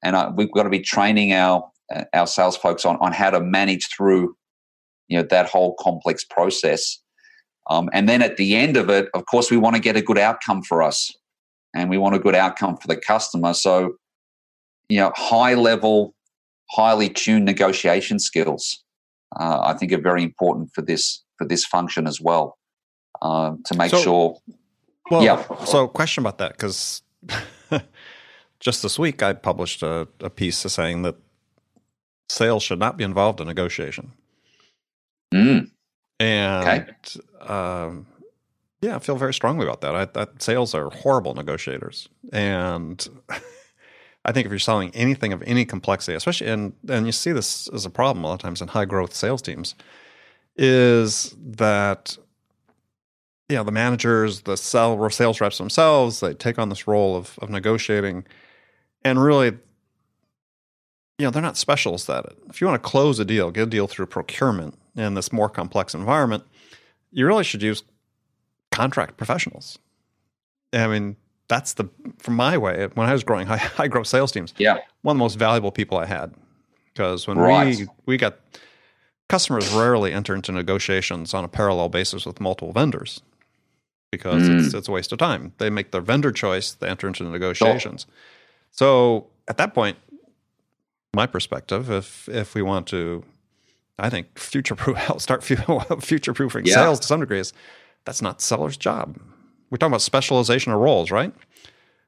and 0.05 0.17
I, 0.17 0.31
we've 0.31 0.53
got 0.53 0.63
to 0.63 0.71
be 0.71 0.81
training 0.81 1.33
our 1.33 1.69
our 2.15 2.29
sales 2.29 2.57
folks 2.57 2.85
on 2.85 2.97
on 2.99 3.13
how 3.13 3.31
to 3.31 3.41
manage 3.41 3.89
through, 3.89 4.37
you 5.09 5.19
know, 5.19 5.27
that 5.31 5.49
whole 5.49 5.75
complex 5.81 6.25
process. 6.25 6.99
Um, 7.69 7.89
and 7.93 8.09
then 8.09 8.23
at 8.23 8.37
the 8.37 8.57
end 8.57 8.77
of 8.77 8.89
it, 8.91 9.09
of 9.15 9.27
course, 9.27 9.51
we 9.51 9.57
want 9.57 9.77
to 9.77 9.83
get 9.83 9.97
a 9.97 10.03
good 10.03 10.19
outcome 10.19 10.63
for 10.63 10.83
us 10.83 11.13
and 11.75 11.91
we 11.91 11.99
want 11.99 12.15
a 12.15 12.19
good 12.19 12.35
outcome 12.35 12.77
for 12.77 12.89
the 12.89 12.97
customer. 12.97 13.55
So, 13.55 13.97
you 14.89 14.99
know, 14.99 15.13
high 15.15 15.55
level, 15.55 16.15
highly 16.71 17.09
tuned 17.09 17.45
negotiation 17.45 18.19
skills, 18.19 18.83
uh, 19.39 19.61
I 19.63 19.75
think 19.75 19.93
are 19.93 20.01
very 20.01 20.23
important 20.23 20.71
for 20.75 20.83
this 20.83 21.23
for 21.39 21.47
this 21.47 21.65
function 21.65 22.07
as 22.07 22.21
well 22.21 22.59
uh, 23.23 23.55
to 23.67 23.77
make 23.77 23.91
so, 23.91 24.03
sure. 24.03 24.37
Well, 25.11 25.23
yeah. 25.23 25.43
So, 25.65 25.87
question 25.89 26.23
about 26.23 26.39
that 26.39 26.53
because 26.53 27.03
just 28.61 28.83
this 28.83 28.99
week 28.99 29.23
I 29.23 29.33
published 29.33 29.83
a, 29.83 30.09
a 30.21 30.31
piece 30.31 30.59
saying 30.59 31.03
that 31.03 31.17
sales 32.29 32.63
should 32.63 32.79
not 32.79 32.97
be 32.97 33.05
involved 33.05 33.41
in 33.41 33.47
negotiation. 33.47 34.13
Mm. 35.33 35.71
And 36.19 36.69
okay 36.69 37.21
um, 37.41 38.07
yeah, 38.81 38.97
I 38.97 38.99
feel 38.99 39.17
very 39.17 39.35
strongly 39.35 39.67
about 39.67 39.83
that. 39.83 40.17
I, 40.17 40.27
sales 40.39 40.75
are 40.75 40.91
horrible 40.91 41.35
negotiators, 41.35 42.09
and 42.33 43.07
I 44.25 44.33
think 44.33 44.47
if 44.47 44.51
you're 44.51 44.59
selling 44.59 44.91
anything 44.95 45.33
of 45.33 45.43
any 45.43 45.65
complexity, 45.65 46.17
especially 46.17 46.49
and 46.49 46.73
and 46.89 47.05
you 47.07 47.13
see 47.13 47.33
this 47.33 47.69
as 47.69 47.85
a 47.85 47.91
problem 47.91 48.25
a 48.25 48.29
lot 48.29 48.35
of 48.35 48.41
times 48.41 48.63
in 48.63 48.69
high 48.69 48.87
growth 48.87 49.15
sales 49.15 49.43
teams, 49.43 49.75
is 50.57 51.37
that 51.39 52.17
you 53.51 53.57
know 53.57 53.65
the 53.65 53.73
managers, 53.73 54.43
the 54.43 54.57
sell, 54.57 55.11
sales 55.11 55.41
reps 55.43 55.59
themselves, 55.59 56.21
they 56.21 56.33
take 56.33 56.59
on 56.59 56.71
this 56.71 56.89
role 56.89 57.17
of 57.17 57.39
of 57.43 57.51
negotiating, 57.51 58.27
and 59.05 59.23
really. 59.23 59.59
You 61.19 61.27
know, 61.27 61.31
they're 61.33 61.43
not 61.43 61.59
specialists 61.59 62.09
at 62.09 62.25
it. 62.25 62.39
If 62.49 62.63
you 62.63 62.67
want 62.67 62.83
to 62.83 62.89
close 62.89 63.19
a 63.19 63.27
deal, 63.27 63.51
get 63.51 63.65
a 63.65 63.67
deal 63.67 63.87
through 63.87 64.07
procurement 64.07 64.79
in 64.97 65.13
this 65.13 65.31
more 65.31 65.51
complex 65.51 65.95
environment, 65.95 66.45
you 67.13 67.27
really 67.27 67.45
should 67.45 67.63
use 67.63 67.83
contract 68.71 69.17
professionals. 69.17 69.79
I 70.73 70.87
mean, 70.87 71.17
that's 71.49 71.75
the 71.75 71.89
from 72.19 72.35
my 72.35 72.57
way 72.57 72.89
when 72.95 73.09
I 73.09 73.13
was 73.13 73.25
growing 73.25 73.47
high, 73.53 73.57
high 73.57 73.89
growth 73.89 74.07
sales 74.07 74.33
teams. 74.33 74.55
Yeah, 74.59 74.79
one 75.03 75.17
of 75.17 75.19
the 75.19 75.25
most 75.25 75.39
valuable 75.39 75.73
people 75.73 75.99
I 75.99 76.07
had 76.07 76.35
because 76.93 77.27
when 77.27 77.39
right. 77.39 77.77
we 77.77 77.87
we 78.07 78.17
got 78.17 78.37
customers 79.29 79.73
rarely 79.73 80.13
enter 80.13 80.35
into 80.35 80.53
negotiations 80.53 81.35
on 81.35 81.45
a 81.45 81.49
parallel 81.49 81.89
basis 81.89 82.27
with 82.27 82.41
multiple 82.41 82.73
vendors 82.73 83.23
because 84.11 84.43
mm. 84.43 84.65
it's 84.65 84.75
it's 84.75 84.89
a 84.89 84.93
waste 84.93 85.13
of 85.13 85.19
time. 85.19 85.53
They 85.59 85.71
make 85.71 85.93
their 85.93 86.01
vendor 86.01 86.33
choice, 86.33 86.73
they 86.73 86.89
enter 86.89 87.07
into 87.07 87.25
the 87.25 87.31
negotiations. 87.31 88.07
So 88.71 89.27
at 89.49 89.57
that 89.57 89.75
point, 89.75 89.99
my 91.15 91.27
perspective, 91.27 91.91
if 91.91 92.29
if 92.29 92.55
we 92.55 92.63
want 92.63 92.87
to 92.89 93.25
I 94.01 94.11
think 94.11 94.39
future 94.39 94.75
proof 94.75 94.97
help 95.09 95.21
start 95.21 95.43
future 96.01 96.33
proofing 96.33 96.67
yeah. 96.67 96.75
sales 96.75 97.01
to 97.01 97.07
some 97.07 97.21
degree 97.21 97.41
is 97.41 97.53
that's 98.05 98.23
not 98.23 98.41
seller's 98.41 98.77
job. 98.77 99.19
We're 99.71 99.77
talking 99.77 99.93
about 99.93 100.03
specialization 100.03 100.73
of 100.73 100.81
roles, 100.81 101.11
right? 101.11 101.33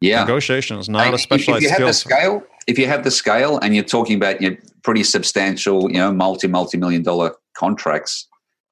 Yeah, 0.00 0.24
negotiation 0.24 0.78
is 0.78 0.88
not 0.88 1.14
a 1.14 1.18
specialized 1.18 1.64
if 1.64 1.70
you 1.70 1.74
skill. 1.74 1.86
Have 1.86 1.94
the 1.94 1.94
scale, 1.94 2.42
if 2.66 2.78
you 2.78 2.86
have 2.88 3.04
the 3.04 3.10
scale, 3.10 3.58
and 3.58 3.72
you're 3.74 3.84
talking 3.84 4.16
about 4.16 4.42
you 4.42 4.50
know, 4.50 4.56
pretty 4.82 5.04
substantial, 5.04 5.88
you 5.88 5.98
know, 5.98 6.12
multi 6.12 6.48
multi 6.48 6.76
million 6.76 7.02
dollar 7.04 7.36
contracts, 7.54 8.26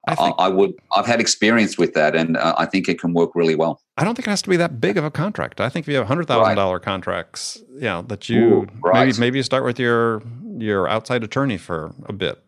I, 0.09 0.15
think, 0.17 0.35
I, 0.39 0.47
I 0.47 0.49
would. 0.49 0.75
I've 0.93 1.07
had 1.07 1.21
experience 1.21 1.79
with 1.79 1.95
that, 1.95 2.17
and 2.17 2.37
uh, 2.37 2.55
I 2.59 2.67
think 2.67 2.89
it 2.89 2.99
can 2.99 3.13
work 3.13 3.35
really 3.35 3.55
well. 3.55 3.81
I 3.97 4.05
don't 4.05 4.17
think 4.17 4.27
it 4.27 4.31
has 4.31 4.43
to 4.43 4.49
be 4.49 4.57
that 4.57 4.81
big 4.81 4.97
of 4.97 5.05
a 5.05 5.11
contract. 5.11 5.61
I 5.61 5.69
think 5.69 5.85
if 5.85 5.93
you 5.93 5.99
have 5.99 6.07
hundred 6.07 6.27
thousand 6.27 6.49
right. 6.49 6.55
dollar 6.55 6.81
contracts, 6.81 7.63
yeah, 7.75 8.03
that 8.09 8.29
you 8.29 8.43
Ooh, 8.43 8.69
right. 8.83 9.07
maybe 9.07 9.21
maybe 9.21 9.39
you 9.39 9.43
start 9.43 9.65
with 9.65 9.79
your 9.79 10.23
your 10.59 10.89
outside 10.89 11.23
attorney 11.23 11.59
for 11.59 11.95
a 12.07 12.13
bit, 12.13 12.43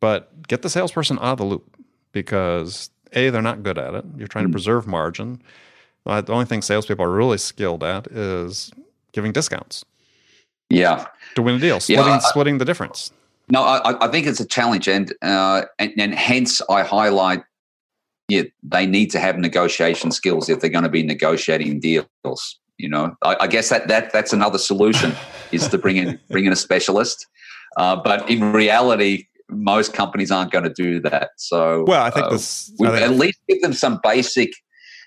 but 0.00 0.46
get 0.48 0.62
the 0.62 0.70
salesperson 0.70 1.18
out 1.18 1.32
of 1.32 1.38
the 1.38 1.44
loop 1.44 1.76
because 2.12 2.90
a 3.12 3.30
they're 3.30 3.42
not 3.42 3.62
good 3.62 3.78
at 3.78 3.94
it. 3.94 4.04
You're 4.16 4.28
trying 4.28 4.44
mm. 4.44 4.48
to 4.48 4.52
preserve 4.52 4.86
margin. 4.86 5.42
Uh, 6.04 6.20
the 6.20 6.32
only 6.32 6.44
thing 6.44 6.62
salespeople 6.62 7.04
are 7.04 7.10
really 7.10 7.38
skilled 7.38 7.82
at 7.82 8.06
is 8.08 8.70
giving 9.12 9.32
discounts. 9.32 9.84
Yeah, 10.68 11.06
to 11.34 11.42
win 11.42 11.56
a 11.56 11.58
deal, 11.58 11.80
splitting 11.80 12.06
yeah, 12.06 12.16
I, 12.16 12.30
splitting 12.30 12.58
the 12.58 12.64
difference. 12.64 13.12
No, 13.48 13.62
I, 13.62 14.04
I 14.04 14.08
think 14.08 14.26
it's 14.26 14.40
a 14.40 14.46
challenge, 14.46 14.88
and, 14.88 15.12
uh, 15.22 15.62
and 15.78 15.92
and 15.96 16.14
hence 16.14 16.60
I 16.68 16.82
highlight. 16.82 17.42
Yeah, 18.28 18.42
they 18.64 18.86
need 18.86 19.12
to 19.12 19.20
have 19.20 19.38
negotiation 19.38 20.10
skills 20.10 20.48
if 20.48 20.60
they're 20.60 20.70
going 20.70 20.82
to 20.82 20.90
be 20.90 21.04
negotiating 21.04 21.78
deals. 21.78 22.58
You 22.78 22.88
know, 22.88 23.16
I, 23.22 23.36
I 23.40 23.46
guess 23.46 23.68
that 23.68 23.86
that 23.86 24.12
that's 24.12 24.32
another 24.32 24.58
solution 24.58 25.14
is 25.52 25.68
to 25.68 25.78
bring 25.78 25.96
in 25.96 26.18
bring 26.30 26.44
in 26.44 26.52
a 26.52 26.56
specialist. 26.56 27.26
Uh, 27.76 27.94
but 27.94 28.28
in 28.28 28.52
reality, 28.52 29.26
most 29.48 29.92
companies 29.92 30.30
aren't 30.30 30.50
going 30.50 30.64
to 30.64 30.72
do 30.72 31.00
that. 31.00 31.30
So, 31.36 31.84
well, 31.86 32.02
I 32.02 32.10
think 32.10 32.26
uh, 32.26 32.30
this 32.30 32.72
think 32.76 32.90
at 32.94 33.12
least 33.12 33.38
give 33.48 33.62
them 33.62 33.72
some 33.72 34.00
basic. 34.02 34.52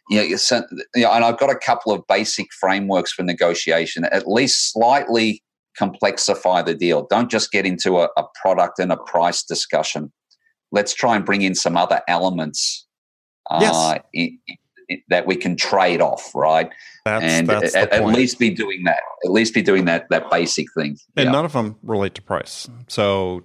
You 0.10 0.18
know, 0.18 0.24
you 0.24 1.04
know, 1.04 1.12
and 1.12 1.24
I've 1.24 1.38
got 1.38 1.52
a 1.52 1.56
couple 1.56 1.92
of 1.92 2.02
basic 2.08 2.48
frameworks 2.52 3.12
for 3.12 3.22
negotiation. 3.22 4.06
At 4.06 4.28
least 4.28 4.74
slightly 4.74 5.44
complexify 5.80 6.66
the 6.66 6.74
deal. 6.74 7.06
Don't 7.10 7.30
just 7.30 7.52
get 7.52 7.66
into 7.66 8.00
a, 8.00 8.10
a 8.18 8.24
product 8.42 8.80
and 8.80 8.92
a 8.92 8.98
price 8.98 9.44
discussion. 9.44 10.12
Let's 10.72 10.94
try 10.94 11.16
and 11.16 11.26
bring 11.26 11.42
in 11.42 11.56
some 11.56 11.78
other 11.78 12.02
elements 12.08 12.88
uh, 13.50 13.60
yes. 13.62 14.00
in, 14.14 14.40
in, 14.48 15.02
that 15.10 15.28
we 15.28 15.36
can 15.36 15.56
trade 15.56 16.02
off, 16.02 16.34
right? 16.34 16.70
That's, 17.06 17.24
and 17.24 17.48
that's 17.48 17.76
at, 17.76 17.92
at, 17.92 18.06
least 18.06 18.40
be 18.40 18.50
doing 18.50 18.84
that. 18.86 19.02
At 19.24 19.32
least 19.32 19.54
be 19.54 19.62
doing 19.62 19.86
that 19.86 20.10
that 20.10 20.30
basic 20.32 20.68
thing. 20.74 20.98
And 21.16 21.26
yeah. 21.26 21.32
none 21.32 21.46
of 21.46 21.54
them 21.54 21.78
relate 21.84 22.16
to 22.16 22.22
price. 22.22 22.68
So 22.88 23.44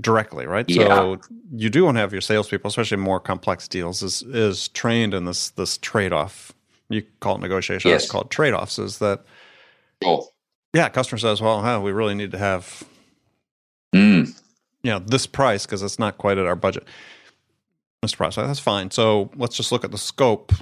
directly, 0.00 0.46
right? 0.46 0.68
Yeah. 0.68 0.88
So 0.88 1.20
you 1.52 1.70
do 1.70 1.84
want 1.84 1.96
to 1.96 2.00
have 2.00 2.12
your 2.12 2.20
salespeople, 2.20 2.68
especially 2.68 2.98
more 2.98 3.20
complex 3.20 3.68
deals, 3.68 4.02
is 4.02 4.22
is 4.22 4.68
trained 4.68 5.14
in 5.14 5.24
this 5.24 5.50
this 5.50 5.78
trade 5.78 6.12
off. 6.12 6.52
You 6.88 7.02
call 7.20 7.36
it 7.36 7.40
negotiation. 7.40 7.90
Yes. 7.90 8.08
I 8.08 8.12
call 8.12 8.22
it 8.22 8.30
trade 8.30 8.52
offs. 8.52 8.78
Is 8.78 8.98
that 8.98 9.24
cool 10.02 10.34
yeah, 10.74 10.88
customer 10.88 11.18
says, 11.18 11.40
well, 11.40 11.62
huh, 11.62 11.80
we 11.82 11.92
really 11.92 12.16
need 12.16 12.32
to 12.32 12.38
have, 12.38 12.82
mm. 13.94 14.26
you 14.82 14.90
know, 14.90 14.98
this 14.98 15.24
price 15.24 15.64
because 15.64 15.82
it's 15.82 16.00
not 16.00 16.18
quite 16.18 16.36
at 16.36 16.46
our 16.46 16.56
budget. 16.56 16.84
Mr. 18.04 18.16
Price, 18.16 18.34
that's 18.34 18.58
fine. 18.58 18.90
So 18.90 19.30
let's 19.36 19.56
just 19.56 19.70
look 19.70 19.84
at 19.84 19.92
the 19.92 19.98
scope. 19.98 20.52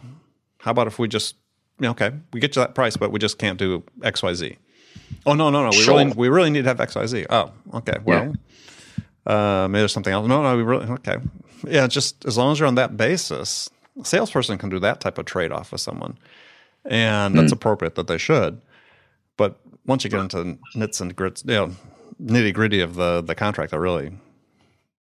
How 0.59 0.71
about 0.71 0.87
if 0.87 0.99
we 0.99 1.09
just, 1.09 1.35
you 1.81 1.85
know, 1.85 1.93
okay, 1.93 2.13
we 2.33 2.41
get 2.41 2.55
you 2.55 2.61
that 2.61 2.75
price, 2.75 2.97
but 2.97 3.11
we 3.11 3.19
just 3.19 3.39
can't 3.39 3.59
do 3.59 3.83
X, 4.03 4.23
Y, 4.23 4.35
Z. 4.35 4.59
Oh 5.25 5.33
no, 5.33 5.49
no, 5.49 5.63
no. 5.63 5.71
We 5.71 5.77
sure. 5.77 5.97
really, 5.97 6.13
we 6.13 6.29
really 6.29 6.51
need 6.51 6.63
to 6.63 6.69
have 6.69 6.81
X, 6.81 6.95
Y, 6.95 7.07
Z. 7.07 7.27
Oh, 7.31 7.51
okay. 7.75 7.97
Well, 8.05 8.27
yeah. 8.27 8.33
Uh, 9.27 9.69
maybe 9.71 9.81
there's 9.81 9.93
something 9.93 10.13
else. 10.13 10.27
No, 10.27 10.43
no, 10.43 10.57
we 10.57 10.63
really 10.63 10.87
okay. 10.87 11.19
Yeah, 11.67 11.87
just 11.87 12.25
as 12.25 12.37
long 12.37 12.53
as 12.53 12.59
you're 12.59 12.69
on 12.69 12.75
that 12.75 12.97
basis, 12.97 13.71
a 14.01 14.05
salesperson 14.05 14.59
can 14.59 14.69
do 14.69 14.81
that 14.81 15.01
type 15.01 15.19
of 15.19 15.27
trade 15.27 15.53
off 15.53 15.73
with 15.73 15.81
someone, 15.81 16.19
and 16.85 17.37
that's 17.37 17.53
mm. 17.53 17.57
appropriate 17.57 17.95
that 17.95 18.09
they 18.09 18.19
should. 18.19 18.61
But 19.37 19.59
once 19.87 20.05
you 20.05 20.11
get 20.11 20.21
into 20.21 20.59
nits 20.75 21.01
and 21.01 21.15
grits, 21.15 21.45
you 21.47 21.55
know, 21.55 21.71
nitty 22.23 22.53
gritty 22.53 22.81
of 22.81 22.97
the 22.97 23.23
the 23.23 23.35
contract, 23.35 23.71
that 23.71 23.79
really 23.79 24.13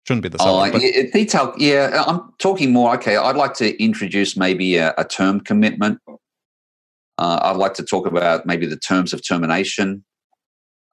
shouldn't 0.07 0.23
be 0.23 0.29
the 0.29 0.39
same. 0.39 0.47
Oh, 0.49 1.11
detail, 1.13 1.53
yeah. 1.57 2.03
I'm 2.07 2.33
talking 2.39 2.73
more. 2.73 2.95
Okay, 2.95 3.15
I'd 3.15 3.35
like 3.35 3.53
to 3.55 3.81
introduce 3.81 4.35
maybe 4.35 4.77
a, 4.77 4.93
a 4.97 5.05
term 5.05 5.39
commitment. 5.39 5.99
Uh, 7.19 7.39
I'd 7.43 7.57
like 7.57 7.75
to 7.75 7.83
talk 7.83 8.07
about 8.07 8.45
maybe 8.45 8.65
the 8.65 8.77
terms 8.77 9.13
of 9.13 9.21
termination, 9.27 10.03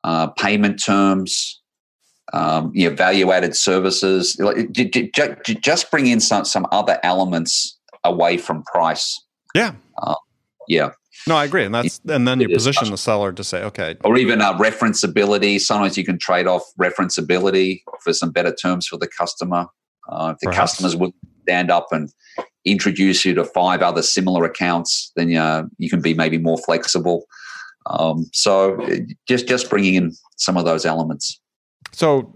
uh, 0.05 0.27
payment 0.27 0.83
terms, 0.83 1.63
um, 2.33 2.73
you 2.75 2.89
know, 2.89 2.97
value 2.97 3.31
added 3.31 3.57
services. 3.57 4.41
Just 5.61 5.91
bring 5.91 6.07
in 6.07 6.21
some 6.21 6.45
some 6.45 6.67
other 6.73 6.99
elements 7.03 7.79
away 8.05 8.37
from 8.37 8.63
price. 8.65 9.21
Yeah. 9.55 9.73
Uh, 9.99 10.15
yeah. 10.69 10.91
No, 11.29 11.37
I 11.37 11.45
agree, 11.45 11.65
and 11.65 11.75
that's 11.75 12.01
and 12.09 12.29
then 12.29 12.41
you 12.41 12.49
position 12.49 12.91
the 12.91 12.97
seller 12.97 13.33
to 13.33 13.43
say, 13.43 13.63
okay, 13.65 13.97
or 14.05 14.17
even 14.17 14.41
uh, 14.41 14.57
referenceability. 14.59 15.61
Sometimes 15.61 15.97
you 15.97 16.05
can 16.05 16.19
trade 16.19 16.47
off 16.47 16.63
referenceability 16.81 17.83
for 18.01 18.13
some 18.13 18.31
better 18.31 18.55
terms 18.55 18.87
for 18.87 18.97
the 18.97 19.09
customer. 19.09 19.67
Uh, 20.09 20.35
if 20.35 20.39
the 20.41 20.47
Perhaps. 20.47 20.73
customers 20.73 20.95
would 20.95 21.13
stand 21.43 21.71
up 21.71 21.89
and 21.91 22.13
introduce 22.65 23.25
you 23.25 23.35
to 23.35 23.45
five 23.45 23.83
other 23.83 24.03
similar 24.03 24.45
accounts, 24.45 25.11
then 25.17 25.35
uh, 25.35 25.65
you 25.79 25.91
can 25.91 26.01
be 26.01 26.15
maybe 26.15 26.39
more 26.39 26.59
flexible. 26.59 27.25
Um, 27.87 28.29
so 28.33 28.79
just 29.27 29.49
just 29.49 29.69
bringing 29.69 29.95
in 29.95 30.13
some 30.37 30.57
of 30.57 30.65
those 30.65 30.85
elements. 30.85 31.41
So 31.97 32.31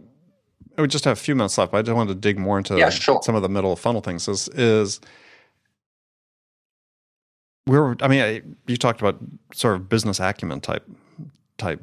we 0.78 0.88
just 0.88 1.04
have 1.04 1.18
a 1.18 1.20
few 1.20 1.34
minutes 1.34 1.58
left. 1.58 1.72
But 1.72 1.78
I 1.78 1.82
just 1.82 1.94
wanted 1.94 2.14
to 2.14 2.20
dig 2.20 2.38
more 2.38 2.56
into 2.56 2.78
yeah, 2.78 2.88
sure. 2.88 3.20
some 3.22 3.34
of 3.34 3.42
the 3.42 3.48
middle 3.48 3.76
funnel 3.76 4.00
things. 4.00 4.26
Is 4.26 4.48
is 4.48 5.00
we 7.66 7.78
were 7.78 7.96
i 8.00 8.08
mean 8.08 8.20
I, 8.20 8.42
you 8.66 8.76
talked 8.76 9.00
about 9.00 9.18
sort 9.54 9.76
of 9.76 9.88
business 9.88 10.18
acumen 10.18 10.60
type 10.60 10.88
type 11.56 11.80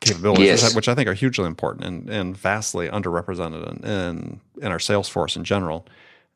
capabilities 0.00 0.46
yes. 0.46 0.74
which, 0.74 0.88
I, 0.88 0.94
think 0.94 1.08
are 1.08 1.14
hugely 1.14 1.46
important 1.46 1.84
and, 1.84 2.10
and 2.10 2.36
vastly 2.36 2.88
underrepresented 2.88 3.84
in, 3.84 3.88
in, 3.88 4.40
in 4.60 4.72
our 4.72 4.78
sales 4.80 5.08
force 5.08 5.36
in 5.36 5.44
general 5.44 5.86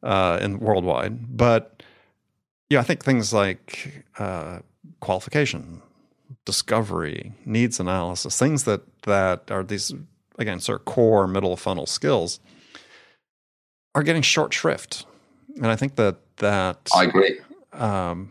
uh, 0.02 0.38
and 0.40 0.60
worldwide 0.60 1.36
but 1.36 1.82
yeah 2.70 2.80
i 2.80 2.82
think 2.82 3.04
things 3.04 3.32
like 3.32 4.04
uh, 4.18 4.60
qualification 5.00 5.82
discovery 6.44 7.32
needs 7.44 7.80
analysis 7.80 8.38
things 8.38 8.64
that 8.64 8.82
that 9.02 9.50
are 9.50 9.64
these 9.64 9.92
again 10.38 10.60
sort 10.60 10.80
of 10.80 10.84
core 10.84 11.26
middle 11.26 11.56
funnel 11.56 11.86
skills 11.86 12.40
are 13.94 14.02
getting 14.02 14.22
short 14.22 14.54
shrift 14.54 15.04
and 15.56 15.66
i 15.66 15.76
think 15.76 15.96
that 15.96 16.16
that 16.36 16.88
i 16.94 17.04
agree 17.04 17.38
um, 17.72 18.30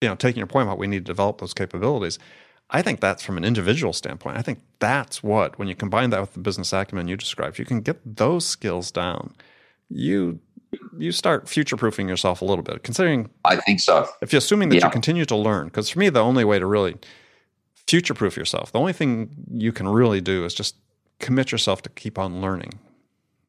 you 0.00 0.08
know, 0.08 0.14
taking 0.14 0.38
your 0.38 0.46
point 0.46 0.66
about 0.66 0.78
we 0.78 0.86
need 0.86 1.04
to 1.04 1.12
develop 1.12 1.38
those 1.38 1.54
capabilities, 1.54 2.18
I 2.70 2.82
think 2.82 3.00
that's 3.00 3.22
from 3.22 3.36
an 3.36 3.44
individual 3.44 3.92
standpoint. 3.92 4.38
I 4.38 4.42
think 4.42 4.60
that's 4.78 5.22
what, 5.22 5.58
when 5.58 5.68
you 5.68 5.74
combine 5.74 6.10
that 6.10 6.20
with 6.20 6.34
the 6.34 6.40
business 6.40 6.72
acumen 6.72 7.08
you 7.08 7.16
described, 7.16 7.58
you 7.58 7.64
can 7.64 7.80
get 7.80 8.00
those 8.16 8.46
skills 8.46 8.90
down. 8.90 9.34
You 9.88 10.40
you 10.96 11.10
start 11.10 11.48
future 11.48 11.76
proofing 11.76 12.08
yourself 12.08 12.42
a 12.42 12.44
little 12.44 12.62
bit. 12.62 12.84
Considering, 12.84 13.28
I 13.44 13.56
think 13.56 13.80
so. 13.80 14.06
If 14.22 14.32
you're 14.32 14.38
assuming 14.38 14.68
that 14.68 14.76
yeah. 14.76 14.86
you 14.86 14.90
continue 14.92 15.24
to 15.24 15.34
learn, 15.34 15.66
because 15.66 15.90
for 15.90 15.98
me, 15.98 16.10
the 16.10 16.22
only 16.22 16.44
way 16.44 16.60
to 16.60 16.66
really 16.66 16.94
future 17.88 18.14
proof 18.14 18.36
yourself, 18.36 18.70
the 18.70 18.78
only 18.78 18.92
thing 18.92 19.30
you 19.52 19.72
can 19.72 19.88
really 19.88 20.20
do 20.20 20.44
is 20.44 20.54
just 20.54 20.76
commit 21.20 21.52
yourself 21.52 21.82
to 21.82 21.90
keep 21.90 22.18
on 22.18 22.40
learning, 22.40 22.78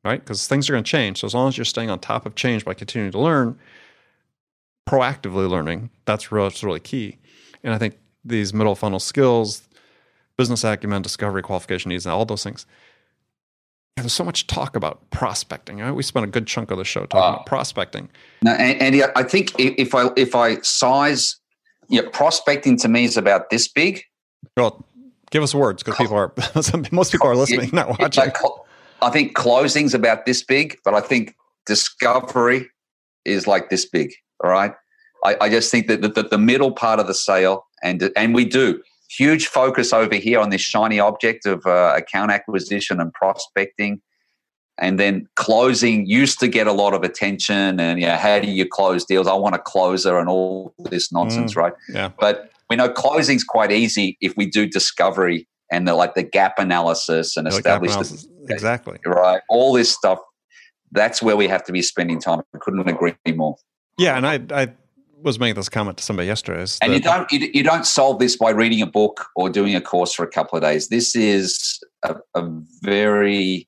right? 0.03 0.19
Because 0.19 0.47
things 0.47 0.69
are 0.69 0.74
going 0.74 0.84
to 0.84 0.89
change. 0.89 1.19
So 1.19 1.26
as 1.28 1.34
long 1.34 1.47
as 1.47 1.57
you're 1.57 1.65
staying 1.65 1.89
on 1.89 1.99
top 1.99 2.26
of 2.26 2.36
change 2.36 2.63
by 2.65 2.74
continuing 2.74 3.11
to 3.11 3.19
learn, 3.19 3.57
proactively 4.88 5.49
learning. 5.49 5.89
That's 6.05 6.32
really, 6.32 6.49
that's 6.49 6.63
really 6.63 6.80
key. 6.80 7.17
And 7.63 7.74
I 7.74 7.78
think 7.78 7.97
these 8.26 8.53
middle 8.53 8.76
funnel 8.76 8.99
skills, 8.99 9.67
business 10.38 10.63
acumen, 10.63 11.01
discovery, 11.01 11.41
qualification 11.41 11.89
needs, 11.89 12.05
and 12.05 12.13
all 12.13 12.26
those 12.26 12.43
things. 12.43 12.65
There's 13.97 14.13
so 14.13 14.24
much 14.24 14.47
talk 14.47 14.76
about 14.76 15.09
prospecting. 15.11 15.80
Right? 15.80 15.91
We 15.91 16.01
spent 16.03 16.26
a 16.26 16.30
good 16.30 16.47
chunk 16.47 16.72
of 16.72 16.78
the 16.78 16.86
show 16.86 17.05
talking 17.05 17.19
uh, 17.19 17.34
about 17.36 17.45
prospecting. 17.45 18.09
Now, 18.41 18.53
Andy, 18.53 19.03
I 19.03 19.24
think 19.24 19.53
if 19.59 19.93
I 19.93 20.09
if 20.15 20.34
I 20.34 20.59
size, 20.61 21.38
yeah, 21.89 22.01
prospecting 22.11 22.78
to 22.78 22.88
me 22.88 23.03
is 23.03 23.17
about 23.17 23.49
this 23.49 23.67
big. 23.67 24.03
Well, 24.57 24.86
give 25.32 25.41
us 25.41 25.55
words 25.55 25.82
because 25.82 25.97
people 25.97 26.15
are 26.15 26.34
most 26.91 27.11
people 27.11 27.27
are 27.27 27.36
listening, 27.36 27.69
yeah, 27.73 27.86
not 27.86 27.99
watching. 27.99 28.32
I 29.01 29.09
think 29.09 29.34
closing's 29.34 29.93
about 29.95 30.25
this 30.25 30.43
big, 30.43 30.77
but 30.86 30.93
I 30.93 31.01
think 31.01 31.36
discovery 31.65 32.69
is 33.25 33.47
like 33.47 33.69
this 33.69 33.86
big. 33.86 34.13
All 34.43 34.51
right. 34.51 34.73
I, 35.23 35.38
I 35.41 35.49
just 35.49 35.71
think 35.71 35.88
that 35.88 36.01
the, 36.01 36.09
the, 36.09 36.23
the 36.23 36.38
middle 36.38 36.71
part 36.71 36.99
of 36.99 37.07
the 37.07 37.13
sale, 37.13 37.65
and 37.84 38.11
and 38.15 38.34
we 38.34 38.45
do 38.45 38.82
huge 39.09 39.47
focus 39.47 39.91
over 39.91 40.15
here 40.15 40.39
on 40.39 40.49
this 40.49 40.61
shiny 40.61 40.99
object 40.99 41.45
of 41.45 41.65
uh, 41.65 41.93
account 41.95 42.32
acquisition 42.32 42.99
and 42.99 43.13
prospecting, 43.13 44.01
and 44.79 44.99
then 44.99 45.27
closing 45.36 46.05
used 46.05 46.39
to 46.39 46.47
get 46.47 46.67
a 46.67 46.71
lot 46.71 46.93
of 46.93 47.03
attention. 47.03 47.79
And 47.79 47.99
yeah, 47.99 48.17
how 48.17 48.39
do 48.39 48.49
you 48.49 48.67
close 48.67 49.05
deals? 49.05 49.27
I 49.27 49.34
want 49.34 49.55
a 49.55 49.59
closer 49.59 50.17
and 50.17 50.27
all 50.27 50.73
this 50.79 51.11
nonsense, 51.11 51.53
mm, 51.53 51.57
right? 51.57 51.73
Yeah. 51.93 52.09
But 52.19 52.51
we 52.72 52.78
know 52.78 52.88
closing's 52.88 53.43
quite 53.43 53.69
easy 53.69 54.17
if 54.22 54.34
we 54.38 54.45
do 54.45 54.65
discovery 54.65 55.45
and 55.74 55.86
the 55.86 55.93
like 55.93 56.15
the 56.15 56.24
gap 56.24 56.57
analysis 56.57 57.36
and 57.36 57.45
establish 57.45 57.93
the, 57.93 58.28
exactly 58.49 58.97
right 59.05 59.41
all 59.49 59.74
this 59.74 59.91
stuff. 59.91 60.19
That's 60.93 61.22
where 61.22 61.36
we 61.36 61.47
have 61.47 61.65
to 61.65 61.74
be 61.74 61.82
spending 61.82 62.19
time. 62.19 62.39
I 62.55 62.59
couldn't 62.59 62.88
agree 62.88 63.13
more. 63.28 63.57
Yeah, 63.97 64.15
and 64.15 64.26
I 64.26 64.39
I 64.53 64.69
was 65.22 65.38
making 65.38 65.55
this 65.55 65.67
comment 65.67 65.97
to 65.97 66.03
somebody 66.03 66.28
yesterday. 66.28 66.65
And 66.82 66.93
you 66.93 67.01
don't 67.01 67.30
you, 67.30 67.49
you, 67.53 67.61
don't 67.61 67.86
solve 67.86 68.19
this 68.19 68.38
by 68.38 68.51
reading 68.51 68.82
a 68.82 68.88
book 68.88 69.26
or 69.36 69.49
doing 69.49 69.76
a 69.76 69.82
course 69.82 70.13
for 70.13 70.24
a 70.24 70.30
couple 70.30 70.55
of 70.55 70.63
days. 70.63 70.88
This 70.88 71.13
is 71.13 71.78
a, 72.03 72.15
a 72.36 72.49
very 72.82 73.67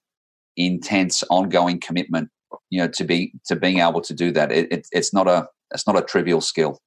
intense, 0.55 1.23
ongoing 1.29 1.77
commitment 1.77 2.29
you 2.69 2.79
know 2.79 2.87
to 2.87 3.03
be 3.03 3.33
to 3.47 3.57
being 3.57 3.79
able 3.79 3.99
to 3.99 4.13
do 4.13 4.31
that. 4.31 4.49
It, 4.49 4.71
it, 4.71 4.87
it's 4.93 5.13
not 5.13 5.27
a 5.27 5.47
it's 5.73 5.85
not 5.85 5.97
a 5.97 6.01
trivial 6.01 6.39
skill. 6.39 6.79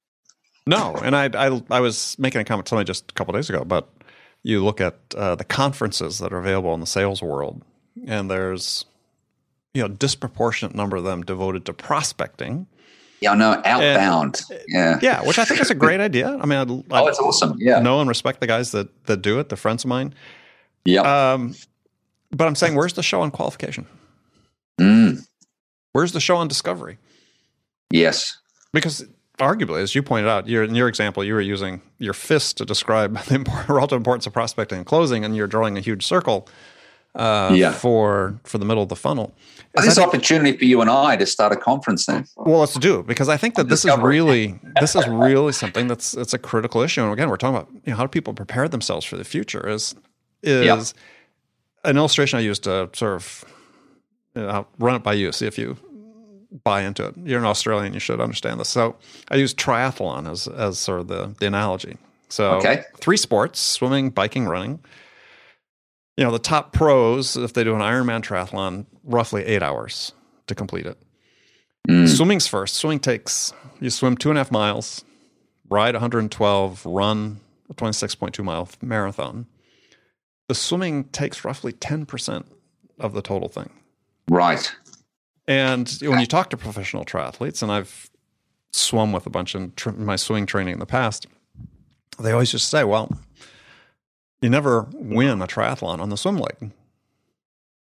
No, 0.67 0.95
and 0.95 1.15
I, 1.15 1.29
I, 1.33 1.61
I 1.69 1.79
was 1.79 2.17
making 2.19 2.41
a 2.41 2.43
comment 2.43 2.65
to 2.65 2.69
somebody 2.69 2.85
just 2.85 3.09
a 3.09 3.13
couple 3.13 3.33
days 3.33 3.49
ago, 3.49 3.63
but 3.63 3.89
you 4.43 4.63
look 4.63 4.81
at 4.81 4.95
uh, 5.15 5.35
the 5.35 5.43
conferences 5.43 6.19
that 6.19 6.33
are 6.33 6.39
available 6.39 6.73
in 6.73 6.79
the 6.79 6.87
sales 6.87 7.21
world, 7.21 7.63
and 8.05 8.29
there's 8.29 8.85
you 9.73 9.81
know 9.81 9.87
disproportionate 9.87 10.75
number 10.75 10.97
of 10.97 11.03
them 11.03 11.23
devoted 11.23 11.65
to 11.65 11.73
prospecting. 11.73 12.67
Yeah, 13.21 13.33
no, 13.33 13.61
outbound. 13.65 14.41
And, 14.49 14.61
yeah, 14.67 14.99
yeah, 15.01 15.25
which 15.25 15.39
I 15.39 15.45
think 15.45 15.59
is 15.59 15.71
a 15.71 15.75
great 15.75 15.99
idea. 15.99 16.37
I 16.39 16.45
mean, 16.45 16.59
I, 16.91 17.01
oh, 17.01 17.07
it's 17.07 17.19
awesome. 17.19 17.55
Yeah, 17.59 17.79
know 17.79 17.99
and 17.99 18.09
respect 18.09 18.41
the 18.41 18.47
guys 18.47 18.71
that 18.71 19.05
that 19.05 19.21
do 19.21 19.39
it. 19.39 19.49
The 19.49 19.55
friends 19.55 19.83
of 19.83 19.89
mine. 19.89 20.13
Yeah. 20.85 21.33
Um, 21.33 21.55
but 22.31 22.47
I'm 22.47 22.55
saying, 22.55 22.75
where's 22.75 22.93
the 22.93 23.03
show 23.03 23.21
on 23.21 23.31
qualification? 23.31 23.87
Mm. 24.79 25.25
Where's 25.93 26.11
the 26.11 26.19
show 26.19 26.37
on 26.37 26.47
discovery? 26.47 26.97
Yes. 27.91 28.37
Because 28.73 29.05
arguably, 29.37 29.81
as 29.81 29.95
you 29.95 30.03
pointed 30.03 30.29
out, 30.29 30.47
in 30.49 30.75
your 30.75 30.87
example, 30.87 31.23
you 31.23 31.33
were 31.33 31.41
using 31.41 31.81
your 31.99 32.13
fist 32.13 32.57
to 32.57 32.65
describe 32.65 33.17
the 33.25 33.63
relative 33.67 33.97
importance 33.97 34.27
of 34.27 34.33
prospecting 34.33 34.79
and 34.79 34.85
closing, 34.85 35.23
and 35.23 35.35
you're 35.35 35.47
drawing 35.47 35.77
a 35.77 35.81
huge 35.81 36.05
circle 36.05 36.47
uh, 37.15 37.51
yeah. 37.53 37.71
for 37.71 38.39
for 38.43 38.57
the 38.57 38.65
middle 38.65 38.83
of 38.83 38.89
the 38.89 38.95
funnel. 38.95 39.33
Is 39.77 39.85
this 39.85 39.99
opportunity 39.99 40.57
for 40.57 40.65
you 40.65 40.81
and 40.81 40.89
I 40.89 41.17
to 41.17 41.25
start 41.25 41.51
a 41.51 41.55
conference 41.55 42.07
then? 42.07 42.25
Well, 42.35 42.59
let's 42.59 42.73
do 42.75 43.03
because 43.03 43.29
I 43.29 43.37
think 43.37 43.55
that 43.55 43.69
this 43.69 43.85
is 43.85 43.97
really 43.97 44.59
this 44.79 44.95
is 44.95 45.07
really 45.07 45.51
something 45.51 45.87
that's 45.87 46.15
it's 46.15 46.33
a 46.33 46.39
critical 46.39 46.81
issue. 46.81 47.03
And 47.03 47.13
again, 47.13 47.29
we're 47.29 47.37
talking 47.37 47.55
about 47.55 47.69
you 47.85 47.91
know, 47.91 47.97
how 47.97 48.03
do 48.03 48.09
people 48.09 48.33
prepare 48.33 48.67
themselves 48.67 49.05
for 49.05 49.17
the 49.17 49.23
future? 49.23 49.67
Is 49.67 49.93
is 50.41 50.65
yeah. 50.65 51.89
an 51.89 51.97
illustration 51.97 52.39
I 52.39 52.41
used 52.41 52.63
to 52.63 52.89
sort 52.93 53.15
of 53.15 53.45
you 54.35 54.41
know, 54.43 54.49
I'll 54.49 54.67
run 54.79 54.95
it 54.95 55.03
by 55.03 55.13
you, 55.13 55.31
see 55.31 55.47
if 55.47 55.57
you 55.57 55.77
buy 56.63 56.81
into 56.81 57.05
it. 57.07 57.15
You're 57.23 57.39
an 57.39 57.45
Australian, 57.45 57.93
you 57.93 57.99
should 57.99 58.21
understand 58.21 58.59
this. 58.59 58.69
So 58.69 58.95
I 59.29 59.35
use 59.35 59.53
triathlon 59.53 60.29
as 60.29 60.47
as 60.47 60.79
sort 60.79 61.01
of 61.01 61.07
the, 61.07 61.35
the 61.39 61.47
analogy. 61.47 61.97
So 62.29 62.51
okay. 62.53 62.83
three 62.97 63.17
sports: 63.17 63.59
swimming, 63.59 64.09
biking, 64.09 64.45
running. 64.45 64.79
You 66.17 66.23
know, 66.23 66.31
the 66.31 66.39
top 66.39 66.73
pros, 66.73 67.37
if 67.37 67.53
they 67.53 67.63
do 67.63 67.75
an 67.75 67.81
Ironman 67.81 68.21
triathlon, 68.23 68.87
roughly 69.03 69.45
eight 69.45 69.61
hours 69.61 70.13
to 70.47 70.55
complete 70.55 70.87
it. 70.87 70.97
Mm. 71.87 72.07
Swimming's 72.07 72.47
first. 72.47 72.75
Swimming 72.75 72.99
takes 72.99 73.53
you 73.79 73.89
swim 73.89 74.17
two 74.17 74.29
and 74.29 74.37
a 74.37 74.41
half 74.41 74.51
miles, 74.51 75.05
ride 75.69 75.93
112, 75.93 76.85
run 76.85 77.39
a 77.69 77.73
26.2 77.73 78.43
mile 78.43 78.67
marathon. 78.81 79.45
The 80.47 80.55
swimming 80.55 81.05
takes 81.05 81.43
roughly 81.43 81.73
10% 81.73 82.45
of 82.99 83.13
the 83.13 83.21
total 83.21 83.49
thing. 83.49 83.69
Right. 84.29 84.73
And 85.47 85.89
when 86.01 86.19
you 86.19 86.25
talk 86.25 86.49
to 86.49 86.57
professional 86.57 87.05
triathletes, 87.05 87.61
and 87.61 87.71
I've 87.71 88.09
swum 88.71 89.13
with 89.13 89.25
a 89.25 89.29
bunch 89.29 89.55
in 89.55 89.71
tr- 89.75 89.91
my 89.91 90.17
swimming 90.17 90.45
training 90.45 90.73
in 90.73 90.79
the 90.79 90.85
past, 90.85 91.25
they 92.19 92.31
always 92.31 92.51
just 92.51 92.69
say, 92.69 92.83
well, 92.83 93.11
you 94.41 94.49
never 94.49 94.87
win 94.93 95.41
a 95.41 95.47
triathlon 95.47 95.99
on 95.99 96.09
the 96.09 96.17
swim 96.17 96.37
leg. 96.37 96.71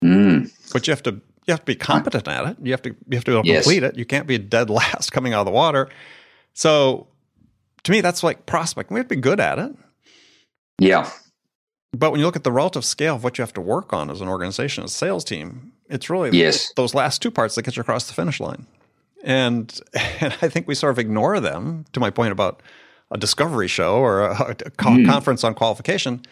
Mm. 0.05 0.51
But 0.73 0.87
you 0.87 0.93
have 0.93 1.03
to 1.05 1.21
you 1.47 1.53
have 1.53 1.61
to 1.61 1.67
be 1.67 1.75
competent 1.75 2.29
at 2.29 2.47
it. 2.47 2.57
You 2.63 2.73
have 2.73 2.83
to 2.83 2.91
you 3.09 3.17
have 3.17 3.25
to 3.25 3.43
yes. 3.45 3.65
complete 3.65 3.83
it. 3.83 3.97
You 3.97 4.05
can't 4.05 4.27
be 4.27 4.39
dead 4.39 4.71
last 4.71 5.13
coming 5.13 5.35
out 5.35 5.41
of 5.41 5.47
the 5.47 5.53
water. 5.53 5.89
So 6.55 7.09
to 7.83 7.93
me, 7.93 8.01
that's 8.01 8.23
like 8.23 8.47
prospect. 8.47 8.91
We 8.91 8.99
have 8.99 9.09
to 9.09 9.17
be 9.17 9.21
good 9.21 9.41
at 9.41 9.59
it. 9.59 9.73
Yeah. 10.79 11.11
But 11.93 12.13
when 12.13 12.21
you 12.21 12.27
look 12.27 12.37
at 12.37 12.45
the 12.45 12.53
relative 12.53 12.85
scale 12.85 13.17
of 13.17 13.25
what 13.25 13.37
you 13.37 13.43
have 13.43 13.53
to 13.55 13.61
work 13.61 13.93
on 13.93 14.11
as 14.11 14.21
an 14.21 14.29
organization, 14.29 14.85
as 14.85 14.93
a 14.93 14.95
sales 14.95 15.25
team, 15.25 15.73
it's 15.91 16.09
really 16.09 16.31
yes. 16.37 16.73
those 16.77 16.95
last 16.95 17.21
two 17.21 17.31
parts 17.31 17.55
that 17.57 17.63
get 17.63 17.77
you 17.77 17.81
across 17.81 18.07
the 18.07 18.15
finish 18.15 18.41
line. 18.41 18.67
And 19.25 19.79
and 20.21 20.35
I 20.41 20.49
think 20.49 20.67
we 20.67 20.75
sort 20.75 20.93
of 20.93 20.99
ignore 20.99 21.41
them. 21.41 21.85
To 21.93 22.01
my 22.01 22.11
point 22.11 22.33
about 22.33 22.63
a 23.11 23.19
discovery 23.19 23.69
show 23.69 23.97
or 23.97 24.21
a, 24.21 24.33
a 24.33 24.55
mm. 24.55 25.07
conference 25.07 25.45
on 25.45 25.55
qualification, 25.55 26.23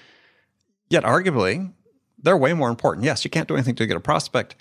yet 0.88 1.04
arguably 1.04 1.72
they're 2.22 2.36
way 2.36 2.54
more 2.54 2.70
important. 2.70 3.04
Yes, 3.04 3.24
you 3.24 3.30
can't 3.30 3.48
do 3.48 3.54
anything 3.54 3.74
to 3.76 3.86
get 3.86 3.96
a 3.96 4.00
prospect, 4.00 4.54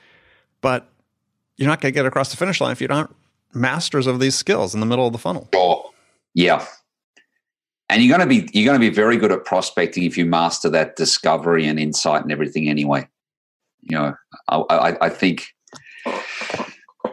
but 0.61 0.89
you're 1.55 1.69
not 1.69 1.79
going 1.81 1.93
to 1.93 1.97
get 1.97 2.05
across 2.05 2.29
the 2.29 2.37
finish 2.37 2.59
line 2.59 2.71
if 2.71 2.81
you 2.81 2.87
aren't 2.89 3.15
masters 3.53 4.07
of 4.07 4.19
these 4.19 4.35
skills 4.35 4.73
in 4.73 4.79
the 4.79 4.85
middle 4.85 5.07
of 5.07 5.13
the 5.13 5.19
funnel. 5.19 5.49
Oh, 5.55 5.91
yeah, 6.33 6.65
and 7.89 8.03
you're 8.03 8.15
going 8.15 8.27
to 8.27 8.41
be 8.41 8.49
you're 8.57 8.65
going 8.65 8.79
to 8.79 8.89
be 8.89 8.93
very 8.93 9.17
good 9.17 9.31
at 9.31 9.45
prospecting 9.45 10.03
if 10.03 10.17
you 10.17 10.25
master 10.25 10.69
that 10.69 10.95
discovery 10.95 11.65
and 11.67 11.79
insight 11.79 12.23
and 12.23 12.31
everything 12.31 12.67
anyway 12.67 13.07
you 13.89 13.97
know 13.97 14.13
i, 14.49 14.57
I, 14.57 15.05
I 15.05 15.09
think 15.09 15.53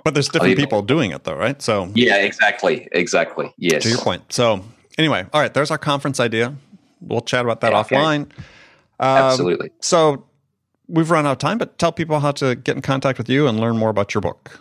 but 0.04 0.12
there's 0.12 0.28
different 0.28 0.58
people 0.58 0.82
doing 0.82 1.12
it 1.12 1.24
though 1.24 1.34
right? 1.34 1.60
So 1.62 1.90
yeah 1.94 2.16
exactly 2.16 2.88
exactly 2.92 3.54
yes. 3.56 3.84
To 3.84 3.88
your 3.88 3.98
point. 3.98 4.32
So 4.32 4.62
anyway 4.98 5.26
all 5.32 5.40
right 5.40 5.52
there's 5.52 5.70
our 5.70 5.78
conference 5.78 6.20
idea. 6.20 6.54
We'll 7.00 7.22
chat 7.22 7.44
about 7.44 7.60
that 7.62 7.72
yeah, 7.72 7.82
offline. 7.82 8.22
Okay. 8.22 8.42
um, 9.00 9.18
absolutely. 9.18 9.70
so 9.80 10.26
we've 10.88 11.10
run 11.10 11.26
out 11.26 11.32
of 11.32 11.38
time 11.38 11.58
but 11.58 11.78
tell 11.78 11.92
people 11.92 12.20
how 12.20 12.32
to 12.32 12.54
get 12.54 12.76
in 12.76 12.82
contact 12.82 13.18
with 13.18 13.28
you 13.28 13.48
and 13.48 13.58
learn 13.58 13.78
more 13.78 13.90
about 13.90 14.14
your 14.14 14.20
book. 14.20 14.60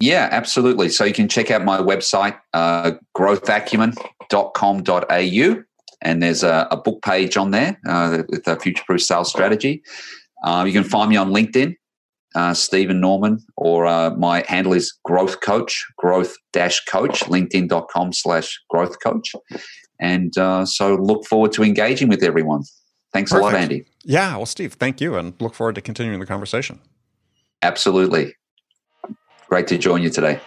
Yeah, 0.00 0.28
absolutely. 0.30 0.90
So 0.90 1.04
you 1.04 1.12
can 1.12 1.28
check 1.28 1.50
out 1.50 1.64
my 1.64 1.78
website, 1.78 2.38
uh, 2.54 2.92
growthacumen.com.au, 3.16 5.64
and 6.02 6.22
there's 6.22 6.44
a, 6.44 6.68
a, 6.70 6.76
book 6.76 7.02
page 7.02 7.36
on 7.36 7.50
there 7.50 7.80
uh, 7.84 8.22
with 8.28 8.46
a 8.46 8.60
future 8.60 8.84
proof 8.86 9.02
sales 9.02 9.28
strategy. 9.28 9.82
Uh, 10.44 10.64
you 10.66 10.72
can 10.72 10.84
find 10.84 11.10
me 11.10 11.16
on 11.16 11.30
LinkedIn, 11.30 11.74
uh, 12.34 12.54
Stephen 12.54 13.00
Norman, 13.00 13.40
or 13.56 13.86
uh, 13.86 14.10
my 14.10 14.44
handle 14.48 14.72
is 14.72 14.96
Growth 15.04 15.40
Coach, 15.40 15.84
Growth 15.96 16.34
Dash 16.52 16.84
Coach, 16.84 17.20
LinkedIn.com 17.20 18.12
slash 18.12 18.60
Growth 18.70 18.96
Coach. 19.02 19.34
And 20.00 20.36
uh, 20.38 20.64
so 20.64 20.94
look 20.94 21.26
forward 21.26 21.52
to 21.52 21.64
engaging 21.64 22.08
with 22.08 22.22
everyone. 22.22 22.62
Thanks 23.12 23.32
Perfect. 23.32 23.52
a 23.52 23.52
lot, 23.52 23.62
Andy. 23.62 23.86
Yeah, 24.04 24.36
well, 24.36 24.46
Steve, 24.46 24.74
thank 24.74 25.00
you, 25.00 25.16
and 25.16 25.34
look 25.40 25.54
forward 25.54 25.74
to 25.74 25.80
continuing 25.80 26.20
the 26.20 26.26
conversation. 26.26 26.80
Absolutely. 27.62 28.34
Great 29.48 29.66
to 29.68 29.78
join 29.78 30.02
you 30.02 30.10
today. 30.10 30.40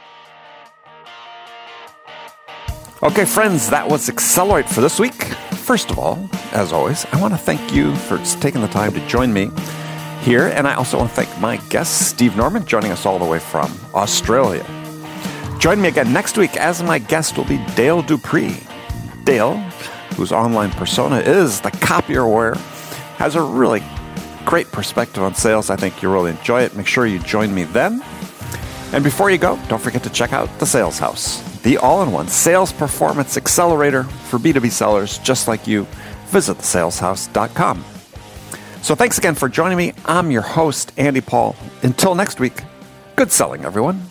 Okay, 3.03 3.25
friends, 3.25 3.69
that 3.71 3.89
was 3.89 4.07
Accelerate 4.09 4.69
for 4.69 4.81
this 4.81 4.99
week. 4.99 5.33
First 5.61 5.91
of 5.91 5.99
all, 5.99 6.29
as 6.51 6.73
always, 6.73 7.05
I 7.13 7.21
want 7.21 7.33
to 7.33 7.37
thank 7.37 7.73
you 7.73 7.95
for 7.95 8.17
taking 8.41 8.59
the 8.59 8.67
time 8.67 8.91
to 8.93 9.07
join 9.07 9.31
me 9.31 9.49
here. 10.21 10.47
And 10.47 10.67
I 10.67 10.73
also 10.73 10.97
want 10.97 11.09
to 11.11 11.15
thank 11.15 11.39
my 11.39 11.57
guest, 11.69 12.09
Steve 12.09 12.35
Norman, 12.35 12.65
joining 12.65 12.91
us 12.91 13.05
all 13.05 13.19
the 13.19 13.25
way 13.25 13.39
from 13.39 13.73
Australia. 13.93 14.65
Join 15.59 15.79
me 15.79 15.87
again 15.87 16.11
next 16.11 16.37
week 16.37 16.57
as 16.57 16.83
my 16.83 16.99
guest 16.99 17.37
will 17.37 17.45
be 17.45 17.63
Dale 17.75 18.01
Dupree. 18.01 18.57
Dale, 19.23 19.57
whose 20.17 20.31
online 20.31 20.71
persona 20.71 21.19
is 21.19 21.61
the 21.61 21.71
copier 21.71 22.27
warrior, 22.27 22.55
has 23.17 23.35
a 23.35 23.41
really 23.41 23.83
great 24.43 24.71
perspective 24.71 25.23
on 25.23 25.35
sales. 25.35 25.69
I 25.69 25.75
think 25.75 26.01
you'll 26.01 26.13
really 26.13 26.31
enjoy 26.31 26.63
it. 26.63 26.75
Make 26.75 26.87
sure 26.87 27.05
you 27.05 27.19
join 27.19 27.53
me 27.53 27.63
then. 27.63 28.03
And 28.91 29.03
before 29.03 29.29
you 29.29 29.37
go, 29.37 29.57
don't 29.69 29.81
forget 29.81 30.03
to 30.03 30.09
check 30.09 30.33
out 30.33 30.49
the 30.59 30.65
Sales 30.65 30.99
House, 30.99 31.41
the 31.63 31.77
all 31.77 32.01
in 32.03 32.11
one 32.11 32.27
sales 32.27 32.73
performance 32.73 33.37
accelerator 33.37 34.03
for 34.03 34.39
B2B 34.39 34.71
sellers 34.71 35.17
just 35.19 35.47
like 35.47 35.67
you. 35.67 35.83
Visit 36.27 36.57
thesaleshouse.com. 36.57 37.85
So 38.81 38.95
thanks 38.95 39.17
again 39.17 39.35
for 39.35 39.47
joining 39.47 39.77
me. 39.77 39.93
I'm 40.05 40.31
your 40.31 40.41
host, 40.41 40.91
Andy 40.97 41.21
Paul. 41.21 41.55
Until 41.83 42.15
next 42.15 42.39
week, 42.39 42.63
good 43.15 43.31
selling, 43.31 43.63
everyone. 43.63 44.10